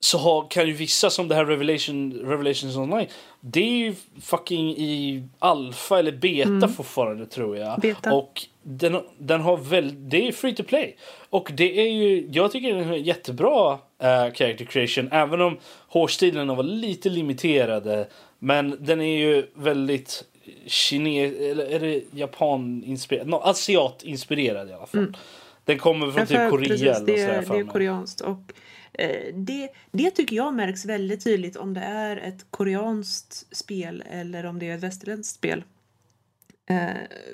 [0.00, 3.06] så har, kan ju vissa som det här Revelation, Revelations Online.
[3.40, 7.80] Det är ju fucking i alfa eller beta fortfarande tror jag.
[7.80, 8.12] Beta.
[8.14, 10.96] Och den, den har väl, det är free to play.
[11.30, 13.78] Och det är ju, jag tycker den är jättebra uh,
[14.34, 15.08] character creation.
[15.12, 15.56] Även om
[15.88, 18.08] hårstilarna var lite limiterade.
[18.38, 20.24] Men den är ju väldigt
[20.66, 23.28] kines, eller är det japan-inspirerad?
[23.28, 25.16] No, asiat-inspirerad i alla fall.
[25.64, 28.20] Den kommer från typ Korea precis, eller det, för det är koreanskt.
[28.20, 28.52] Och,
[28.92, 34.46] eh, det, det tycker jag märks väldigt tydligt om det är ett koreanskt spel eller
[34.46, 35.62] om det är ett västerländskt spel.
[36.70, 36.88] Eh,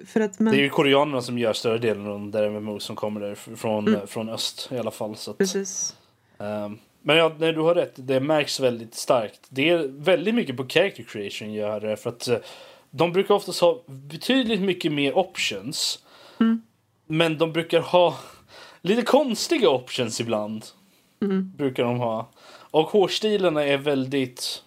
[0.07, 2.81] för att man, Det är ju koreanerna som gör större delen av de där MMO
[2.81, 5.17] som kommer där från, från öst i alla fall.
[5.17, 5.97] Så att, Precis.
[6.39, 7.93] ehm, men ja, nej, du har rätt.
[7.95, 9.41] Det märks väldigt starkt.
[9.49, 11.97] Det är väldigt mycket på character creation gör det.
[11.97, 12.39] För att eh,
[12.91, 16.05] de brukar oftast ha betydligt mycket mer options.
[17.07, 18.19] Men de brukar ha
[18.81, 20.65] lite konstiga options ibland.
[21.57, 22.29] Brukar de ha.
[22.47, 24.63] Och hårstilarna är väldigt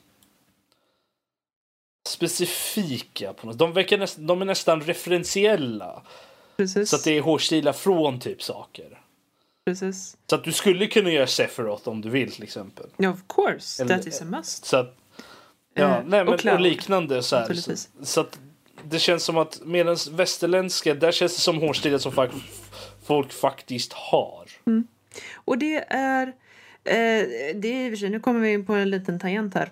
[2.07, 3.33] specifika.
[3.33, 3.57] På något.
[3.57, 6.01] De, verkar näst, de är nästan referentiella.
[6.57, 6.89] Precis.
[6.89, 9.01] Så att det är hårstilar från typ saker.
[9.67, 10.17] Precis.
[10.29, 12.85] Så att du skulle kunna göra Sephiroth om du vill till exempel.
[12.97, 13.83] Ja, of course.
[13.83, 14.65] Eller- That is a must.
[14.65, 14.95] Så att,
[15.73, 17.53] ja, Eh, nej, men, och och, liknande så här.
[17.53, 17.71] Så,
[18.01, 18.39] så att
[18.83, 22.31] det känns som att medan västerländska, där känns det som hårstilar som folk,
[23.05, 24.45] folk faktiskt har.
[25.35, 26.27] Och det är...
[26.83, 29.53] Eh, det är i och för sig, nu kommer vi in på en liten tangent
[29.53, 29.71] här.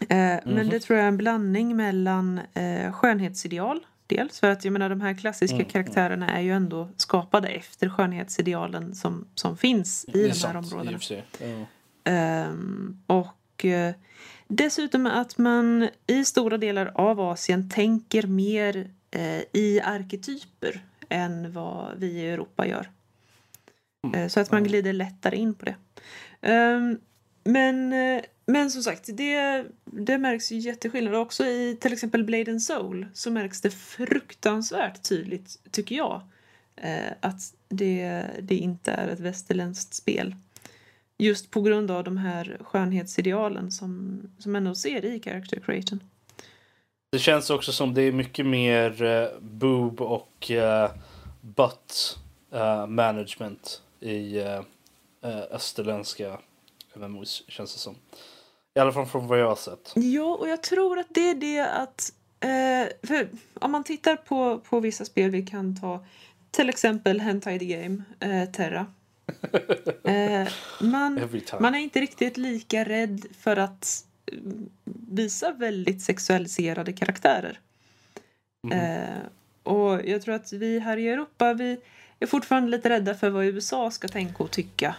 [0.00, 4.72] Eh, Men det tror jag är en blandning mellan eh, skönhetsideal Dels för att jag
[4.72, 10.04] menar, de här klassiska Mm, karaktärerna är ju ändå skapade efter skönhetsidealen som, som finns
[10.08, 10.98] i de här sant, områdena.
[11.38, 11.66] Ja.
[12.04, 13.94] Ehm, och eh,
[14.48, 21.98] dessutom att man i stora delar av Asien tänker mer eh, i arketyper än vad
[21.98, 22.90] vi i Europa gör.
[24.14, 25.76] Eh, så att man glider lättare in på det.
[26.40, 26.98] Ehm,
[27.44, 27.92] men,
[28.46, 31.14] men som sagt, det, det märks ju jätteskillnad.
[31.14, 36.22] Också i till exempel Blade and Soul så märks det fruktansvärt tydligt, tycker jag,
[36.76, 40.34] eh, att det, det inte är ett västerländskt spel.
[41.18, 46.00] Just på grund av de här skönhetsidealen som, som man nog ser i character creation.
[47.12, 50.90] Det känns också som det är mycket mer uh, boob och uh,
[51.40, 52.18] butt
[52.54, 54.60] uh, management i uh,
[55.24, 56.38] uh, österländska
[56.94, 57.96] MMOs känns det som.
[58.76, 59.92] I alla fall från vad jag har sett.
[59.94, 62.12] Ja, och jag tror att det är det att...
[62.40, 66.04] Eh, för om man tittar på, på vissa spel, vi kan ta
[66.50, 68.86] till exempel Hentai the Game, eh, Terra.
[70.04, 70.48] Eh,
[70.80, 71.20] man,
[71.60, 74.38] man är inte riktigt lika rädd för att eh,
[75.08, 77.60] visa väldigt sexualiserade karaktärer.
[78.62, 78.72] Mhm.
[78.72, 79.18] Eh,
[79.62, 81.78] och jag tror att vi här i Europa, vi
[82.20, 84.96] är fortfarande lite rädda för vad USA ska tänka och tycka.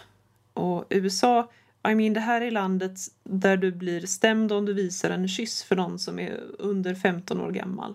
[0.52, 1.50] Och USA,
[1.88, 5.64] I mean det här är landet där du blir stämd om du visar en kyss
[5.64, 7.94] för någon som är under 15 år gammal.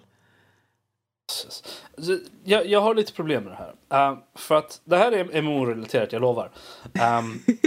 [1.97, 4.11] Alltså, Jag, jag har lite problem med det här.
[4.11, 6.51] Uh, för att det här är MMO-relaterat, jag lovar.
[6.83, 7.43] Um,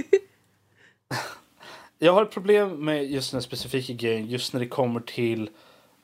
[1.99, 5.43] jag har ett problem med just den specifika grejen just när det kommer till...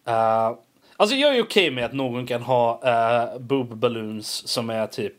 [0.08, 0.58] Uh,
[0.96, 5.14] alltså jag är okej med att någon kan ha uh, boob balloons som är typ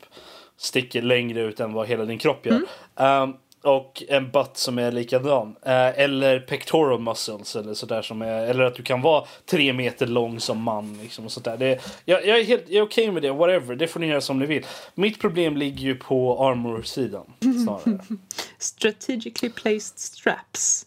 [0.58, 2.62] sticker längre ut än vad hela din kropp gör.
[2.96, 5.48] Um, och en butt som är likadan.
[5.48, 10.08] Uh, eller pectoral muscles eller sådär som är, eller att du kan vara tre meter
[10.08, 11.58] lång som man liksom och sådär.
[11.58, 13.76] Det, jag, jag är helt, jag är okej med det, whatever.
[13.76, 14.66] Det får ni göra som ni vill.
[14.96, 17.26] Mitt problem ligger ju på armor-sidan
[17.64, 18.00] snarare.
[18.58, 20.86] Strategically placed straps.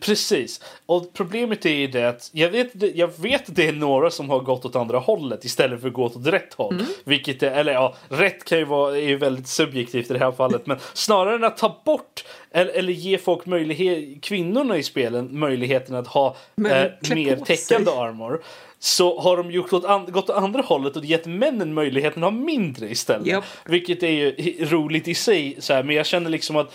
[0.00, 0.60] Precis.
[0.86, 4.30] Och problemet är ju det att jag vet, jag vet att det är några som
[4.30, 6.84] har gått åt andra hållet istället för att gå åt rätt håll.
[7.04, 10.32] Vilket är, eller ja, rätt kan ju vara är ju väldigt subjektivt i det här
[10.32, 10.66] fallet.
[10.66, 15.94] Men snarare än att ta bort eller, eller ge folk möjlighet, kvinnorna i spelen möjligheten
[15.94, 18.00] att ha Men eh, mer täckande sig.
[18.00, 18.42] armor.
[18.78, 22.32] Så har de gjort åt an, gått åt andra hållet och gett männen möjligheten att
[22.32, 23.26] ha mindre istället.
[23.26, 23.44] Japp.
[23.64, 24.34] Vilket är ju
[24.64, 25.56] roligt i sig.
[25.58, 26.74] Så här, men jag känner liksom att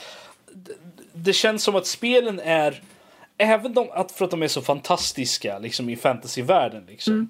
[1.14, 2.82] det känns som att spelen är
[3.38, 7.30] Även de, att för att de är så fantastiska liksom, i fantasyvärlden liksom,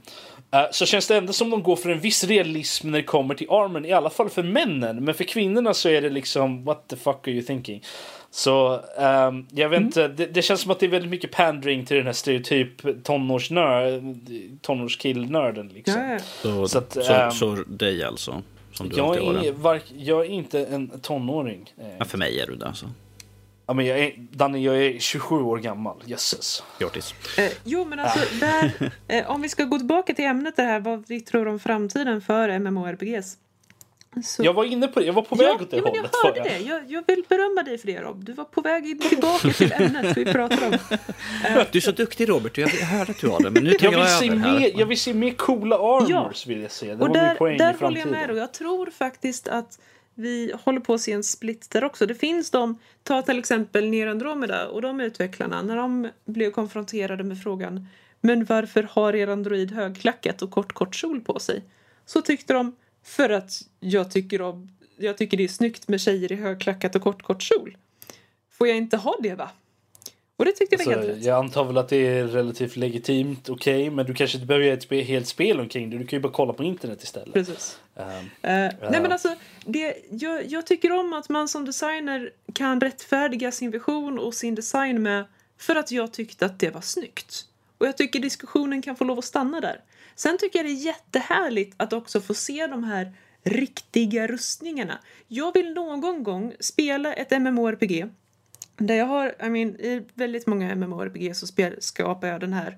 [0.52, 3.36] eh, så känns det ändå som de går för en viss realism när det kommer
[3.36, 3.86] till armen.
[3.86, 5.04] I alla fall för männen.
[5.06, 7.84] Men för kvinnorna så är det liksom what the fuck are you thinking?
[8.32, 11.86] Så ehm, jag vet inte, det, det känns som att det är väldigt mycket pandering
[11.86, 14.04] till den här stereotyp tonårsnörd,
[14.62, 16.20] tonårskillnörden liksom.
[16.42, 18.42] Så, Så att, så, ehm, så dig alltså?
[18.74, 21.74] Som du Jag är, vark, jag är inte en tonåring.
[21.78, 22.86] Eh, Ja, för mig är du det alltså.
[23.68, 26.04] Ja, men jag är, Danny, jag är 27 år gammal.
[26.06, 26.64] Jösses.
[26.78, 27.14] Fjortis.
[27.38, 30.80] Eh, jo, men alltså där, eh, om vi ska gå tillbaka till ämnet det här,
[30.80, 33.38] vad vi tror om framtiden för MMORPGs.
[34.24, 35.06] Så, Jag var inne på det.
[35.06, 36.12] Jag var på väg åt det ja, men hållet.
[36.24, 36.58] jag hörde det.
[36.60, 38.24] Jag, jag vill berömma dig för det, Rob.
[38.26, 40.72] Du var på väg in tillbaka till ämnet vi pratar om.
[41.72, 43.94] Du är så duktig Robert, jag hörde att du var det, men nu tar Jag
[43.94, 44.60] jag, vill, se över här.
[44.60, 46.48] mer, jag vill se mer coola armors.
[46.48, 46.86] Vill jag se.
[46.88, 48.12] Det Och var min där, poäng där i håller jag framtiden.
[48.12, 48.32] med.
[48.32, 49.80] Och jag tror faktiskt att
[50.18, 52.06] vi håller på att se en split där också.
[52.06, 57.24] Det finns de, ta till exempel Ner Andromeda och de utvecklarna, när de blev konfronterade
[57.24, 57.88] med frågan
[58.22, 61.64] men varför har er android högklackat och kort kort kjol på sig?
[62.06, 66.32] Så tyckte de, för att jag tycker, om, jag tycker det är snyggt med tjejer
[66.32, 67.78] i högklackat och kort kort kjol.
[68.52, 69.50] Får jag inte ha det va?
[70.38, 71.26] Och det tyckte jag Alltså, helt rätt.
[71.26, 74.78] jag antar väl att det är relativt legitimt, okej, men du kanske inte behöver göra
[74.78, 75.98] ett helt spel omkring det.
[75.98, 77.34] Du kan ju bara kolla på internet istället.
[77.34, 77.80] Precis.
[77.98, 82.82] Ehm, Eh, Nej men alltså, det, jag, jag tycker om att man som designer kan
[82.82, 85.26] rättfärdiga sin vision och sin design med
[85.58, 87.46] för att jag tyckte att det var snyggt.
[87.78, 89.82] Och jag tycker diskussionen kan få lov att stanna där.
[90.16, 93.14] Sen tycker jag det är jättehärligt att också få se de här
[93.44, 95.00] riktiga rustningarna.
[95.28, 98.06] Jag vill någon gång spela ett MMORPG
[98.78, 101.48] där jag har, I mean, i väldigt många MMORPG så
[101.80, 102.78] skapar jag den här,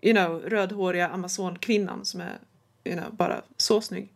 [0.00, 2.38] you know, rödhåriga amazonkvinnan som är,
[2.84, 4.15] you know, bara så snygg.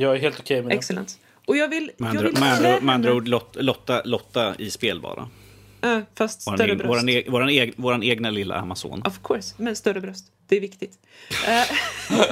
[0.00, 0.74] Jag är helt okej med det.
[0.74, 1.18] Excellent.
[1.46, 1.90] Och jag vill...
[1.96, 5.28] Med jag andra, vill med andra, med ord Lot, Lotta, Lotta i spel bara.
[5.80, 6.90] Ja, fast Våran, större egen, bröst.
[6.90, 9.02] våran, e- våran, eg, våran egna lilla Amazon.
[9.02, 10.24] Of course, men större bröst.
[10.48, 10.98] Det är viktigt.
[11.46, 11.64] Eh,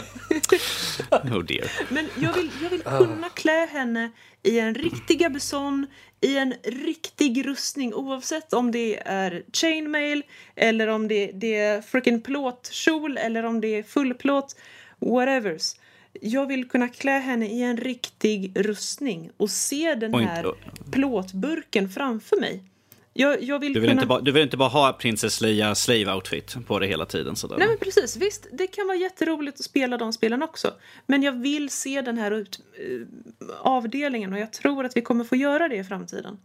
[1.23, 1.71] Oh dear.
[1.93, 4.11] men jag vill, jag vill kunna klä henne
[4.43, 5.87] i en riktig gabison,
[6.21, 10.23] i en riktig rustning oavsett om det är chainmail
[10.57, 14.57] eller om det, det är frickin' plåtkjol eller om det är fullplåt.
[14.99, 15.75] whatevers.
[16.21, 20.91] Jag vill kunna klä henne i en riktig rustning och se den Och här inte-
[20.91, 22.63] plåtburken framför mig.
[23.19, 24.01] Jag, jag vill Du vill, kunna...
[24.03, 27.37] inte bara, du vill inte bara ha Princess Leia slave outfit på det hela tiden
[27.37, 27.57] sådär.
[27.59, 30.75] Nej men precis, visst det kan vara jätteroligt att spela de spelen också.
[31.07, 33.07] Men jag vill se den här ut, eh,
[33.61, 36.39] avdelningen och jag tror att vi kommer få göra det i framtiden.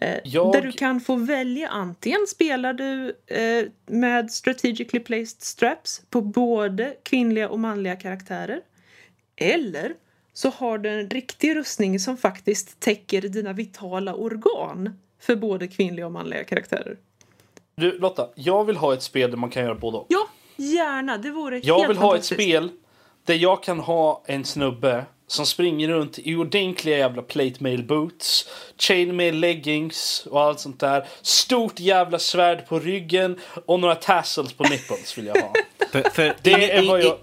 [0.00, 6.02] Eh, Jag- Där du kan få välja antingen spelar du eh, med strategically placed straps
[6.10, 8.60] på både kvinnliga och manliga karaktärer.
[9.38, 9.94] Eller
[10.32, 16.06] så har du en riktig rustning som faktiskt täcker dina vitala organ för både kvinnliga
[16.06, 16.96] och manliga karaktärer.
[17.76, 20.06] Du Lotta, jag vill ha ett spel där man kan göra både och.
[20.08, 21.18] Ja, gärna.
[21.18, 22.70] Det vore Jag helt vill ha ett spel
[23.24, 28.48] där jag kan ha en snubbe som springer runt i ordentliga jävla plate mail boots,
[28.78, 31.08] chainmail leggings och allt sånt där.
[31.22, 35.52] Stort jävla svärd på ryggen och några tassels på nipples vill jag ha.
[35.92, 37.18] För, för Det är vad jag...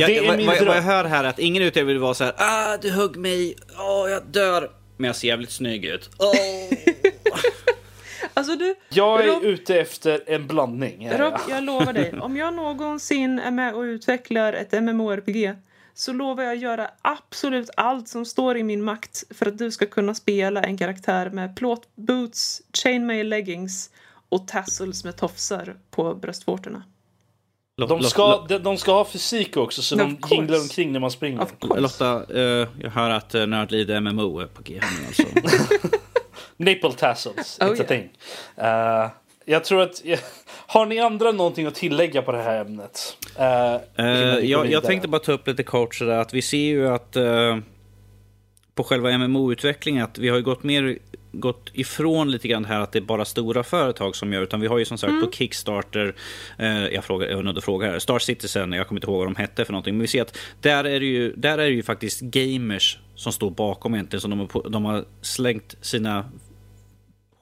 [0.00, 1.84] jag, det är vad, min vad, vad jag hör här är att ingen utav er
[1.84, 4.70] vill vara så här, ah du högg mig, åh jag dör.
[4.96, 6.10] Men jag ser jävligt snygg ut.
[6.18, 6.34] Åh.
[8.34, 11.10] Alltså du, Jag är Rob, ute efter en blandning.
[11.10, 11.56] Rob, jag.
[11.56, 12.14] jag lovar dig.
[12.20, 15.54] Om jag någonsin är med och utvecklar ett MMORPG
[15.94, 19.86] så lovar jag göra absolut allt som står i min makt för att du ska
[19.86, 23.90] kunna spela en karaktär med plåtboots, chainmail leggings
[24.28, 26.82] och tassels med tofsar på bröstvårtorna.
[27.86, 31.46] De ska, de, de ska ha fysik också så de jinglar omkring när man springer.
[31.76, 35.58] Lotta, eh, jag hör att uh, Nördliv MMO är på G här nu alltså.
[36.56, 37.86] Nipple tassels, Oh, it's a yeah.
[37.86, 38.08] thing.
[38.56, 39.10] Eh,
[39.44, 40.02] jag tror att...
[40.66, 43.16] Har ni andra någonting att tillägga på det här ämnet?
[43.38, 46.88] Uh, Eh, jag, jag tänkte bara ta upp lite kort sådär att vi ser ju
[46.88, 47.58] att eh,
[48.74, 50.98] på själva MMO-utvecklingen att vi har ju gått mer
[51.32, 54.66] gått ifrån lite grann här att det är bara stora företag som gör utan vi
[54.66, 56.14] har ju som sagt på Kickstarter,
[56.58, 59.36] eh, jag frågar, jag nödde fråga här, Star Citizen, jag kommer inte ihåg vad de
[59.36, 61.82] hette för någonting, men vi ser att där är det ju, där är det ju
[61.82, 66.24] faktiskt gamers som står bakom egentligen, som de har, de har slängt sina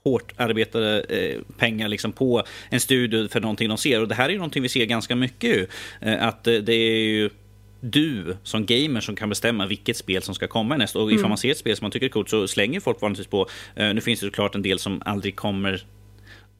[0.05, 4.01] hårt arbetade eh, pengar liksom på en studio för någonting de ser.
[4.01, 5.69] Och det här är ju någonting vi ser ganska mycket.
[6.01, 7.31] Eh, att eh, det är ju
[7.81, 10.97] du som gamer som kan bestämma vilket spel som ska komma näst.
[10.97, 13.27] Och ifall man ser ett spel som man tycker är coolt så slänger folk vanligtvis
[13.27, 13.49] på.
[13.77, 15.85] Eh, nu finns det såklart en del som aldrig kommer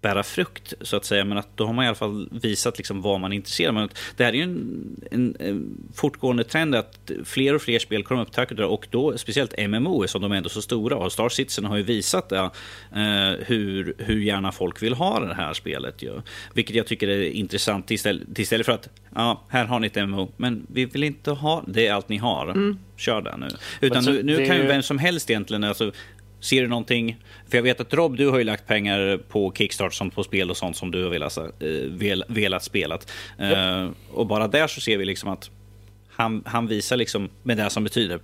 [0.01, 1.25] bära frukt så att säga.
[1.25, 3.91] Men att då har man i alla fall visat liksom vad man är intresserad av.
[4.17, 8.23] Det här är ju en, en, en fortgående trend att fler och fler spel kommer
[8.23, 10.97] upp vare och då speciellt MMO som de är ändå så stora.
[10.97, 15.35] Och Star Citizen har ju visat det, eh, hur, hur gärna folk vill ha det
[15.35, 16.03] här spelet.
[16.03, 16.21] Ju.
[16.55, 20.33] Vilket jag tycker är intressant istället, istället för att ja, här har ni ett MMO
[20.37, 22.75] men vi vill inte ha det är allt ni har.
[22.97, 23.49] Kör det nu.
[23.81, 25.93] Utan så nu, nu kan ju- vem som helst egentligen alltså,
[26.41, 27.17] Ser du någonting?
[27.49, 30.51] För jag vet att Rob, du har ju lagt pengar på Kickstart som på spel
[30.51, 31.47] och sånt som du har velat, eh,
[31.89, 33.11] vel, velat spelat.
[33.39, 35.51] Eh, och bara där så ser vi liksom att
[36.11, 38.21] han, han visar liksom med det som betyder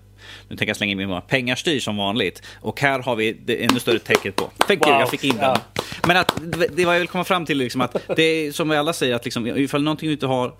[0.49, 2.43] nu tänker jag slänga in min bara, pengar styr som vanligt.
[2.61, 4.51] Och här har vi det ännu större tecknet på.
[4.67, 5.01] Thank you, Wow.
[5.01, 5.41] jag fick in den.
[5.41, 5.61] Ja.
[6.07, 6.41] Men att,
[6.77, 9.15] det var jag vill komma fram till, liksom att det är som vi alla säger,
[9.15, 10.55] att liksom, ifall någonting inte har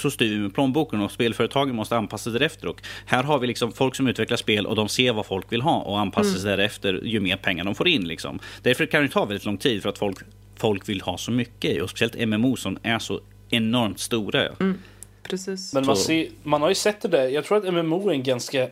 [0.00, 2.68] så styr vi med plånboken och spelföretagen måste anpassa sig därefter.
[2.68, 5.62] Och här har vi liksom folk som utvecklar spel och de ser vad folk vill
[5.62, 8.08] ha och anpassar sig därefter ju mer pengar de får in.
[8.08, 8.38] Liksom.
[8.62, 10.18] Därför kan det ta väldigt lång tid för att folk,
[10.56, 11.82] folk vill ha så mycket.
[11.82, 13.20] Och speciellt MMO som är så
[13.50, 14.48] enormt stora.
[15.22, 15.74] Precis.
[15.74, 17.28] Men man, ser, man har ju sett det där.
[17.28, 18.68] Jag tror att MMO är en ganska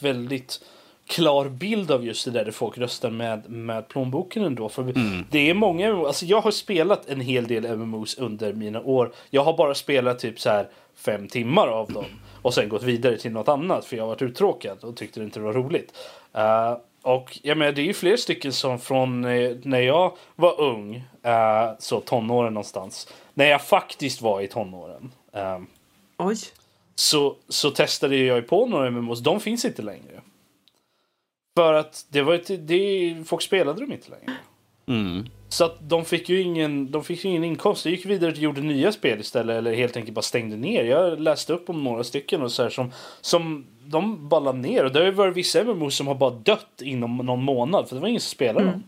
[0.00, 0.60] väldigt
[1.12, 4.68] klar bild av just det där folk röstar med, med plånboken ändå.
[4.68, 4.94] För
[5.30, 9.12] det är många alltså jag har spelat en hel del MMOs under mina år.
[9.30, 12.04] Jag har bara spelat typ så här fem timmar av dem.
[12.42, 15.24] Och sen gått vidare till något annat för jag har varit uttråkad och tyckte det
[15.24, 15.92] inte var roligt.
[16.32, 20.60] Eh, och jag menar, det är ju fler stycken som från eh, när jag var
[20.60, 23.08] ung, eh, så tonåren någonstans.
[23.34, 25.12] När jag faktiskt var i tonåren.
[25.32, 25.58] Eh,
[26.18, 26.36] Oj.
[26.94, 29.20] så, så testade jag ju på några MMOs.
[29.20, 30.20] De finns inte längre.
[31.56, 34.36] För att det var ett, det, folk spelade dem inte längre.
[34.86, 35.26] Mm.
[35.48, 37.84] Så att de fick ju ingen, de fick ju ingen inkomst.
[37.84, 39.56] De gick vidare och gjorde nya spel istället.
[39.56, 40.84] Eller helt enkelt bara stängde ner.
[40.84, 44.84] Jag läste upp om några stycken och så här som, som de bara ner.
[44.84, 47.88] Och det har ju varit vissa MMO som har bara dött inom någon månad.
[47.88, 48.82] För det var ingen som spelade dem.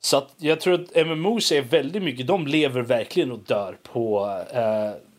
[0.00, 4.26] Så att jag tror att MMOs är väldigt mycket, de lever verkligen och dör på
[4.52, 5.09] eh,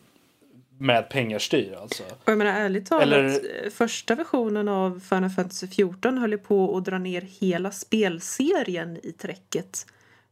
[0.82, 2.02] med pengarstyr alltså.
[2.02, 6.38] Och jag menar ärligt talat, Eller- eh, första versionen av Final Fantasy 14 höll ju
[6.38, 9.86] på att dra ner hela spelserien i träcket.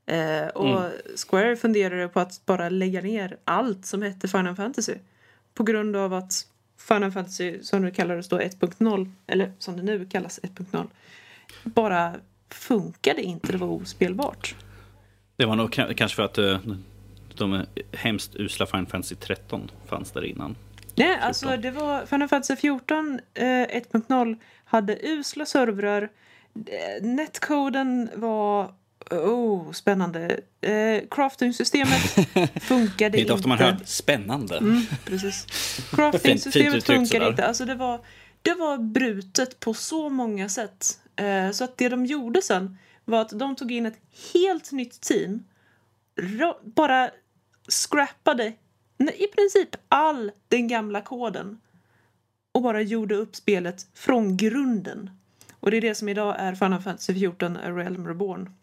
[0.06, 0.90] Eh, och
[1.28, 4.94] Square funderade på att bara lägga ner allt som hette Final Fantasy.
[5.54, 6.32] På grund av att
[6.78, 10.86] Final Fantasy, som det kallades då 1.0, eller som det nu kallas 1.0,
[11.64, 12.14] bara
[12.48, 14.54] funkade inte, det var ospelbart.
[15.36, 16.58] Det var nog kanske för att eh,
[17.36, 20.56] de hemskt usla Final Fantasy 13 fanns där innan.
[20.94, 26.02] Nej, alltså det var Final Fantasy 14 eh, 1.0 hade usla servrar.
[26.54, 28.74] Eh, Netcoden var
[29.10, 30.40] oh, spännande.
[30.60, 32.00] Eh, crafting-systemet
[32.62, 33.32] funkade Det är inte inte.
[33.32, 34.56] ofta man hör spännande.
[34.56, 35.46] Mm, precis.
[35.90, 37.46] Crafting-systemet funkade inte.
[37.46, 38.00] Alltså det, var,
[38.42, 40.98] det var brutet på så många sätt.
[41.16, 43.98] Eh, så att det de gjorde sen var att de tog in ett
[44.34, 45.44] helt nytt team.
[46.16, 47.10] Ra- bara
[47.70, 48.52] scrappade
[48.98, 51.60] i princip all den gamla koden.
[52.52, 55.10] Och bara gjorde upp spelet från grunden.
[55.60, 58.54] Och det är det som idag är Final Fantasy 14 A Realm Reborn.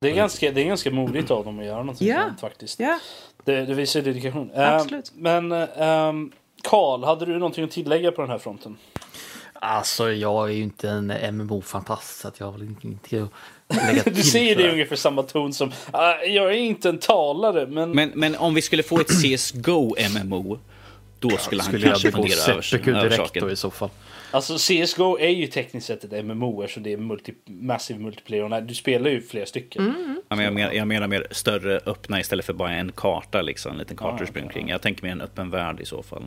[0.00, 2.22] Det är, ganska, det är ganska modigt av dem att göra någonting Ja.
[2.28, 2.80] sånt faktiskt.
[2.80, 2.98] Ja,
[3.44, 4.50] Det, det visar dedikation.
[4.50, 5.12] Eh, Absolut.
[5.14, 6.32] men ehm,
[6.62, 8.76] Karl, hade du någonting att tillägga på den här fronten?
[9.52, 13.28] Alltså, jag är ju inte en MMO-fantast så att jag vill inte,
[14.04, 17.90] Du säger det i ungefär samma ton som "Ah, jag är inte en talare men...
[17.90, 20.58] Men, men om vi skulle få ett CSGO MMO,
[21.18, 23.42] då skulle han Skulle jag kanske fundera över, saken.
[23.44, 23.90] då i så fall.
[24.32, 28.52] Alltså CSGO är ju tekniskt sett ett MMO eftersom det är multi, massive multiplayer.
[28.54, 29.82] Och Du spelar ju flera stycken.
[29.86, 30.20] Mm.
[30.28, 33.72] Ja, men jag, menar, jag menar mer större öppna istället för bara en karta, liksom,
[33.72, 34.68] en liten karta Ja, du springer omkring.
[34.68, 36.22] Jag tänker mer en öppen värld i så fall.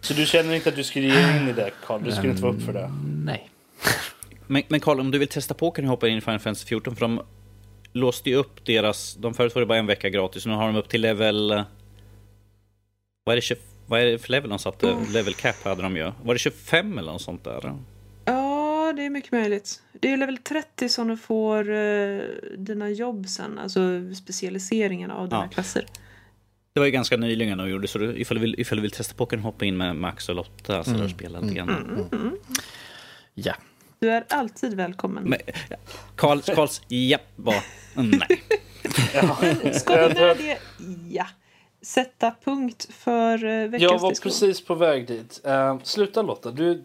[0.00, 2.00] Så du känner inte att du skulle ge in i det Karl?
[2.04, 2.90] Du skulle inte vara upp för det?
[3.24, 3.48] Nej.
[4.50, 6.66] Men, men Carl, om du vill testa på kan du hoppa in i Final Fantasy
[6.66, 7.22] 14 för de
[7.92, 9.14] låste ju upp deras...
[9.14, 11.48] De förut var det bara en vecka gratis, nu har de upp till level...
[13.24, 13.56] Vad är det, 20,
[13.86, 14.96] vad är det för level de satte?
[15.12, 16.12] Level cap hade de ju.
[16.22, 17.76] Var det 25 eller något sånt där?
[18.24, 19.82] Ja, det är mycket möjligt.
[19.92, 22.20] Det är level 30 som du får eh,
[22.58, 23.80] dina jobb sen, alltså
[24.14, 25.48] specialiseringen av dina Ja.
[25.48, 25.86] klasser.
[26.72, 28.90] Det var ju ganska nyligen de gjorde, så du, ifall, du vill, ifall du vill
[28.90, 31.02] testa på kan du hoppa in med Max och Lotta så mm.
[31.02, 32.08] och spela lite grann.
[33.34, 33.54] Ja.
[34.00, 35.24] Du är alltid välkommen.
[35.24, 35.38] Men,
[36.16, 37.54] Karl, Karls japp var...
[37.96, 39.72] Mm, nej.
[39.74, 40.58] Ska vi med det?
[41.10, 41.26] Ja.
[41.82, 44.30] Sätta punkt för uh, veckans Jag var diskussion.
[44.48, 45.40] precis på väg dit.
[45.44, 46.84] Eh, sluta Lotta, du...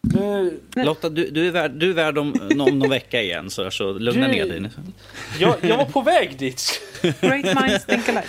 [0.00, 3.70] Nu, Lotta, du, du är värd, du är värd om, om någon vecka igen, så,
[3.70, 4.60] så lugna Du- ner dig.
[4.60, 4.70] nu.
[5.38, 6.80] jag, jag var på väg dit.
[7.20, 8.28] Great minds think alike.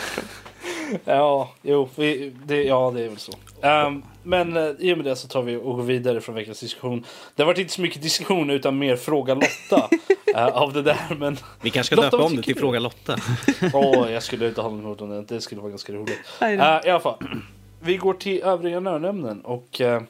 [1.05, 3.31] Ja, jo, vi, det, ja, det är väl så.
[3.61, 6.59] Ehm, men uh, i och med det så tar vi och går vidare från veckans
[6.59, 7.05] diskussion.
[7.35, 9.89] Det har varit inte så mycket diskussion utan mer fråga Lotta
[10.35, 11.15] eh, av det där.
[11.19, 12.55] Men Vi kanske ska Lotta, döpa om det till?
[12.55, 13.17] Fråga Lotta.
[13.73, 15.21] åh, jag skulle inte ha något emot om det.
[15.21, 16.19] Det skulle vara ganska roligt.
[16.41, 17.17] Eh, I alla fall,
[17.79, 20.03] vi går till övriga nördämnen och uh, uh,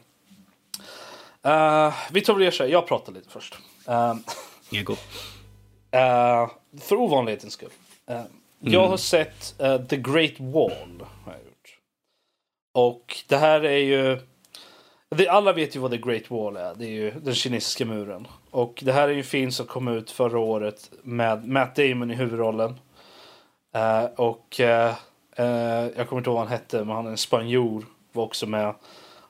[2.11, 2.69] vi tar väl så här.
[2.69, 3.57] Jag pratar lite först.
[3.87, 4.23] Ehm,
[4.71, 4.95] Ego.
[6.81, 7.69] För ovanlighetens skull.
[8.63, 11.03] Jag har sett eh, The Great Wall.
[11.25, 11.77] Har jag gjort.
[12.71, 14.19] Och det här är ju...
[15.09, 16.75] Det, alla vet ju vad The Great Wall är.
[16.75, 18.27] Det är ju den kinesiska muren.
[18.51, 22.11] Och det här är ju en film som kom ut förra året med Matt Damon
[22.11, 22.79] i huvudrollen.
[23.73, 24.95] Eh, och eh,
[25.95, 27.85] jag kommer inte ihåg vad han hette, men han är en spanjor.
[28.11, 28.75] Var också med.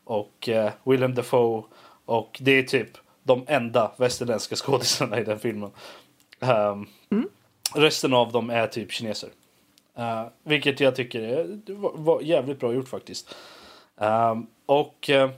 [0.04, 0.50] Och
[0.84, 1.64] Willem Dafoe.
[2.06, 2.90] Och det är typ
[3.24, 5.72] de enda västerländska skådisarna i den filmen.
[6.40, 6.88] Ehm,
[7.76, 9.30] Resten av dem är typ kineser.
[9.98, 13.36] Eh, vilket jag tycker är, var, var jävligt bra gjort faktiskt.
[13.98, 15.30] Ehm, och eh,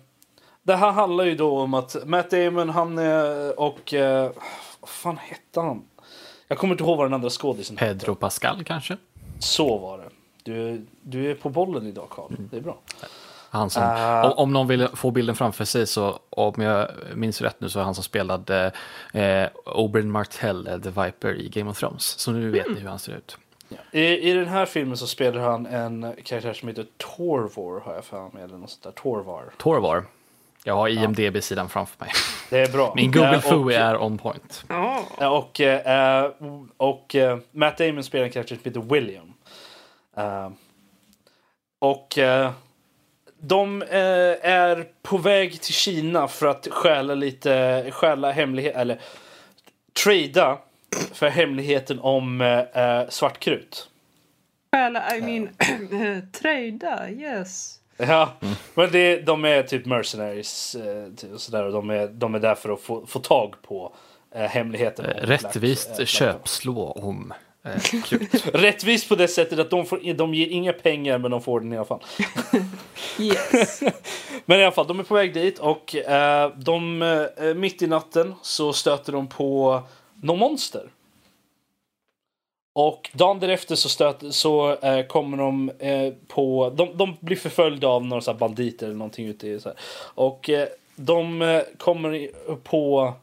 [0.63, 2.99] det här handlar ju då om att Matt Damon han
[3.57, 3.93] och...
[3.93, 4.31] Uh,
[4.79, 5.83] vad fan hette han?
[6.47, 7.93] Jag kommer inte ihåg vad den andra skådisen hette.
[7.93, 8.97] Pedro Pascal kanske?
[9.39, 10.09] Så var det.
[10.43, 12.31] Du, du är på bollen idag Karl.
[12.51, 12.77] Det är bra.
[13.53, 14.23] Han som, Ah.
[14.23, 17.79] om, om någon vill få bilden framför sig så, om jag minns rätt nu, så
[17.79, 18.71] är han som spelade
[19.13, 22.03] eh, Oberyn Martell, eh, The Viper i Game of Thrones.
[22.19, 23.37] Så nu vet ni hur han ser ut.
[23.91, 28.05] I, I den här filmen så spelar han en karaktär som heter Torvor har jag
[28.05, 28.43] för mig.
[28.43, 28.91] Eller något sånt där.
[28.91, 29.43] Torvar.
[29.57, 30.03] Torvar.
[30.63, 32.11] Jag har IMDB-sidan framför mig.
[32.49, 32.93] Det är bra.
[32.95, 34.63] Min Google Eh, och- Foo är on point.
[34.69, 35.03] Ja.
[35.19, 36.31] Ja, Och, eh,
[36.77, 37.15] och
[37.51, 39.33] Matt Damon spelar en karaktär som heter William.
[41.79, 42.17] Och
[43.45, 43.89] de eh,
[44.51, 48.99] är på väg till Kina för att stjäla lite, stjäla hemlighet, eller
[50.03, 50.57] trada
[51.13, 53.89] för hemligheten om eh, eh, svartkrut.
[54.73, 55.49] Stjäla, I mean,
[56.31, 57.79] trada, yes.
[57.97, 58.33] Ja,
[58.73, 62.55] men det, de är typ mercenaries eh, och sådär och de är, de är där
[62.55, 63.95] för att få, få tag på
[64.35, 65.05] eh, hemligheten.
[65.05, 67.33] Rättvist eh, Black- köpslå om.
[68.53, 71.73] Rättvist på det sättet att de, får, de ger inga pengar men de får den
[71.73, 72.03] i alla fall.
[73.19, 73.81] Yes.
[74.45, 77.87] Men i alla fall, de är på väg dit och eh, de, eh, mitt i
[77.87, 79.81] natten så stöter de på
[80.21, 80.89] någon monster.
[82.75, 86.69] Och dagen därefter så, stöter, så eh, kommer de eh, på...
[86.69, 89.77] De, de blir förföljda av några så banditer eller någonting ute i så här.
[90.15, 93.13] Och eh, de eh, kommer på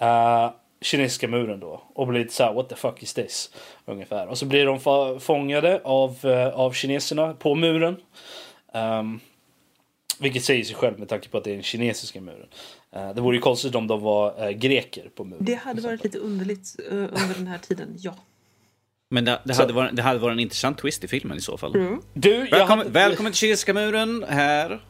[0.00, 0.50] eh,
[0.80, 1.82] kinesiska muren då.
[1.94, 3.50] Och blir lite så här, what the fuck is this?
[3.84, 4.26] Ungefär.
[4.26, 7.96] Och så blir de fa- fångade av, eh, av kineserna på muren.
[8.74, 9.20] Ehm,
[10.18, 12.46] Vilket säger sig själv med tanke på att det är den kinesiska muren.
[12.96, 15.44] Uh, det vore ju konstigt om de var uh, greker på muren.
[15.44, 18.14] Det hade varit lite underligt uh, under den här tiden, ja.
[19.10, 21.56] Men det, det, hade varit, det hade varit en intressant twist i filmen i så
[21.58, 21.74] fall.
[21.74, 22.02] Mm.
[22.14, 22.90] Du, jag Välkommen, hade...
[22.90, 24.24] välkommen till kinesiska muren.
[24.28, 24.80] Här.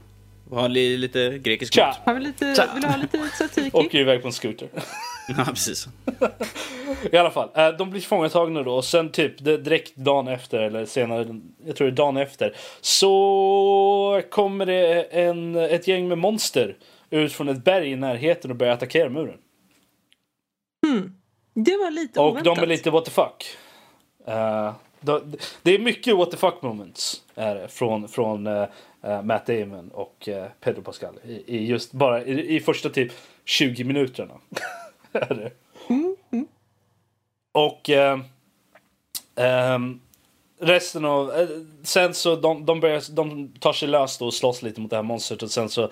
[0.51, 1.97] Vi har li, lite grekisk mat.
[2.05, 2.71] Har vi lite, Tja.
[2.75, 3.71] vill du ha lite tzatziki?
[3.73, 4.69] Åker iväg på en scooter.
[5.39, 5.89] Ja, precis.
[7.13, 10.87] I alla fall, eh, de blir fångatagna då och sen typ direkt dagen efter eller
[10.87, 16.77] senare, jag tror det är dagen efter, så kommer det en, ett gäng med monster
[17.11, 19.39] ut från ett berg i närheten och börjar attackera muren.
[21.55, 22.57] Det var lite Och oväntat.
[22.57, 23.57] de är lite what the fuck.
[25.01, 29.91] De, det är mycket what the fuck moments är det, från, från eh, Matt Damon
[29.91, 31.19] och uh, Pedro Pascal.
[31.25, 33.13] I, i just bara i, i första typ
[33.45, 34.35] 20 minuterna.
[35.13, 35.53] är det.
[37.53, 38.21] Och eh,
[39.37, 40.01] ehm,
[40.59, 41.33] resten av...
[41.33, 41.49] eh,
[41.83, 45.03] sen så de, de, börjar, de tar sig lös och slåss lite mot det här
[45.03, 45.91] monstret och sen så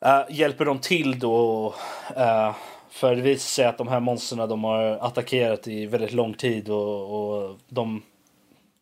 [0.00, 1.74] eh, hjälper de till då.
[2.16, 2.54] eh,
[2.90, 6.68] för det visar sig att de här monstren de har attackerat i väldigt lång tid
[6.70, 8.02] och, och de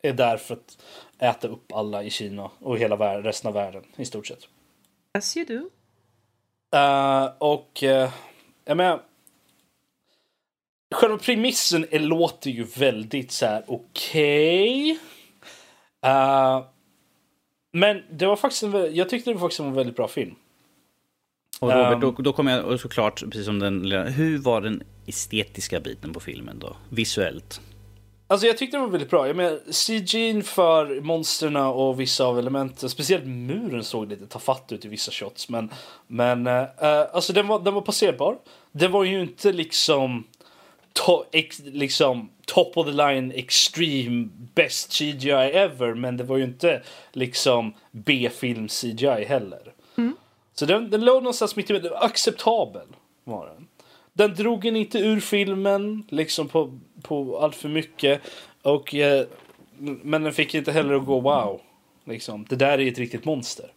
[0.03, 0.79] är där för att
[1.19, 4.49] äta upp alla i Kina och hela världen, resten av världen i stort sett.
[5.15, 5.71] As you do.
[6.79, 8.11] Eh, och uh,
[8.65, 9.03] jag menar,
[10.95, 14.99] själva premissen är, låter ju väldigt så här okej.
[16.05, 16.65] Eh,
[17.73, 20.35] men det var faktiskt en, jag tyckte det var faktiskt en väldigt bra film.
[21.61, 22.01] Och Robert, Ehm.
[22.01, 26.59] då, då kommer jag såklart, precis som den Hur var den estetiska biten på filmen
[26.59, 26.77] då?
[26.91, 27.61] Visuellt?
[28.29, 29.27] Alltså jag tyckte det var väldigt bra.
[29.27, 34.85] Jag menar, CG'n för monstren och vissa av elementen, speciellt muren såg lite tafatt ut
[34.85, 35.49] i vissa shots.
[35.49, 35.71] Men,
[36.07, 36.65] men eh,
[37.13, 38.39] alltså den var, den var passerbar.
[38.73, 40.25] Det var ju inte liksom,
[40.97, 45.95] to, ex, liksom top of the line extreme best CGI ever.
[45.95, 46.83] Men det var ju inte
[47.13, 49.73] liksom B-film CGI heller.
[50.55, 51.93] Så den, den låg någonstans mitt emellan.
[51.95, 52.87] Acceptabel
[53.25, 53.67] var den.
[54.13, 58.21] Den drog en inte ur filmen liksom på, på allt för mycket.
[58.63, 59.27] Och, eh,
[59.79, 61.61] men den fick inte heller att gå wow.
[62.05, 62.47] Liksom.
[62.49, 63.73] Det där är ett riktigt monster.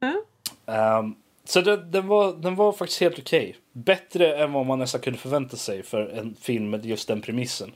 [0.66, 1.14] Ehm,
[1.50, 3.56] så den, den, var, den var faktiskt helt okej.
[3.72, 7.72] Bättre än vad man nästan kunde förvänta sig för en film med just den premissen.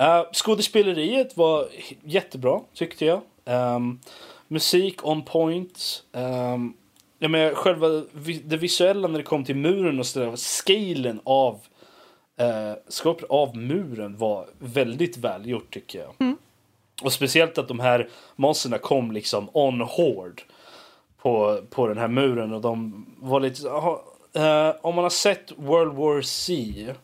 [0.00, 1.68] Uh, skådespeleriet var
[2.04, 3.20] jättebra tyckte jag.
[3.44, 4.00] Ehm,
[4.48, 6.04] musik on point.
[6.12, 6.74] Um,
[7.18, 10.36] jag menar, själva vi, det visuella när det kom till muren och sådär.
[10.36, 11.54] Scalen av
[12.40, 16.36] uh, skapet av muren var väldigt välgjort tycker jag.
[17.02, 20.42] Och speciellt att de här monsterna kom liksom on hård
[21.22, 23.70] på, på den här muren och de var lite...
[23.70, 26.94] aha, eh, om man har sett World War C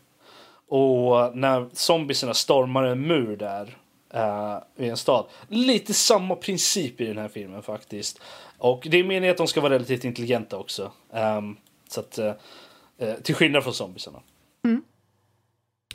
[0.69, 3.77] och när zombiesarna stormar en mur där
[4.15, 5.27] eh, i en stad.
[5.49, 8.21] Lite samma princip i den här filmen faktiskt.
[8.59, 10.93] Och det är meningen att de ska vara relativt intelligenta också.
[11.13, 11.57] Ehm,
[11.89, 12.33] så att, eh,
[12.99, 14.19] eh, till skillnad från zombiesarna.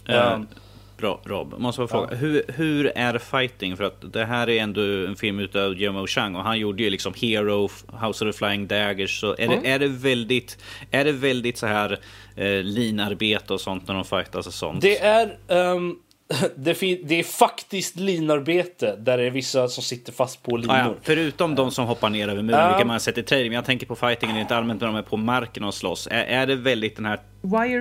[0.07, 0.57] Eh, Ehm, bra,
[1.03, 2.15] Rob, måste jag fråga.
[2.15, 3.77] Hur, hur är fighting?
[3.77, 6.89] För att det här är ändå en film utav Guillermo Chang och han gjorde ju
[6.89, 7.69] liksom Hero,
[8.05, 9.19] House of the Flying Daggers.
[9.19, 10.57] Så är, det, är det väldigt,
[10.91, 11.99] är det väldigt så här
[12.35, 14.81] eh, linarbete och sånt när de fightas och sånt?
[14.81, 15.95] Det är, ehm,
[16.55, 16.73] det,
[17.03, 20.73] det är faktiskt linarbete där det är vissa som sitter fast på linor.
[20.75, 20.95] Ah, ja.
[21.01, 22.67] Förutom de som hoppar ner över muren, Ja.
[22.67, 23.49] vilka man har sett i trailern.
[23.49, 26.07] Men jag tänker på fightingen rent allmänt när de är på marken och slåss.
[26.11, 27.19] Är, är det väldigt den här.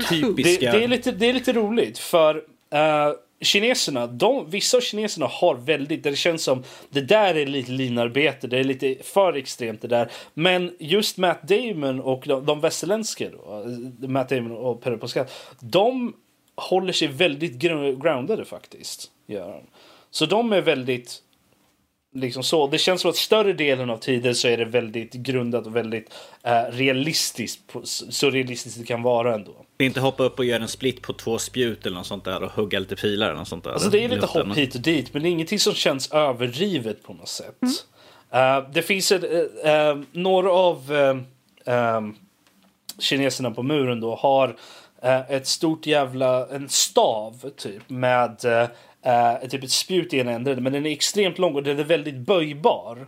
[0.08, 0.60] Typiskt.
[0.60, 2.42] Det, det, är lite, det är lite roligt för
[2.72, 7.72] uh, kineserna, de, vissa av kineserna har väldigt, det känns som det där är lite
[7.72, 10.10] linarbete, det är lite för extremt det där.
[10.34, 13.64] Men just Matt Damon och de, de västerländska då,
[14.02, 15.26] eh, Matt Damon och Pedro Pascal,
[15.60, 16.14] de
[16.54, 17.52] håller sig väldigt
[18.02, 19.10] groundade faktiskt.
[19.26, 19.62] Gör de.
[20.10, 21.22] Så de är väldigt
[22.14, 22.66] Liksom så.
[22.66, 26.14] Det känns som att större delen av tiden så är det väldigt grundat och väldigt
[26.42, 27.60] eh, realistiskt.
[27.84, 29.52] Så realistiskt det kan vara ändå.
[29.78, 32.52] Inte hoppa upp och göra en split på två spjut eller något sånt där och
[32.52, 33.70] hugga lite pilar eller något sånt där.
[33.70, 37.02] Alltså det är lite hopp hit och dit men det är ingenting som känns överdrivet
[37.02, 37.56] på något sätt.
[38.32, 39.24] Eh, det finns ett,
[39.64, 40.92] eh, eh, några av
[42.98, 44.56] kineserna på muren då har
[45.28, 48.36] ett stort jävla, en stav typ med
[49.02, 51.78] eh, eh, typ ett spjut i ena änden men den är extremt lång och den
[51.78, 53.04] är väldigt böjbar.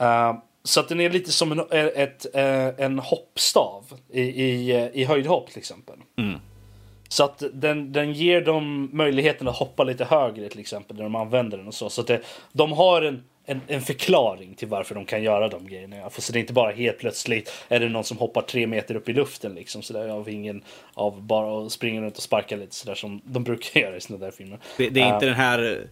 [0.00, 1.60] Eh, så att den är lite som en,
[1.94, 5.96] ett, eh, en hoppstav i, i, eh, i höjdhopp till exempel.
[7.08, 11.14] Så att den, den ger dem möjligheten att hoppa lite högre till exempel när de
[11.14, 11.90] använder den och så.
[11.90, 12.20] Så att det,
[12.52, 16.10] de har en, en, en förklaring till varför de kan göra de grejerna.
[16.10, 18.94] För så det är inte bara helt plötsligt är det någon som hoppar tre meter
[18.94, 20.62] upp i luften liksom sådär av ingen
[20.94, 24.24] av bara att springa runt och sparka lite sådär som de brukar göra i sådana
[24.24, 24.58] där filmer.
[24.76, 25.88] Det, det är inte Eh, den här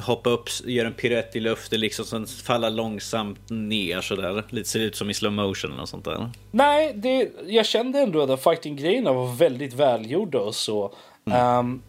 [0.00, 4.44] hoppa upp, göra en piruett i luften liksom, sen falla långsamt ner sådär.
[4.48, 6.30] Lite ser ut som i slow motion eller sånt där.
[6.50, 10.94] Nej, det, jag kände ändå att fighting-grejerna var väldigt välgjorda och så.
[11.24, 11.82] Um,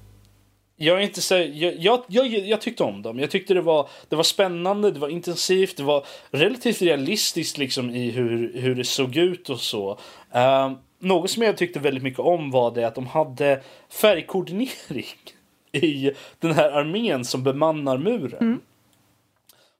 [0.83, 3.19] jag, är inte så, jag, jag, jag, jag tyckte om dem.
[3.19, 7.89] Jag tyckte det var, det var spännande, det var intensivt, det var relativt realistiskt liksom
[7.89, 9.99] i hur, hur det såg ut och så.
[10.31, 15.05] Um, något som jag tyckte väldigt mycket om var det att de hade färgkoordinering
[15.71, 18.61] i den här armén som bemannar muren.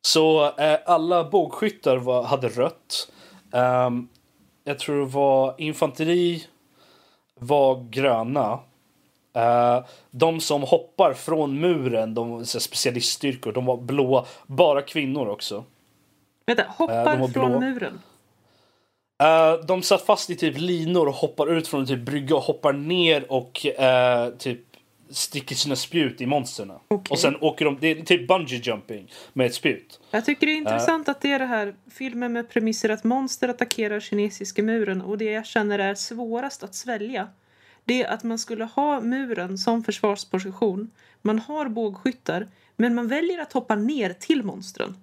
[0.01, 3.11] Så eh, alla bågskyttar var, hade rött.
[3.53, 4.07] Ehm,
[4.63, 6.43] jag tror det var infanteri
[7.39, 8.59] var gröna.
[9.33, 14.25] Eh, de som hoppar från muren, de så specialiststyrkor, de var blåa.
[14.47, 15.63] Bara kvinnor också.
[16.45, 17.59] Vänta, Eh, hoppar från blå.
[17.59, 18.01] muren.
[19.23, 22.41] Eh, de satt fast i typ linor och hoppar ut från en typ brygga och
[22.43, 23.65] hoppar ner och
[24.37, 24.59] typ
[25.09, 26.71] sticker sina spjut i monstren.
[26.87, 27.11] Okej.
[27.11, 29.99] Och sen åker de, det är typ bungee jumping med ett spjut.
[30.11, 33.49] Jag tycker det är intressant att det är det här filmen med premisser att monster
[33.49, 37.27] attackerar kinesiska muren och det jag känner är svårast att svälja
[37.85, 40.91] det är att man skulle ha muren som försvarsposition.
[41.21, 44.97] Man har bågskyttar men man väljer att hoppa ner till monstren.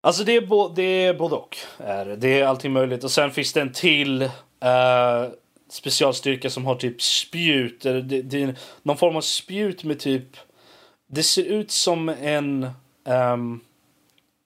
[0.00, 1.56] Alltså det är, bo, det är både och.
[2.18, 2.40] Det.
[2.40, 3.04] är allting möjligt.
[3.04, 5.28] Och sen finns det en till eh,
[5.70, 7.80] specialstyrka som har typ spjut.
[7.82, 10.36] Det, det är någon form av spjut med typ...
[11.06, 12.70] Det ser ut som en...
[13.04, 13.60] ehm,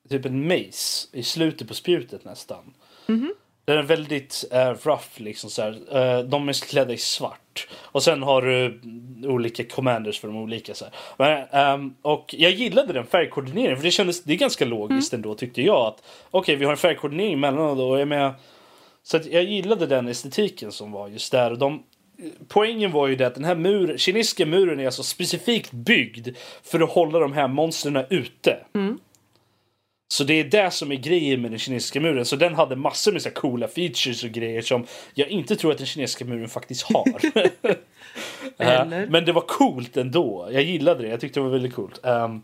[0.09, 2.74] typ en mace i slutet på spjutet nästan.
[3.65, 5.97] Den är väldigt uh, rough liksom så här.
[5.97, 7.69] Eh, de är klädda i svart.
[7.81, 8.81] Och sen har du
[9.29, 10.85] olika commanders för de olika så.
[11.17, 15.35] Men, ehm, och jag gillade den färgkoordineringen för det kändes, det är ganska logiskt ändå
[15.35, 18.33] tyckte jag att okej vi har en färgkoordinering mellan och jag är med.
[19.03, 21.83] Så jag gillade den estetiken som var just där och de
[22.49, 26.29] Poängen var ju det att den här muren, kinesiska muren är alltså specifikt byggd
[26.63, 28.57] för att hålla de här monstren ute.
[30.13, 32.25] Så det är det som är grejen med den kinesiska muren.
[32.25, 35.79] Så den hade massor med så coola features och grejer som jag inte tror att
[35.79, 37.21] den kinesiska muren faktiskt har.
[38.59, 40.49] Eh, Men det var coolt ändå.
[40.53, 41.09] Jag gillade det.
[41.09, 42.01] Jag tyckte det var väldigt coolt.
[42.03, 42.43] Um,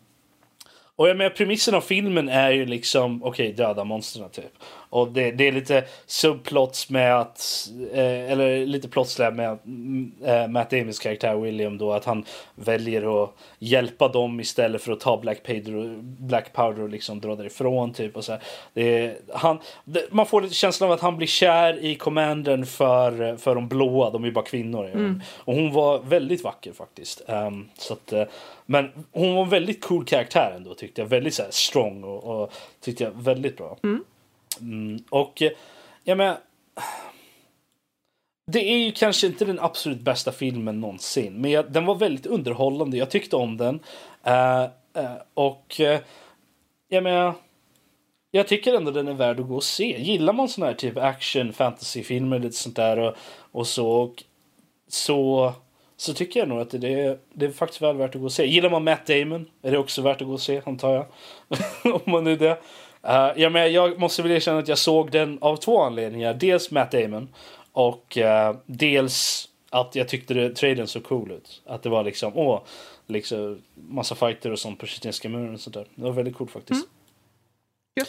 [0.97, 4.53] och jag menar, premissen av filmen är ju liksom, okej, döda monstren typ.
[4.91, 10.49] Och det, det är lite subplots med att, eh, eller lite plotsläpp med mm, eh,
[10.49, 12.25] Matt Damons karaktär William då, att han
[12.55, 17.37] väljer att hjälpa dem istället för att ta Black och, Black Powder och liksom dra
[17.37, 18.17] därifrån typ.
[18.17, 18.37] Och så
[18.75, 23.37] det, han, det, man får lite känslan av att han blir kär i commandern för,
[23.37, 24.91] för de blåa, de är ju bara kvinnor.
[25.37, 27.23] Och hon var väldigt vacker faktiskt.
[27.29, 28.25] Ehm, så att, eh,
[28.67, 31.09] men hon var en väldigt cool karaktär ändå tyckte jag.
[31.09, 33.77] Väldigt så här, strong och, och tyckte jag väldigt bra.
[33.83, 34.05] Mm,
[34.61, 35.43] Mm, och
[36.05, 36.37] ja men...
[38.47, 41.41] det är ju kanske inte den absolut bästa filmen någonsin.
[41.41, 42.97] Men jag, den var väldigt underhållande.
[42.97, 43.81] Jag tyckte om den.
[44.27, 44.65] Uh,
[45.03, 46.01] uh, och eh, ja
[46.89, 47.35] jag menar,
[48.31, 50.03] jag tycker ändå den är värd att gå och se.
[50.03, 53.17] Gillar man sån här typ action, fantasyfilmer lite sånt där och,
[53.53, 53.91] och så.
[53.91, 54.25] Och,
[54.89, 55.53] så
[56.01, 58.33] så tycker jag nog att det är, det är faktiskt väl värt att gå och
[58.33, 58.47] se.
[58.47, 61.07] Gillar man Matt Damon är det också värt att gå och se, antar jag.
[61.95, 62.59] Om man nu det.
[63.05, 66.35] Uh, ja, men jag måste väl erkänna att jag såg den av två anledningar.
[66.35, 67.29] Dels Matt Damon
[67.73, 71.63] och eh, dels att jag tyckte det, trailern så cool ut.
[71.67, 72.63] Att det var liksom, åh,
[73.07, 75.87] liksom massa fighter och sånt på kinesiska muren och sånt där.
[75.95, 76.87] Det var väldigt coolt faktiskt.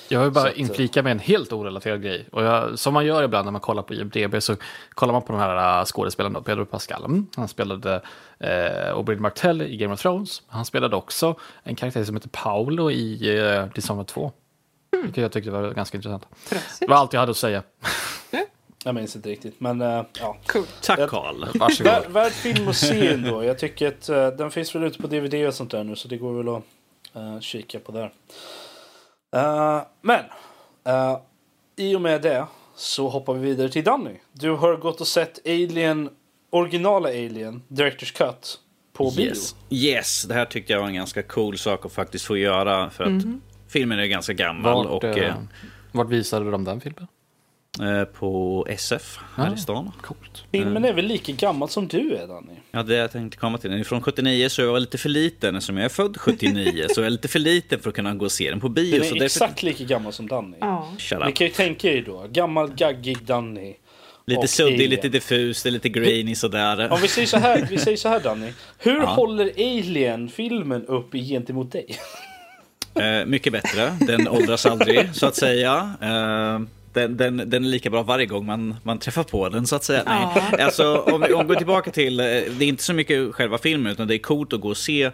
[0.07, 2.25] Jag vill bara att, inflika med en helt orelaterad grej.
[2.31, 4.55] Och jag, som man gör ibland när man kollar på IMDB så
[4.89, 6.41] kollar man på de här skådespelarna.
[6.41, 8.01] Pedro Pascal, mm, han spelade
[8.39, 10.41] eh, Oberyn Martell i Game of Thrones.
[10.47, 14.31] Han spelade också en karaktär som heter Paolo i eh, Dishonored 2.
[14.91, 16.25] Vilket jag tyckte var ganska intressant.
[16.31, 16.89] Det Trösigt.
[16.89, 17.63] var allt jag hade att säga.
[18.83, 20.37] Jag minns inte riktigt, men eh, ja.
[20.45, 20.65] Cool.
[20.81, 21.45] Tack Karl.
[21.59, 21.93] Varsågod.
[21.93, 23.43] Vär, värd film att se ändå.
[23.43, 26.07] Jag tycker att eh, den finns väl ute på DVD och sånt där nu så
[26.07, 26.63] det går väl att
[27.15, 28.11] eh, kika på där.
[30.01, 30.23] Men
[31.75, 32.45] i och med det
[32.75, 34.15] så hoppar vi vidare till Danny.
[34.31, 36.09] Du har gått och sett Alien,
[36.49, 38.59] originala Alien, Directors Cut
[38.93, 39.25] på bio.
[39.25, 39.55] Yes.
[39.69, 42.89] yes, det här tyckte jag var en ganska cool sak att faktiskt få göra.
[42.89, 43.23] För att
[43.69, 44.73] filmen är ganska gammal.
[44.87, 45.33] Vart, och eh, eh,
[45.91, 47.07] vart visade de den filmen?
[47.81, 49.53] eh, på SF här Ah.
[49.53, 49.91] i stan.
[50.01, 50.43] Coolt.
[50.51, 52.53] Filmen är väl lika gammal som du är Danny?
[52.71, 53.69] Ja, det jag tänkte komma till.
[53.69, 55.55] Den är från 79 så jag var lite för liten.
[55.55, 58.25] Eftersom jag är född 79 så jag är lite för liten för att kunna gå
[58.25, 58.91] och se den på bio.
[58.91, 60.57] Den så är därför- exakt lika gammal som Danny.
[60.59, 60.87] Ja.
[61.25, 63.75] Ni kan ju tänka er då, gammal gaggig Danny.
[64.27, 64.89] Lite och suddig, Alien.
[64.89, 66.91] lite diffus, lite grainy sådär.
[66.91, 68.53] Om vi säger så här, vi säger så här Danny.
[68.77, 69.05] Hur Ja.
[69.05, 71.85] håller Alien-filmen upp gentemot dig?
[72.95, 73.97] Eh, mycket bättre.
[74.07, 75.93] Den åldras aldrig, så att säga.
[76.01, 76.59] Eh,
[76.93, 79.83] den, den, den är lika bra varje gång man, man träffar på den, så att
[79.83, 80.03] säga.
[80.05, 80.63] Nej.
[80.63, 83.91] Alltså, om om vi går tillbaka till, eh, det är inte så mycket själva filmen,
[83.91, 85.11] utan det är coolt att gå och se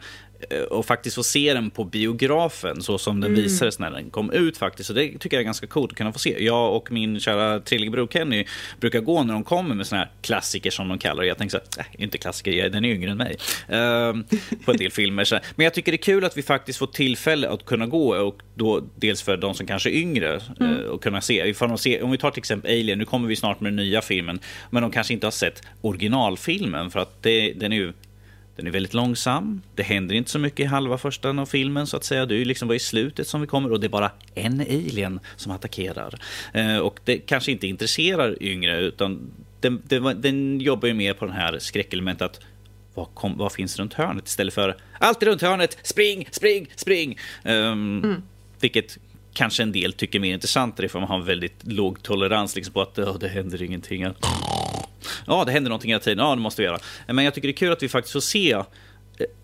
[0.70, 4.58] och faktiskt få se den på biografen så som den visades när den kom ut
[4.58, 4.88] faktiskt.
[4.88, 6.44] Så det tycker jag är ganska coolt att kunna få se.
[6.44, 8.46] Jag och min kära trillingbror Kenny
[8.80, 11.28] brukar gå när de kommer med såna här klassiker som de kallar det.
[11.28, 13.38] Jag tänker så här, äh, inte klassiker, den är yngre än mig.
[13.68, 14.26] Ehm,
[14.66, 15.24] på en del filmer.
[15.24, 15.40] Så.
[15.56, 18.42] Men jag tycker det är kul att vi faktiskt får tillfälle att kunna gå och
[18.56, 21.50] då dels för de som kanske är yngre eh, och kunna se.
[21.50, 22.04] Ifall de ser.
[22.04, 24.40] Om vi tar till exempel Alien, nu kommer vi snart med den nya filmen,
[24.70, 27.94] men de kanske inte har sett originalfilmen för att det, den är ju
[28.56, 29.62] den är väldigt långsam.
[29.76, 32.26] Det händer inte så mycket i halva första av filmen så att säga.
[32.26, 34.62] Det är ju liksom bara i slutet som vi kommer och det är bara en
[34.62, 36.20] alien som attackerar.
[36.54, 41.26] Eh, och det kanske inte intresserar yngre utan den, den, den jobbar ju mer på
[41.26, 42.40] den här skräckelementet att
[42.94, 47.18] vad, kom, vad, finns runt hörnet istället för allt runt hörnet, spring, spring, spring.
[47.44, 48.24] Um, mm.
[48.60, 48.98] Vilket
[49.34, 52.74] kanske en del tycker är mer intressant ifall man har en väldigt låg tolerans liksom
[52.74, 54.06] på att det händer ingenting.
[55.28, 56.26] Ja, det händer någonting hela tiden.
[56.26, 56.80] Ja, det måste vi göra.
[57.08, 58.64] Men jag tycker det är kul att vi faktiskt får se eh,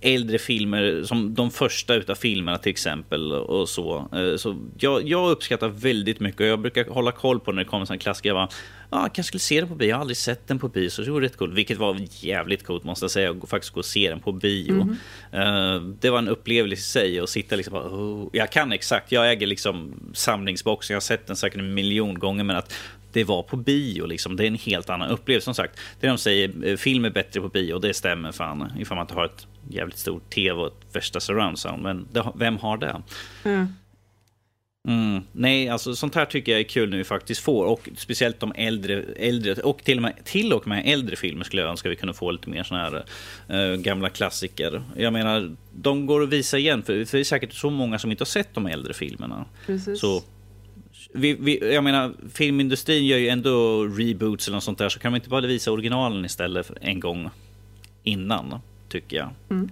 [0.02, 3.34] äldre filmer, som de första utav filmerna till exempel.
[3.34, 7.52] och Så, eh, så jag, jag uppskattar väldigt mycket och jag brukar hålla koll på
[7.52, 8.30] när det kommer en klassiker.
[8.30, 8.50] Jag bara,
[8.92, 9.90] ja, jag kanske skulle se den på bio.
[9.90, 11.54] Jag har aldrig sett den på bio, så det var rätt coolt.
[11.54, 14.88] Vilket var jävligt coolt måste jag säga, att faktiskt gå och se den på bio.
[15.32, 15.98] Mm.
[16.00, 18.30] det var en upplevelse i sig att sitta liksom bara, oh.
[18.34, 22.44] Jag kan exakt, jag äger liksom samlingsboxen, jag har sett den säkert en miljon gånger,
[22.44, 22.74] men att
[23.14, 24.06] det var på bio.
[24.06, 24.36] Liksom.
[24.36, 25.46] Det är en helt annan upplevelse.
[25.46, 28.72] Som sagt, det de säger, eh, film är bättre på bio, det stämmer fan.
[28.80, 31.84] Ifall man inte har ett jävligt stort tv och ett värsta surround sound.
[31.84, 33.02] Men det, vem har det?
[33.44, 33.68] Mm.
[34.88, 37.66] Mm, nej, alltså sånt här tycker jag är kul när vi faktiskt får.
[37.66, 41.62] Och speciellt de äldre, äldre och till och, med, till och med äldre filmer skulle
[41.62, 43.06] jag önska vi kunde få lite mer såna här
[43.48, 44.84] äh, gamla klassiker.
[44.98, 48.12] Jag menar, de går att visa igen, för, för det är säkert så många som
[48.12, 49.46] inte har sett de äldre filmerna.
[49.66, 50.00] Precis.
[50.00, 50.24] Så
[51.14, 55.12] vi, vi, jag menar, filmindustrin gör ju ändå reboots eller något sånt där, så kan
[55.12, 57.30] man inte bara visa originalen istället en gång
[58.04, 58.60] innan,
[58.90, 59.30] tycker jag.
[59.50, 59.72] Mm.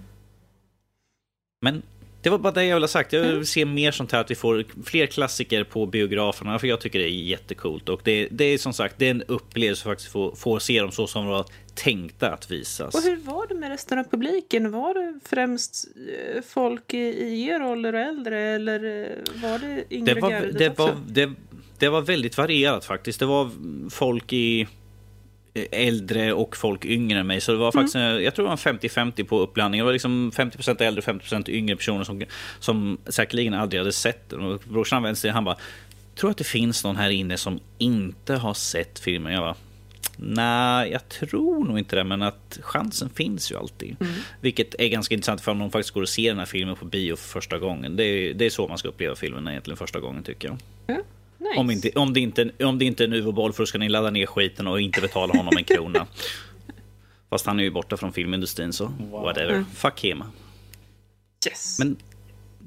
[1.60, 1.82] Men
[2.22, 3.12] det var bara det jag ville ha sagt.
[3.12, 3.44] Jag vill mm.
[3.44, 7.04] se mer sånt här, att vi får fler klassiker på biograferna, för jag tycker det
[7.04, 7.88] är jättecoolt.
[7.88, 10.80] Och det, det är som sagt, det är en upplevelse att faktiskt få, få se
[10.80, 11.46] dem så som de var
[11.84, 12.94] tänkta att visas.
[12.94, 14.70] Och hur var det med resten av publiken?
[14.70, 15.88] Var det främst
[16.34, 20.30] eh, folk i, i er ålder och äldre, eller eh, var det yngre det var,
[20.30, 20.82] det också?
[20.82, 21.30] Var, det,
[21.78, 23.20] det var väldigt varierat faktiskt.
[23.20, 23.50] Det var
[23.90, 24.66] folk i
[25.70, 27.40] äldre och folk yngre än mig.
[27.40, 28.22] Så det var faktiskt, mm.
[28.22, 29.84] jag tror det var 50-50 på uppblandningen.
[29.84, 32.22] Det var liksom 50% äldre, 50% yngre personer som,
[32.58, 34.58] som säkerligen aldrig hade sett den.
[34.64, 35.56] brorsan vänster, han bara,
[36.14, 39.32] tror att det finns någon här inne som inte har sett filmen?
[39.32, 39.56] Jag bara,
[40.22, 43.96] Nej, jag tror nog inte det, men att chansen finns ju alltid.
[44.00, 44.12] Mm.
[44.40, 46.84] Vilket är ganska intressant för om någon faktiskt går och ser den här filmen på
[46.84, 47.96] bio för första gången.
[47.96, 50.58] Det är, det är så man ska uppleva filmen egentligen första gången tycker jag.
[50.86, 51.02] Mm.
[51.38, 51.60] Nice.
[51.60, 53.88] Om, inte, om, det inte, om det inte är en Uwe för då ska ni
[53.88, 56.06] ladda ner skiten och inte betala honom en krona.
[57.30, 59.22] Fast han är ju borta från filmindustrin så wow.
[59.22, 59.52] whatever.
[59.52, 59.66] Mm.
[59.74, 60.24] Fuck him.
[61.46, 61.78] Yes.
[61.78, 61.96] Men,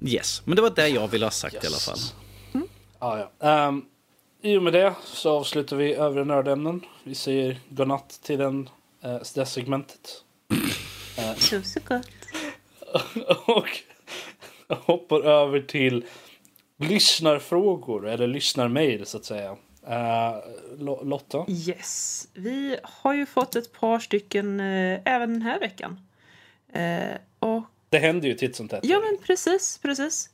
[0.05, 0.41] yes.
[0.45, 1.63] Men det var det jag ville ha sagt yes.
[1.63, 1.99] i alla fall.
[2.53, 2.67] Mm.
[2.99, 3.67] Ah, ja.
[3.67, 3.85] Um,
[4.45, 6.85] I och med det så avslutar vi övriga nördämnen.
[7.03, 8.69] Vi säger godnatt till den,
[9.05, 10.23] uh, det segmentet.
[11.19, 12.07] uh, så gott.
[13.47, 13.69] och
[14.67, 16.05] hoppar över till
[16.77, 19.51] lyssnarfrågor eller lyssnarmail så att säga.
[19.51, 21.45] Uh, Lotta?
[21.49, 22.27] Yes.
[22.33, 25.99] Vi har ju fått ett par stycken uh, även den här veckan.
[26.75, 27.63] Uh, och...
[27.89, 28.85] Det händer ju titt som tätt.
[28.85, 30.29] Ja, men precis, precis.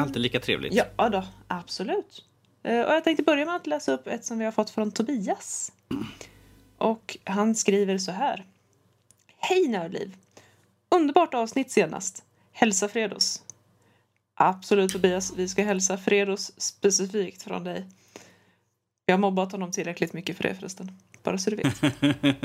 [0.00, 0.74] Alltid lika trevligt.
[0.74, 2.24] Ja, då, absolut.
[2.68, 5.72] Och jag tänkte börja med att läsa upp ett som vi har fått från Tobias.
[6.78, 8.46] Och han skriver så här.
[9.38, 10.16] Hej Nördliv!
[10.88, 12.24] Underbart avsnitt senast.
[12.52, 13.42] Hälsa Fredos.
[14.34, 17.86] Absolut Tobias, vi ska hälsa Fredos specifikt från dig.
[19.06, 20.90] Jag har mobbat honom tillräckligt mycket för det förresten.
[21.22, 21.82] Bara så du vet.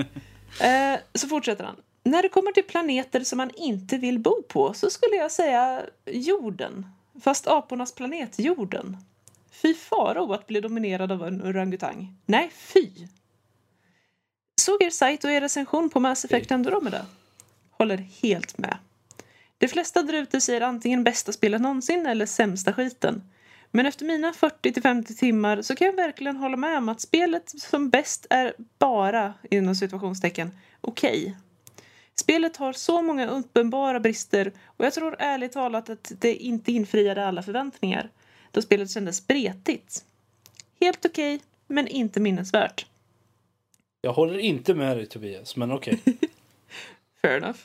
[0.62, 1.76] eh, så fortsätter han.
[2.04, 5.82] När det kommer till planeter som man inte vill bo på så skulle jag säga
[6.06, 6.86] jorden.
[7.22, 8.98] Fast apornas planet jorden.
[9.54, 12.16] Fy faro att bli dominerad av en orangutang.
[12.26, 12.90] Nej, fy!
[14.62, 17.06] Såg er sajt och er recension på Mass Effect Andromeda.
[17.72, 18.78] Håller helt med.
[19.58, 23.24] De flesta där ute säger antingen bästa spelet någonsin eller sämsta skiten.
[23.72, 27.90] Men efter mina 40-50 timmar så kan jag verkligen hålla med om att spelet som
[27.90, 30.52] bäst är bara, inom situationstecken,
[30.82, 31.22] okej.
[31.22, 31.34] Okay.
[32.16, 37.28] Spelet har så många uppenbara brister och jag tror ärligt talat att det inte infriade
[37.28, 38.10] alla förväntningar
[38.54, 40.06] då spelet kändes spretigt.
[40.80, 42.86] Helt okej, okay, men inte minnesvärt.
[44.02, 46.00] Jag håller inte med dig Tobias, men okej.
[46.06, 46.14] Okay.
[47.22, 47.60] Fair enough.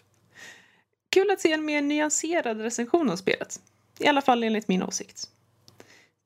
[1.11, 3.61] Kul att se en mer nyanserad recension av spelet.
[3.99, 5.31] I alla fall enligt min åsikt.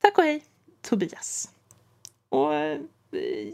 [0.01, 0.43] Tack och hej,
[0.81, 1.49] Tobias.
[2.29, 2.79] Och eh,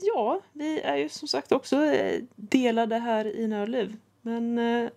[0.02, 3.98] ja, vi är ju som sagt också eh, delade här i Nördliv.
[4.22, 4.90] Men eh,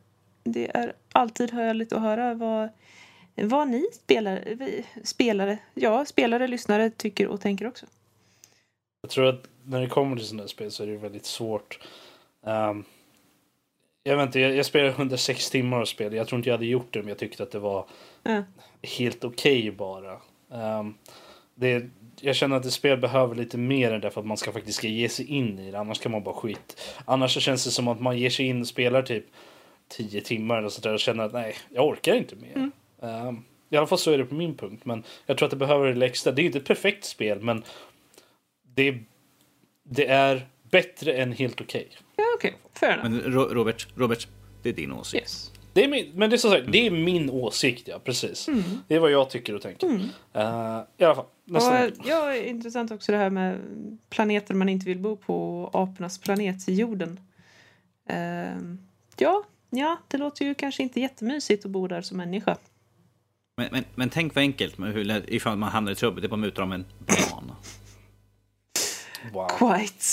[0.45, 2.69] det är alltid härligt att höra vad,
[3.35, 4.57] vad ni spelare,
[5.05, 7.87] spelare, ja, spelare, lyssnare tycker och tänker också.
[9.03, 11.79] Jag tror att när det kommer till sådana här spel så är det väldigt svårt.
[12.47, 12.85] Ehm,
[14.03, 16.15] jag vet inte, jag, jag spelade 106 timmar av spel.
[16.15, 17.87] Jag tror inte jag hade gjort det men jag tyckte att det var
[18.23, 18.43] Ja.
[18.83, 20.21] helt okej bara.
[20.53, 20.95] Ehm,
[21.55, 21.85] det,
[22.21, 24.79] jag känner att ett spel behöver lite mer än det för att man ska faktiskt
[24.79, 25.79] ska ge sig in i det.
[25.81, 26.81] Annars kan man bara skit.
[27.05, 29.25] Annars så känns det som att man ger sig in och spelar typ
[29.89, 32.71] 10 timmar eller sådär och känner att nej, jag orkar inte mer.
[33.03, 34.85] Ehm, I alla fall så är det på min punkt.
[34.85, 36.33] Men jag tror att det behöver det extra.
[36.33, 37.63] Det är inte ett perfekt spel men
[38.75, 38.99] det,
[39.85, 41.89] det är bättre än helt okej.
[42.17, 42.55] Ja, okej.
[42.73, 43.11] Fair enough.
[43.11, 44.29] Men Ro- Robert, Robert,
[44.63, 45.23] det är din åsikt.
[45.23, 45.49] Yes.
[45.75, 48.49] Det är min, men det är som sagt, det är min åsikt, ja precis.
[48.89, 49.87] Det är vad jag tycker och tänker.
[50.33, 53.59] Eh, I alla fall, nästa Och, ja, intressant också det här med
[54.11, 55.71] planeter man inte vill bo på.
[55.73, 57.21] Apornas planet, jorden.
[58.09, 58.79] Ehm,
[59.19, 62.57] ja, ja, det låter ju kanske inte jättemysigt att bo där som människa.
[63.63, 66.23] Men, men, men tänk vad enkelt med hur, ifall man hamnar i trubbel.
[66.23, 67.57] Det är bara att muta om en banan.
[69.33, 70.05] Wow, Quite.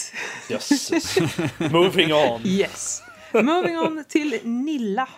[0.49, 1.17] jösses.
[1.71, 2.41] Moving on.
[2.45, 3.03] Yes.
[3.33, 5.09] Moving on till Nilla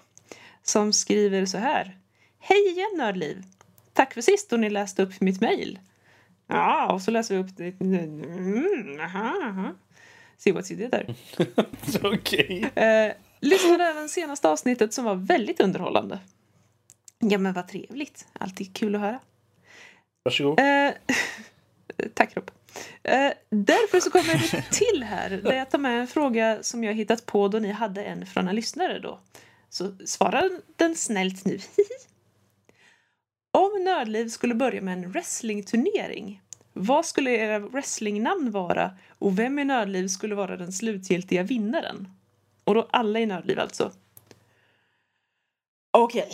[0.63, 1.97] som skriver så här.
[2.39, 3.43] Hej igen Nördliv!
[3.93, 5.79] Tack för sist då ni läste upp mitt mejl.
[6.47, 7.81] Ja, och så läser vi upp det.
[7.81, 9.75] Mm, aha, aha.
[10.37, 11.15] See what you did there.
[12.03, 12.71] Okej.
[12.75, 16.19] Eh, lyssnade även senaste avsnittet som var väldigt underhållande.
[17.21, 18.27] Ja, men vad trevligt.
[18.33, 19.19] Alltid kul att höra.
[20.23, 20.59] Varsågod.
[20.59, 20.91] Eh,
[22.13, 22.51] tack Rob.
[23.03, 26.93] Eh, därför så kommer det till här där jag tar med en fråga som jag
[26.93, 29.19] hittat på då ni hade en från en lyssnare då.
[29.69, 31.59] Så svarar den snällt nu.
[33.51, 36.41] Om Nördliv skulle börja med en wrestlingturnering,
[36.73, 42.07] vad skulle era wrestlingnamn vara och vem i Nördliv skulle vara den slutgiltiga vinnaren?
[42.63, 43.91] Och då alla i Nördliv alltså.
[45.91, 46.29] Okej,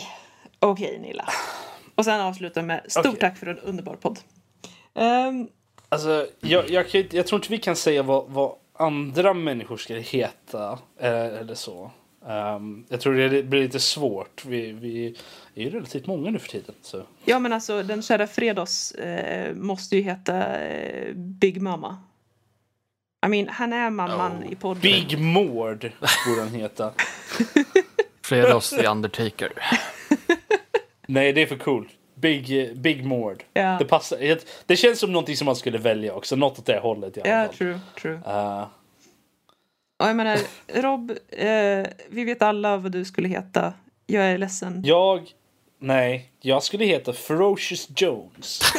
[0.60, 1.28] okej Nilla.
[1.94, 3.20] Och sen avsluta med stort Okej.
[3.20, 4.18] tack för en underbar podd.
[4.94, 5.48] Ehm,
[5.90, 9.94] Alltså, jag, jag, kan, jag tror inte vi kan säga vad, vad andra människor ska
[9.94, 10.78] heta.
[11.00, 11.90] eh, Eller så.
[12.28, 14.44] Ehm, jag tror det blir lite svårt.
[14.44, 15.16] Vi, vi
[15.54, 16.74] är ju relativt många nu för tiden.
[16.82, 17.02] Så.
[17.24, 21.96] ja men alltså den kära Fredos eh, måste ju heta eh, Big Mama.
[23.26, 24.52] I mean, han är mamman Oh.
[24.52, 24.80] i podden.
[24.82, 25.92] Big Mord
[26.26, 26.92] borde han heta.
[28.22, 29.52] Fredos the Undertaker.
[31.10, 31.88] Nej, det är för coolt.
[32.14, 33.44] Big, Big Mord.
[33.52, 33.76] Ja.
[33.78, 34.18] Det, passar,
[34.66, 36.36] det, känns som någonting som man skulle välja också.
[36.36, 37.54] Något åt det hållet i alla Ja, fall.
[37.56, 38.20] true, true.
[38.26, 38.62] Eh,
[39.96, 40.38] Och jag menar,
[40.74, 43.72] Rob, eh, vi vet alla vad du skulle heta.
[44.06, 44.82] Jag är ledsen.
[44.86, 45.30] jag...
[45.80, 48.60] Nej, jag skulle heta Ferocious Jones.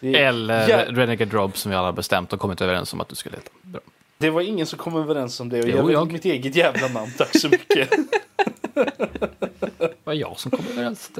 [0.00, 0.84] Det, Eller Ja.
[0.88, 3.50] Renegade Rob som vi alla har bestämt och kommit överens om att du skulle heta.
[3.62, 3.80] Bra.
[4.18, 6.12] det var ingen som kom överens om det och Jo, jag jag.
[6.12, 7.12] mitt eget jävla namn.
[7.18, 7.90] Tack så mycket.
[10.14, 11.10] Var jag som kom överens.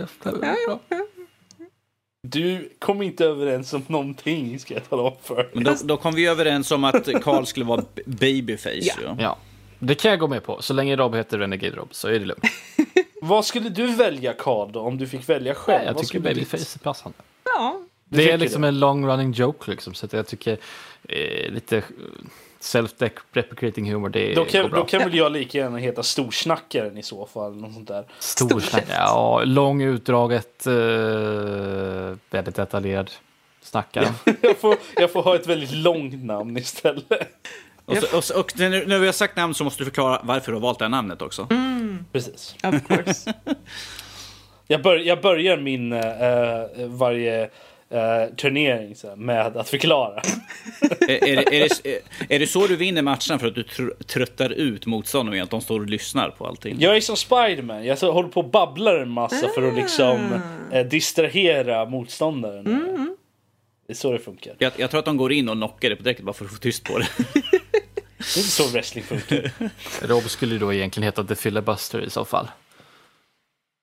[2.26, 5.50] Du kom inte överens om någonting ska jag tala om för.
[5.54, 8.78] Men då, då kom vi överens om att Karl skulle vara babyface.
[8.80, 8.94] Ja.
[9.02, 9.16] Ja.
[9.18, 9.38] Ja,
[9.78, 10.62] det kan jag gå med på.
[10.62, 12.44] Så länge Rob heter Renegade Rob så är det lugnt.
[13.22, 15.84] Vad skulle du välja Karl då om du fick välja själv?
[15.86, 17.18] jag Vad tycker Babyface är passande.
[17.44, 18.68] Ja, Det är liksom det?
[18.68, 19.94] en long running joke liksom.
[19.94, 20.58] Så att jag tycker
[21.08, 21.82] eh, lite
[22.64, 24.80] self-deprecating humor, det Då går kan, bra.
[24.80, 27.56] då kan väl jag lika gärna heta Storsnackaren i så fall.
[27.56, 28.04] Något sånt där.
[28.18, 28.84] Stor snack.
[28.88, 30.72] Ja, lång utdraget, eh,
[32.30, 33.10] väldigt detaljerad
[33.62, 34.12] snackare.
[34.40, 37.36] Jag får, jag får ha ett väldigt långt namn istället.
[37.84, 40.20] Och, så, och, så, och när, när vi har sagt namn så måste du förklara
[40.22, 41.48] varför du har valt det här namnet också.
[42.12, 42.56] Precis.
[42.64, 43.34] of course.
[44.66, 47.50] Jag, bör, jag börjar min eh, varje
[47.94, 50.20] eh, turnering så här, med att förklara.
[51.00, 53.88] är, är, det- är, det, är det så du vinner matcherna för att du tr
[54.06, 56.76] tröttar ut motståndarna med att de står och lyssnar på allting?
[56.80, 57.84] Jag är som Spiderman.
[57.84, 60.40] Jag så, håller på och babblar en massa för att liksom
[60.72, 62.64] eh, distrahera motståndaren.
[63.86, 64.54] Det är så det funkar.
[64.58, 66.50] Jag, jag tror att de går in och knockar det på direkt bara för att
[66.50, 67.06] få tyst på det.
[68.16, 69.50] Det är inte så wrestling funkar.
[70.02, 72.48] Rob skulle ju då egentligen heta The Filibuster i så fall.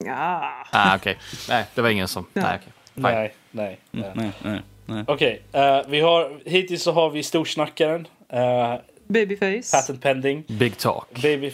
[0.06, 0.54] Ja.
[0.72, 1.18] Ah, okej.
[1.50, 2.26] Nej, det var ingen som...
[2.34, 2.74] Nej, okej.
[3.02, 3.16] Fine.
[3.16, 3.80] nej, nej.
[3.92, 4.12] nej.
[4.16, 5.04] nej, nej, nej.
[5.08, 8.08] Okej, eh, vi har hittills så har vi Storsnackaren.
[8.34, 8.76] Uh,
[9.08, 9.78] Babyface.
[9.78, 10.44] patent pending.
[10.48, 11.22] Big talk.
[11.22, 11.52] Baby.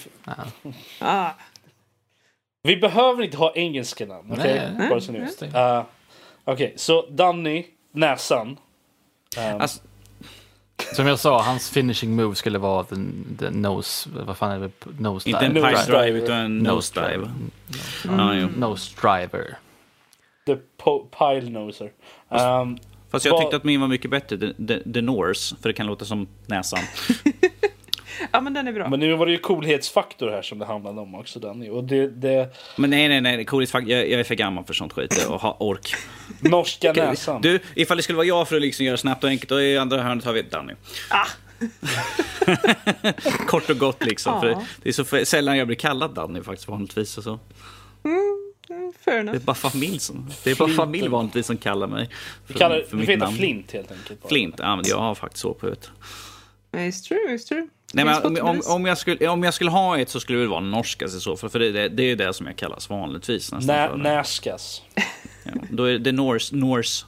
[0.99, 1.29] Ah.
[2.63, 4.31] Vi behöver inte ha engelska namn.
[4.31, 5.53] Okej, Nej, bara så ni just vet.
[5.53, 5.59] det.
[5.59, 5.83] Eh,
[6.45, 8.47] Okej, så Danny, näsan.
[9.37, 9.79] Um, Alltså,
[10.93, 12.95] Som jag sa, hans finishing move skulle vara the,
[13.39, 14.09] the nose...
[14.13, 14.71] Vad fan är det?
[14.99, 15.71] Nose inte en dive.
[15.71, 16.23] nose pipe drive driver.
[16.23, 17.19] utan en nose
[18.05, 18.49] jo.
[18.57, 19.57] Nose driver.
[20.47, 20.57] The
[21.17, 21.91] pile noser.
[22.29, 22.77] Um,
[23.11, 25.85] Fast jag tyckte att min var mycket bättre, the, the, the Norse, för det kan
[25.85, 26.79] låta som näsan.
[28.31, 28.89] Ja, men den är bra.
[28.89, 31.69] Men nu var det ju coolhetsfaktor här som det handlade om också Danny.
[31.69, 33.45] Och det, det Men nej, nej, nej.
[33.45, 33.91] Coolhetsfaktor.
[33.91, 35.95] Jag, jag är för gammal för sånt skit och har ork.
[36.39, 37.41] norska näsan.
[37.41, 39.77] Du, ifall det skulle vara jag för att liksom göra snabbt och enkelt, då i
[39.77, 40.73] andra hörnet har vi Danny.
[41.09, 41.27] Ah.
[43.47, 44.33] Kort och gott liksom.
[44.33, 44.41] Ja.
[44.41, 47.17] För det är så sällan jag blir kallad Danny faktiskt vanligtvis.
[47.17, 47.39] Och så.
[48.03, 48.46] Mm,
[49.06, 52.10] Fair Det är bara familj som, det är bara familj vanligtvis som kallar mig.
[52.45, 53.38] För, kallar, för mitt heter namn.
[53.38, 54.22] Flint helt enkelt.
[54.22, 54.30] bara.
[54.30, 55.89] Flint, ja men jag har faktiskt så på ett.
[56.72, 57.68] It's true, it's true.
[57.94, 60.60] Nej, men om, om, jag skulle, om jag skulle ha ett så skulle det vara
[60.60, 61.49] norskas i så fall.
[61.49, 63.52] För det, det, det är det som jag kallas vanligtvis.
[63.52, 64.03] Nästan Nä, för det.
[64.03, 64.81] näskas.
[65.44, 67.06] Ja, då är det norsk, norsk,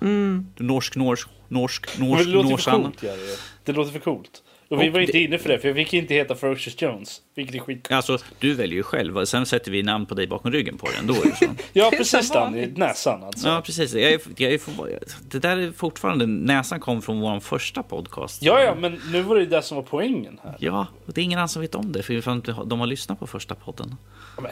[0.57, 2.84] norsk, norsk, norsk, Men norsk, det låter för norsan.
[2.84, 3.03] coolt.
[3.03, 3.23] Gör det.
[3.23, 3.36] ju.
[3.64, 4.44] det låter för coolt.
[4.69, 7.21] Och vi var inte det- inne för det, för jag fick inte heta Ferocious Jones.
[7.35, 7.91] Vilket är skitcoolt.
[7.91, 9.25] Alltså, du väljer ju själv.
[9.25, 11.07] Sen sätter vi namn på dig bakom ryggen på den.
[11.07, 11.45] Då är det så.
[11.73, 12.67] Ja, precis Danny.
[12.75, 13.47] Näsan alltså.
[13.47, 13.93] Ja, precis.
[13.93, 14.99] Jag är, jag är, för-
[15.31, 16.25] det där är fortfarande...
[16.27, 18.41] Näsan kom från vår första podcast.
[18.41, 20.55] Ja, ja, men nu var det ju det som var poängen här.
[20.59, 22.03] Ja, och det är ingen annan som vet om det.
[22.03, 23.95] För de har lyssnat på första podden.
[24.41, 24.51] Men.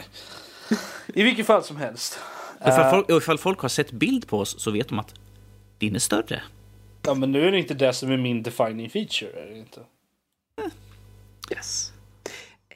[1.14, 2.18] I vilket fall som helst.
[2.60, 5.14] Ifall, Eh, folk, ifall folk har sett bild på oss så vet de att
[5.78, 6.42] din är större.
[7.02, 9.30] Ja, men nu är det inte det som är min defining feature.
[9.42, 9.80] Är det inte?
[11.52, 11.92] Yes.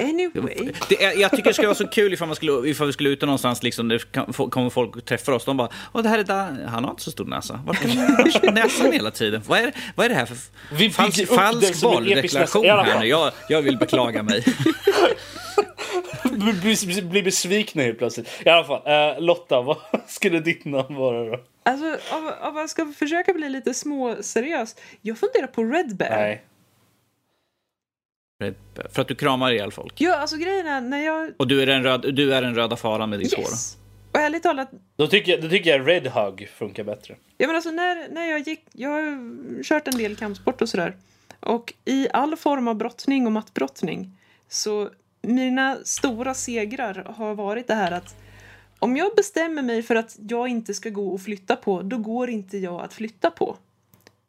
[0.01, 0.73] Anyway.
[0.89, 3.21] Det jag tycker det skulle vara så kul ifall, man skulle, ifall vi skulle ut
[3.23, 3.99] någonstans, liksom,
[4.33, 5.45] få- kommer folk och träffar oss.
[5.45, 6.67] De bara, Åh, det här är där.
[6.67, 7.61] han har inte så stor näsa.
[7.67, 7.89] Varför
[8.25, 9.43] varför är näsan hela tiden?
[9.47, 10.37] Vad är, vad är det här för
[10.75, 13.07] Vi falsk, falsk varudeklaration här nu?
[13.07, 14.45] Jag, jag vill beklaga mig.
[16.33, 16.53] Bli,
[16.87, 18.29] bli, bli besvikna helt plötsligt.
[18.45, 19.77] I alla fall, eh, Lotta, vad
[20.07, 21.41] skulle ditt namn vara då?
[21.63, 21.87] Alltså,
[22.17, 24.77] om, om man ska försöka bli lite småseriös.
[25.03, 26.17] Jag funderar på Red Bear.
[26.17, 26.43] Nej.
[28.91, 30.01] För att du kramar ihjäl folk.
[30.01, 31.33] Ja, alltså grejen är när jag...
[31.37, 33.43] Och du är den, röd, du är den röda faran med ditt hår.
[33.45, 33.77] Yes!
[34.13, 37.17] Och ärligt talat, Då tycker, jag, då tycker jag Red Hug funkar bättre.
[37.39, 40.97] Ja, men alltså när, när jag gick, jag har kört en del kampsport och sådär.
[41.41, 44.91] Och i all form av brottning och mattbrottning så
[45.23, 48.15] mina stora segrar har varit det här att
[48.79, 52.31] om jag bestämmer mig för att jag inte ska gå och flytta på, då går
[52.31, 53.57] inte jag att flytta på.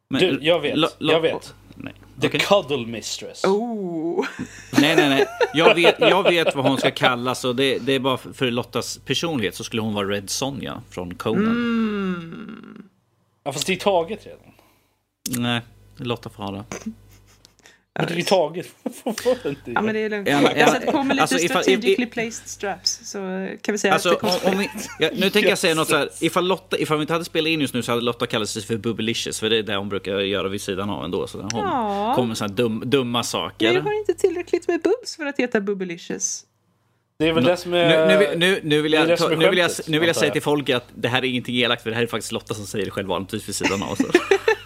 [0.10, 0.96] Men, Du, jag vet.
[1.00, 1.56] jag vet.
[1.84, 1.94] Nej.
[2.22, 2.40] The Okej.
[2.40, 3.46] Cuddle Mistress.
[3.46, 4.26] Oh!
[4.72, 5.26] nej, nej, nej.
[5.54, 8.98] Jag vet, jag vet vad hon ska kallas och det, det är bara för Lottas
[8.98, 11.48] personlighet så skulle hon vara Red Sonja från Conan.
[11.48, 12.84] Mm.
[13.44, 14.54] Ja, fast det är taget redan.
[15.44, 15.62] Nej,
[15.98, 16.64] Lotta får ha det.
[18.00, 18.68] Men det är taget.
[19.66, 20.30] Ja, men det är lugnt.
[20.30, 23.18] Ja, men- Jag sätter på mig lite alltså, strategically placed straps så
[23.62, 24.52] kan vi säga Alltså, att det om, kostar.
[24.52, 26.10] om vi, ja, nu tänker jag säga något så här.
[26.22, 28.62] Ifall, Lotta, ifall vi inte hade spelat in just nu så hade Lotta kallat sig
[28.64, 29.40] för Bubblicious.
[29.40, 31.28] För det är det hon brukar göra vid sidan av ändå.
[31.28, 32.14] Så hon Ja.
[32.16, 33.74] kommer med sådana dum, dumma Men saker.
[33.74, 36.44] jag har inte tillräckligt med bubbs för att heta Bubblicious.
[37.20, 38.08] Det är väl det som är...
[38.08, 40.34] Nu, nu, nu, nu, vill jag, nu vill jag, nu vill jag säga jag.
[40.34, 42.66] till folk att det här är ingenting elakt för det här är faktiskt Lotta som
[42.66, 43.98] säger det själv vanligtvis vid sidan av.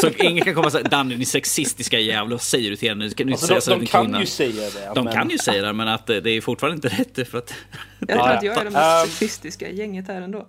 [0.00, 3.04] Så, ingen kan komma och säga Danny din sexistiska jävel, vad säger du till henne?
[3.04, 4.20] Inte Alltså, säga de så de kan kvinnan.
[4.20, 4.92] ju säga det.
[4.94, 5.14] De men...
[5.14, 7.54] kan ju säga det men att det det är fortfarande inte rätt för att
[7.98, 10.46] Jag tror att jag är det mest Um, sexistiska gänget här ändå.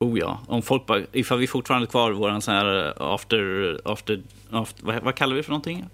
[0.00, 4.22] Oh ja, om folk bara, ifall vi fortfarande kvar våran sån här eh, after, after,
[4.50, 5.84] after vad, vad kallar vi för någonting?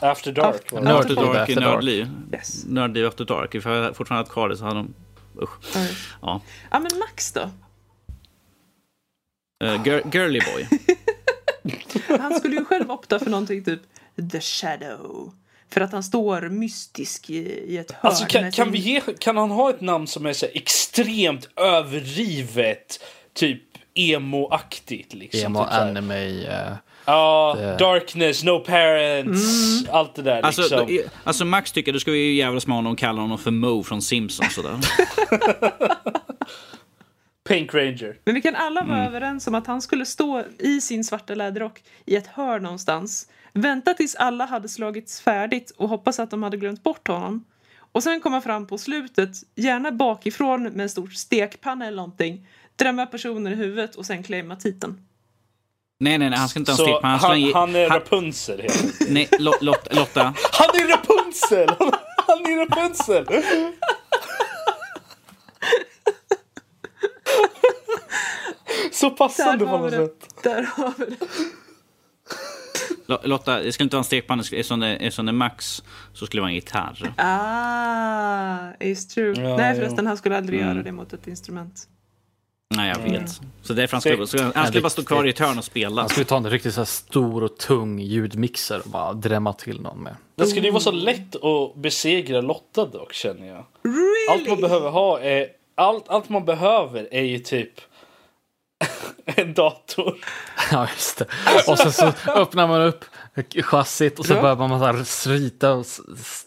[0.00, 0.54] After Dark.
[0.54, 0.76] After-.
[0.78, 1.64] After After Dark, After Dark.
[1.64, 2.08] Nördliv.
[2.32, 2.64] Yes.
[2.66, 3.54] Nördliv After Dark.
[3.54, 4.94] Ifall jag fortfarande hade kvar det så hade de,
[5.42, 5.50] usch.
[5.74, 5.80] Ja.
[6.22, 6.40] Ja.
[6.70, 7.50] ja, men Max då?
[9.64, 10.68] Uh, gir, girly boy.
[12.20, 13.80] Han skulle ju själv opta för någonting typ
[14.32, 15.32] The Shadow.
[15.70, 17.34] För att han står mystisk i,
[17.68, 18.00] i ett hörn.
[18.10, 23.00] Alltså, kan, kan, vi ge, kan han ha ett namn som är så extremt överdrivet,
[23.34, 23.62] typ
[23.94, 25.14] emo-aktigt?
[25.14, 26.44] Liksom, Emo, typ anime.
[26.46, 26.72] eh,
[27.06, 29.94] Ja, Det- Darkness, No Parents, Mm.
[29.94, 30.86] allt det där Alltså, liksom.
[30.86, 33.50] då- alltså Max tycker du ska vi ju jävlas med honom och kalla honom för
[33.50, 34.74] Mo från Simpsons sådär.
[37.48, 38.16] Pink Ranger.
[38.24, 39.06] Men vi kan alla vara Mm.
[39.08, 43.28] överens om att han skulle stå i sin svarta läderrock i ett hörn någonstans.
[43.52, 47.44] Vänta tills alla hade slagits färdigt och hoppas att de hade glömt bort honom.
[47.92, 52.46] Och sen komma fram på slutet, gärna bakifrån med en stor stekpanna eller någonting.
[52.76, 55.00] Drämma personer i huvudet och sen claima titeln.
[56.00, 57.16] Nej, nej, nej, han ska inte ha en stekpanna.
[57.16, 58.60] Han, han, han är han, Rapunzel.
[58.60, 59.10] helt.
[59.10, 60.22] Nej, Lo- Lot- Lotta.
[60.52, 61.68] Han är Rapunzel!
[62.26, 63.26] Han är Rapunzel!
[69.04, 69.96] Så passande på något det.
[69.96, 70.42] sätt.
[70.42, 71.16] Där har vi det.
[73.06, 74.40] Lo- Lotta, det ska inte vara en stekpanna.
[74.42, 75.82] Eftersom det, eftersom det är Max
[76.12, 77.14] så skulle det vara en gitarr.
[77.16, 79.34] Ah, it's true.
[79.48, 80.72] Ja, Nej förresten, han skulle aldrig Mm.
[80.74, 81.88] göra det mot ett instrument.
[82.76, 83.40] Nej, jag vet.
[83.62, 86.00] Så därför han skulle, så han skulle bara stå kvar i ett hörn och spela.
[86.02, 89.80] Han skulle ta en riktigt så här stor och tung ljudmixer och bara drämma till
[89.80, 90.16] någon med.
[90.36, 93.64] Det skulle ju vara så lätt att besegra Lotta dock känner jag.
[93.82, 94.28] Really?
[94.30, 95.46] Allt man behöver ha är...
[95.76, 97.70] Allt, allt man behöver är ju typ...
[99.24, 100.14] en dator.
[100.72, 101.26] Ja, just det.
[101.68, 103.04] Och sen så öppnar man upp
[103.62, 104.42] chassit och så Ja.
[104.42, 105.86] börjar man så slita och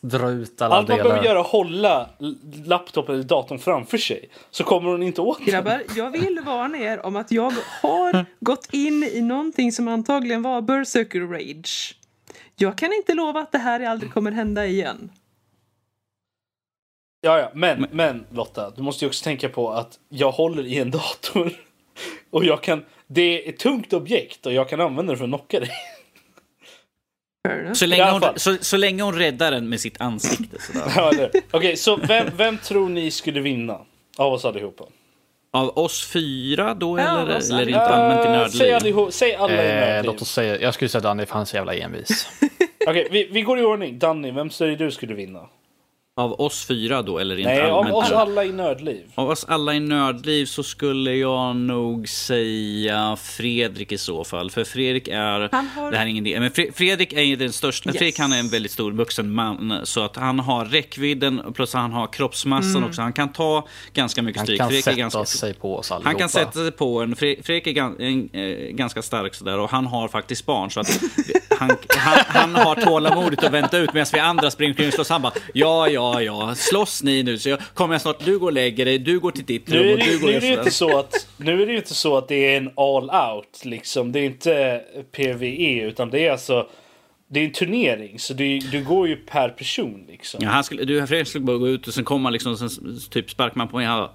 [0.01, 1.09] dra ut alla Allt man delar.
[1.09, 2.09] behöver göra är att hålla
[2.65, 4.29] laptopen eller datorn framför sig.
[4.51, 5.45] Så kommer hon inte åt den.
[5.47, 10.41] Grabbar, jag vill varna er om att jag har gått in i någonting som antagligen
[10.41, 11.95] var Berserker Rage.
[12.55, 15.11] Jag kan inte lova att det här aldrig kommer hända igen.
[17.21, 17.51] Ja, ja.
[17.53, 21.51] Men, men Lotta, du måste ju också tänka på att jag håller i en dator.
[22.29, 22.85] Och jag kan...
[23.07, 25.69] Det är ett tungt objekt och jag kan använda det för att knocka dig.
[27.73, 30.57] Så länge, hon, så, så länge hon räddar den med sitt ansikte.
[30.95, 31.11] Ja,
[31.51, 33.79] Okej, så vem, vem tror ni skulle vinna
[34.17, 34.83] av oss allihopa?
[35.51, 38.75] Av oss fyra då, Ja, eller, oss eller inte allmänt i Eh, säg, nördliv?
[38.75, 40.03] allihop, säg alla i Eh, nördliv.
[40.11, 42.27] låt oss säga, jag skulle säga Danny för han är så jävla envis.
[42.87, 43.99] Okej, vi, vi går i ordning.
[43.99, 45.49] Danny, vem säger du skulle vinna?
[46.17, 47.95] Av oss fyra då, eller rent Nej, av allmänt?
[47.95, 48.15] oss nu?
[48.15, 49.01] alla i nördliv.
[49.15, 54.51] Av oss alla i nördliv så skulle jag nog säga Fredrik i så fall.
[54.51, 55.49] För Fredrik är...
[55.51, 56.39] Han har- Det här är ingen idé.
[56.39, 57.89] Men Fre- Fredrik är den största.
[57.89, 57.97] Yes.
[57.97, 59.79] Fredrik han är en väldigt stor vuxen man.
[59.83, 63.01] Så att han har räckvidden plus han har kroppsmassan också.
[63.01, 64.59] Han kan ta ganska mycket Han stryk.
[64.59, 65.25] kan Fredrik sätta är ganska...
[65.25, 66.09] sig på oss allihopa.
[66.09, 67.15] Han kan sätta sig på en.
[67.15, 70.71] Fre- Fredrik är gan, en, eh, ganska stark sådär och han har faktiskt barn.
[70.71, 70.99] Så att
[71.59, 75.09] han, han, han har tålamodet att vänta ut medan vi andra springer omkring och slåss.
[75.09, 78.25] Han bara ja, ja, ja, slåss ni nu så jag kommer snart.
[78.25, 80.33] Du går och lägger dig, du går till ditt rum och det, du går nu,
[80.33, 82.57] är det ju inte så att, nu är det ju inte så att det är
[82.57, 84.11] en all out liksom.
[84.11, 84.81] Det är inte
[85.11, 86.67] PVE utan det är alltså
[87.29, 90.39] det är en turnering så du, du går ju per person liksom.
[90.43, 92.69] Ja, han skulle, du, Fredrik skulle bara gå ut och sen kommer man liksom, sen
[93.09, 93.87] typ sparkar man på mig.
[93.87, 94.09] Bara,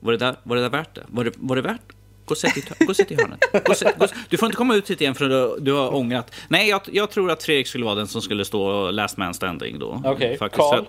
[0.00, 1.02] var det där, var det där värt det?
[1.08, 1.80] Var det, var det värt?
[2.24, 3.64] Gå och sätt dig i- gå sätt i hörnet.
[3.66, 6.34] Gå sätt, gå, du får inte komma ut hit igen för du, du har ångrat.
[6.48, 9.78] Nej, jag, jag tror att Fredrik skulle vara den som skulle stå last man standing
[9.78, 10.02] då.
[10.04, 10.84] Okej, Faktiskt, Carl?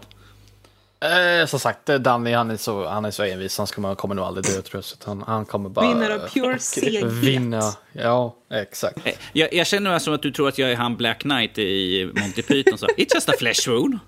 [1.05, 3.95] Eh, som sagt, eh, Danny han är så, han är så envis, han ska, man
[3.95, 5.07] kommer nog aldrig dö tror jag.
[5.07, 7.03] Han, han kommer bara Vinner av pure seghet.
[7.03, 7.61] vinna.
[7.93, 9.07] Ja, exakt.
[9.07, 11.57] Eh, Jag, jag känner mig som att du tror att jag är han Black Knight
[11.57, 12.77] i Monty Python.
[12.77, 13.99] Så, It's just a flesh wound.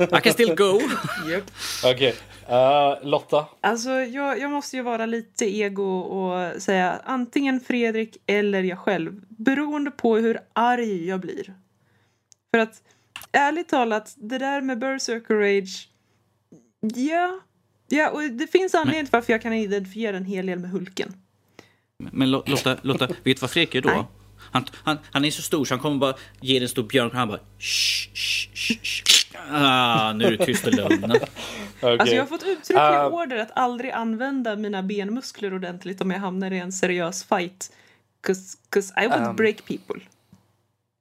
[0.00, 0.80] I can still go.
[1.30, 1.44] Japp.
[1.84, 2.14] Okej,
[2.48, 3.46] eh, Lotta.
[3.60, 9.12] Alltså, jag, jag måste ju vara lite ego och säga antingen Fredrik eller jag själv.
[9.28, 11.54] Beroende på hur arg jag blir.
[12.54, 12.74] För att
[13.32, 15.88] ärligt talat, det där med Berserker Rage.
[16.94, 17.40] Ja,
[17.88, 21.14] ja och det finns anledning till varför jag kan identifiera en hel del med Hulken.
[21.98, 23.94] Men Lo- Lotta, Lotta vet du vad Fredrik gör Nej.
[23.94, 24.06] då?
[24.50, 27.06] Han, han, han är så stor så han kommer bara ge dig en stor björn
[27.06, 28.48] och han bara shh, shh,
[28.82, 29.36] shh.
[29.50, 31.04] Ah, nu är du tyst och lugn.
[31.80, 31.98] Okej.
[31.98, 36.18] Alltså jag har fått uttryckliga Uh, order att aldrig använda mina benmuskler ordentligt om jag
[36.18, 37.72] hamnar i en seriös fight.
[38.20, 40.00] Cause, cause I would Um, break people.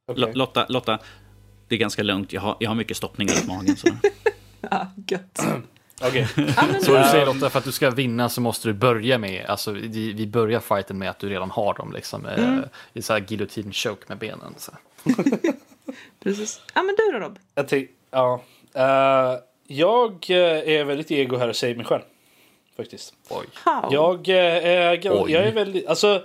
[0.08, 0.22] okej.
[0.22, 1.00] Lo- Lotta, Lotta,
[1.68, 2.34] det är ganska lugnt.
[2.34, 3.76] Jag har, jag har mycket stoppningar runt magen.
[3.78, 3.88] Så.
[4.62, 5.42] Ja, gött.
[6.04, 6.28] Okej.
[6.82, 9.72] Så du säger Lotta, för att du ska vinna så måste du börja med, alltså
[9.72, 12.26] vi, vi börjar fighten med att du redan har dem liksom.
[12.26, 12.60] eh,
[12.94, 14.56] I så här guillotine choke med benen.
[14.58, 14.72] Så.
[16.24, 16.62] Precis.
[16.74, 17.40] Ja, men du då Rob?
[17.56, 18.42] Jag ja.
[18.74, 22.02] Eh, jag eh, är väldigt ego här och säger mig själv.
[22.78, 23.14] Faktiskt.
[23.30, 23.46] Oj.
[23.92, 25.32] Jag, Oj.
[25.32, 26.24] jag är väldigt, alltså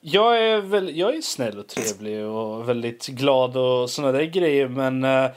[0.00, 4.68] jag är, väl, jag är snäll och trevlig och väldigt glad och såna där grejer
[4.68, 5.30] men eh,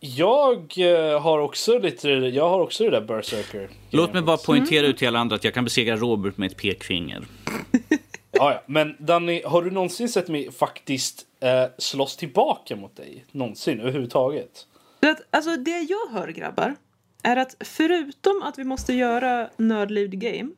[0.00, 3.68] jag eh, har också lite, jag har också det där berserker.
[3.90, 6.56] Låt mig bara poängtera ut till alla andra att jag kan besegra Robert med ett
[6.56, 7.24] pekfinger.
[8.32, 8.62] Ja, ja.
[8.66, 13.24] Men Danny, har du någonsin sett mig faktiskt eh, slåss tillbaka mot dig?
[13.32, 14.66] Någonsin överhuvudtaget?
[15.00, 16.76] Det, att, alltså, det jag hör grabbar
[17.22, 20.50] är att förutom att vi måste göra Nördliv the Game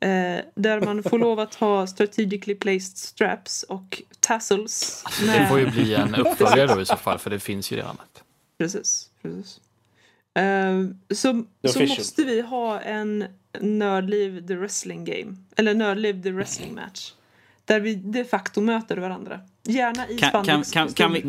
[0.00, 5.04] eh, där man får lov att ha strategically placed straps och tassels.
[5.20, 7.94] Det får ju bli en uppföljare då i så fall, för det finns ju redan
[7.94, 8.22] ett.
[8.62, 9.10] Precis.
[9.22, 9.60] precis.
[10.34, 10.82] Eh,
[11.14, 13.24] så så måste vi ha en
[13.60, 15.36] Nördliv the Wrestling Game.
[15.56, 17.12] Eller Nördliv the Wrestling Match.
[17.64, 19.40] Där vi de facto möter varandra.
[19.64, 20.72] Gärna i Kan, kan, spandex.
[20.72, 21.22] kan, kan, vi,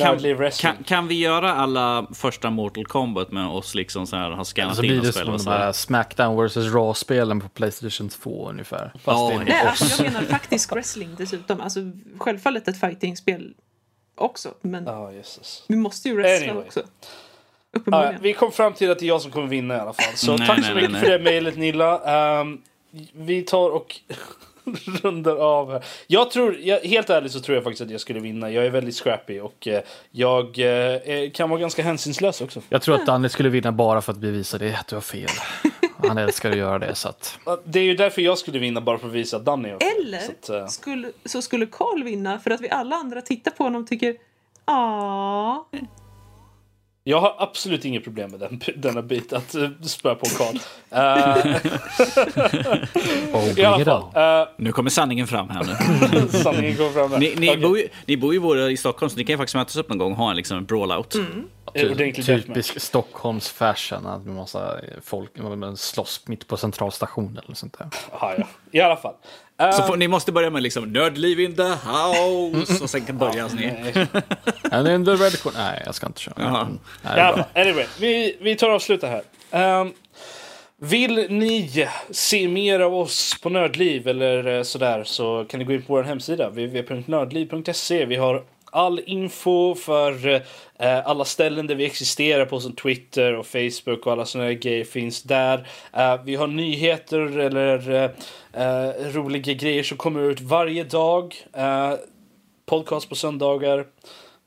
[0.85, 4.84] kan, vi göra alla första Mortal Kombat med oss liksom så här, har skannat så
[4.84, 5.72] in blir det som de här.
[5.72, 8.91] Smackdown vs Raw-spelen på Playstation 2 ungefär.
[8.93, 9.45] Fast Ja, det är.
[9.45, 11.61] Nej, alltså jag menar faktisk wrestling dessutom.
[11.61, 11.80] Alltså,
[12.18, 13.53] självfallet ett fightingspel
[14.23, 14.53] också.
[14.61, 15.63] Men Jesus.
[15.67, 16.67] vi måste ju wrestla Anyway.
[16.67, 16.79] också.
[16.79, 18.21] Ja, Uppenbarligen.
[18.21, 20.13] vi kom fram till att det är jag som kommer vinna i alla fall.
[20.15, 21.01] Så Nej, tack nej, så mycket nej.
[21.01, 22.01] för det mejlet Nilla.
[22.39, 22.61] Ehm,
[23.13, 23.99] vi tar och
[25.03, 25.83] rundar av här.
[26.07, 28.51] Jag tror, jag, helt ärligt så tror jag faktiskt att jag skulle vinna.
[28.51, 29.81] Jag är väldigt scrappy och eh,
[30.11, 32.61] jag eh, kan vara ganska hänsynslös också.
[32.69, 35.29] Jag tror att Danny skulle vinna bara för att bevisa det, att du har fel.
[35.98, 37.40] Han älskar att göra det, så att...
[37.64, 39.70] Det är ju därför jag skulle vinna bara för att visa att Danny.
[39.70, 43.52] Eller Så att, eh, skulle, så skulle Carl vinna för att vi alla andra tittar
[43.52, 44.15] på honom och tycker
[44.65, 45.68] Ja,
[47.05, 50.55] Jag har absolut inget problem med den, denna bit att uh, spöa på Karl.
[50.55, 51.55] Uh,
[53.34, 54.39] Oh.
[54.41, 56.27] Uh, Nu kommer sanningen fram här nu.
[56.43, 57.19] sanningen kommer fram där.
[57.19, 57.61] Ni, ni, Okej.
[57.61, 59.89] bor ju, ni bor ju båda i Stockholm, så ni kan ju faktiskt mötas upp
[59.89, 61.15] någon gång och ha en, liksom, en brawl-out.
[61.73, 62.47] Eh, ordentligt deathmatch.
[62.47, 67.88] Typisk Stockholms fashion, att massa folk man slåss mitt på centralstationen eller sånt där.
[68.11, 68.47] Aha, ja.
[68.71, 69.15] I alla fall.
[69.57, 73.47] Så får, ni måste börja med liksom nördliv in the house och sen kan börja
[73.47, 73.65] ni.
[73.65, 74.07] nej.
[74.71, 75.59] And in the red corner.
[75.59, 76.35] Nej, jag ska inte köra.
[76.38, 76.67] Jaha.
[77.01, 77.43] Nej, alla bra.
[77.43, 77.61] fall.
[77.61, 79.23] Anyway, vi, vi tar och avslutar här.
[79.51, 79.93] Ehm,
[80.77, 85.73] vill ni se mer av oss på Nördliv eller eh, sådär så kan ni gå
[85.73, 88.05] in på vår hemsida www.nördliv.se.
[88.05, 90.35] Vi har all info för
[90.80, 94.85] eh, alla ställen där vi existerar på som Twitter och Facebook och alla sådana grejer
[94.85, 95.67] finns där.
[95.93, 98.11] Eh, vi har nyheter eller
[98.53, 101.35] eh, roliga grejer som kommer ut varje dag.
[101.53, 101.93] Eh,
[102.65, 103.85] podcast på söndagar.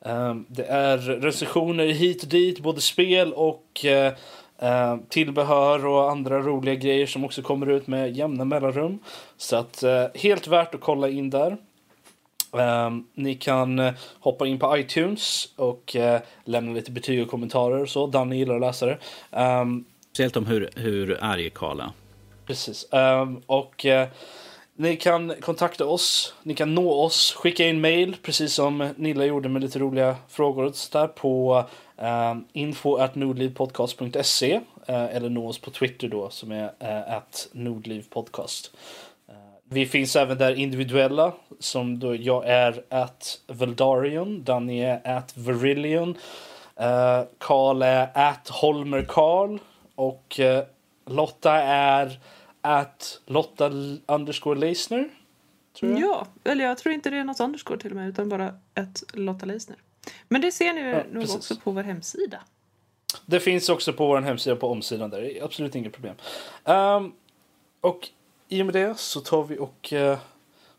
[0.04, 4.12] Eh, det är recensioner hit och dit, både spel och eh,
[4.58, 8.98] eh, tillbehör och andra roliga grejer som också kommer ut med jämna mellanrum.
[9.36, 9.84] Så att
[10.14, 11.56] helt värt att kolla in där.
[12.52, 17.88] Um, ni kan hoppa in på iTunes och uh, lämna lite betyg och kommentarer och
[17.88, 18.06] så.
[18.06, 18.98] Danny gillar att läsa det.
[19.30, 21.90] Um, Speciellt om hur, hur arg Karl är.
[22.46, 22.86] Precis.
[22.92, 24.08] Um, och uh,
[24.78, 29.48] ni kan kontakta oss, ni kan nå oss, skicka in mail precis som Nilla gjorde
[29.48, 31.64] med lite roliga frågor och så där på
[31.96, 36.70] ehm, uh, info.nordlivpodcast.se uh, eh, eller nå oss på Twitter då som är uh,
[37.52, 38.76] nordlivpodcast.
[39.28, 45.36] Ehm, vi finns även där individuella som då jag är at Veldarion, Danny är at
[45.36, 46.18] Verillion,
[47.38, 49.58] Karl är at Holmer Karl
[49.94, 50.40] och
[51.06, 52.18] Lotta är
[52.66, 53.70] at Lotta
[54.06, 55.08] underscore Leisner.
[55.80, 56.00] Tror jag.
[56.00, 59.02] Ja, eller jag tror inte det är något underscore till och med utan bara ett
[59.12, 59.76] Lotta Leisner.
[60.28, 61.36] Men det ser ni Ja, nog precis.
[61.36, 62.40] också på vår hemsida.
[63.26, 65.20] Det finns också på vår hemsida på omsidan där.
[65.22, 66.14] Det är absolut inget problem.
[66.64, 67.12] Ehm,
[67.80, 68.08] och
[68.48, 70.18] i och med det så tar vi och eh,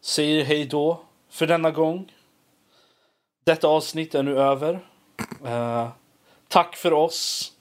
[0.01, 2.14] säger hej då för denna gång.
[3.45, 4.80] Detta avsnitt är nu över.
[5.45, 5.89] Eh,
[6.47, 7.51] tack för oss.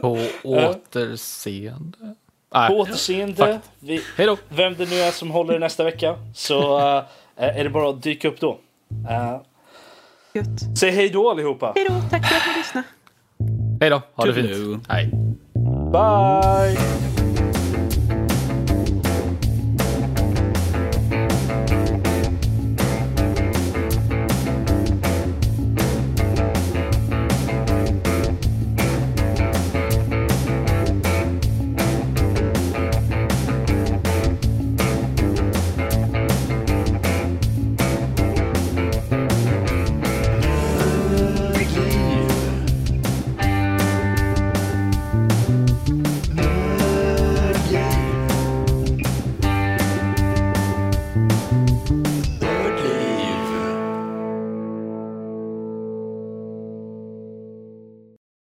[0.00, 2.14] På återseende.
[2.54, 3.60] Nej, På återseende.
[3.78, 4.02] Vi,
[4.48, 7.04] vem det nu är som håller i nästa vecka så eh,
[7.36, 8.58] är det bara att dyka upp då.
[10.32, 10.78] Gött.
[10.78, 11.72] säg hej då allihopa.
[11.74, 12.86] Hej då, tack för att ni lyssnade.
[13.80, 14.02] Hej då.
[14.14, 14.72] Ha det Toodaloo.
[14.72, 14.86] fint.
[14.88, 15.10] Hej.
[15.92, 17.09] Bye!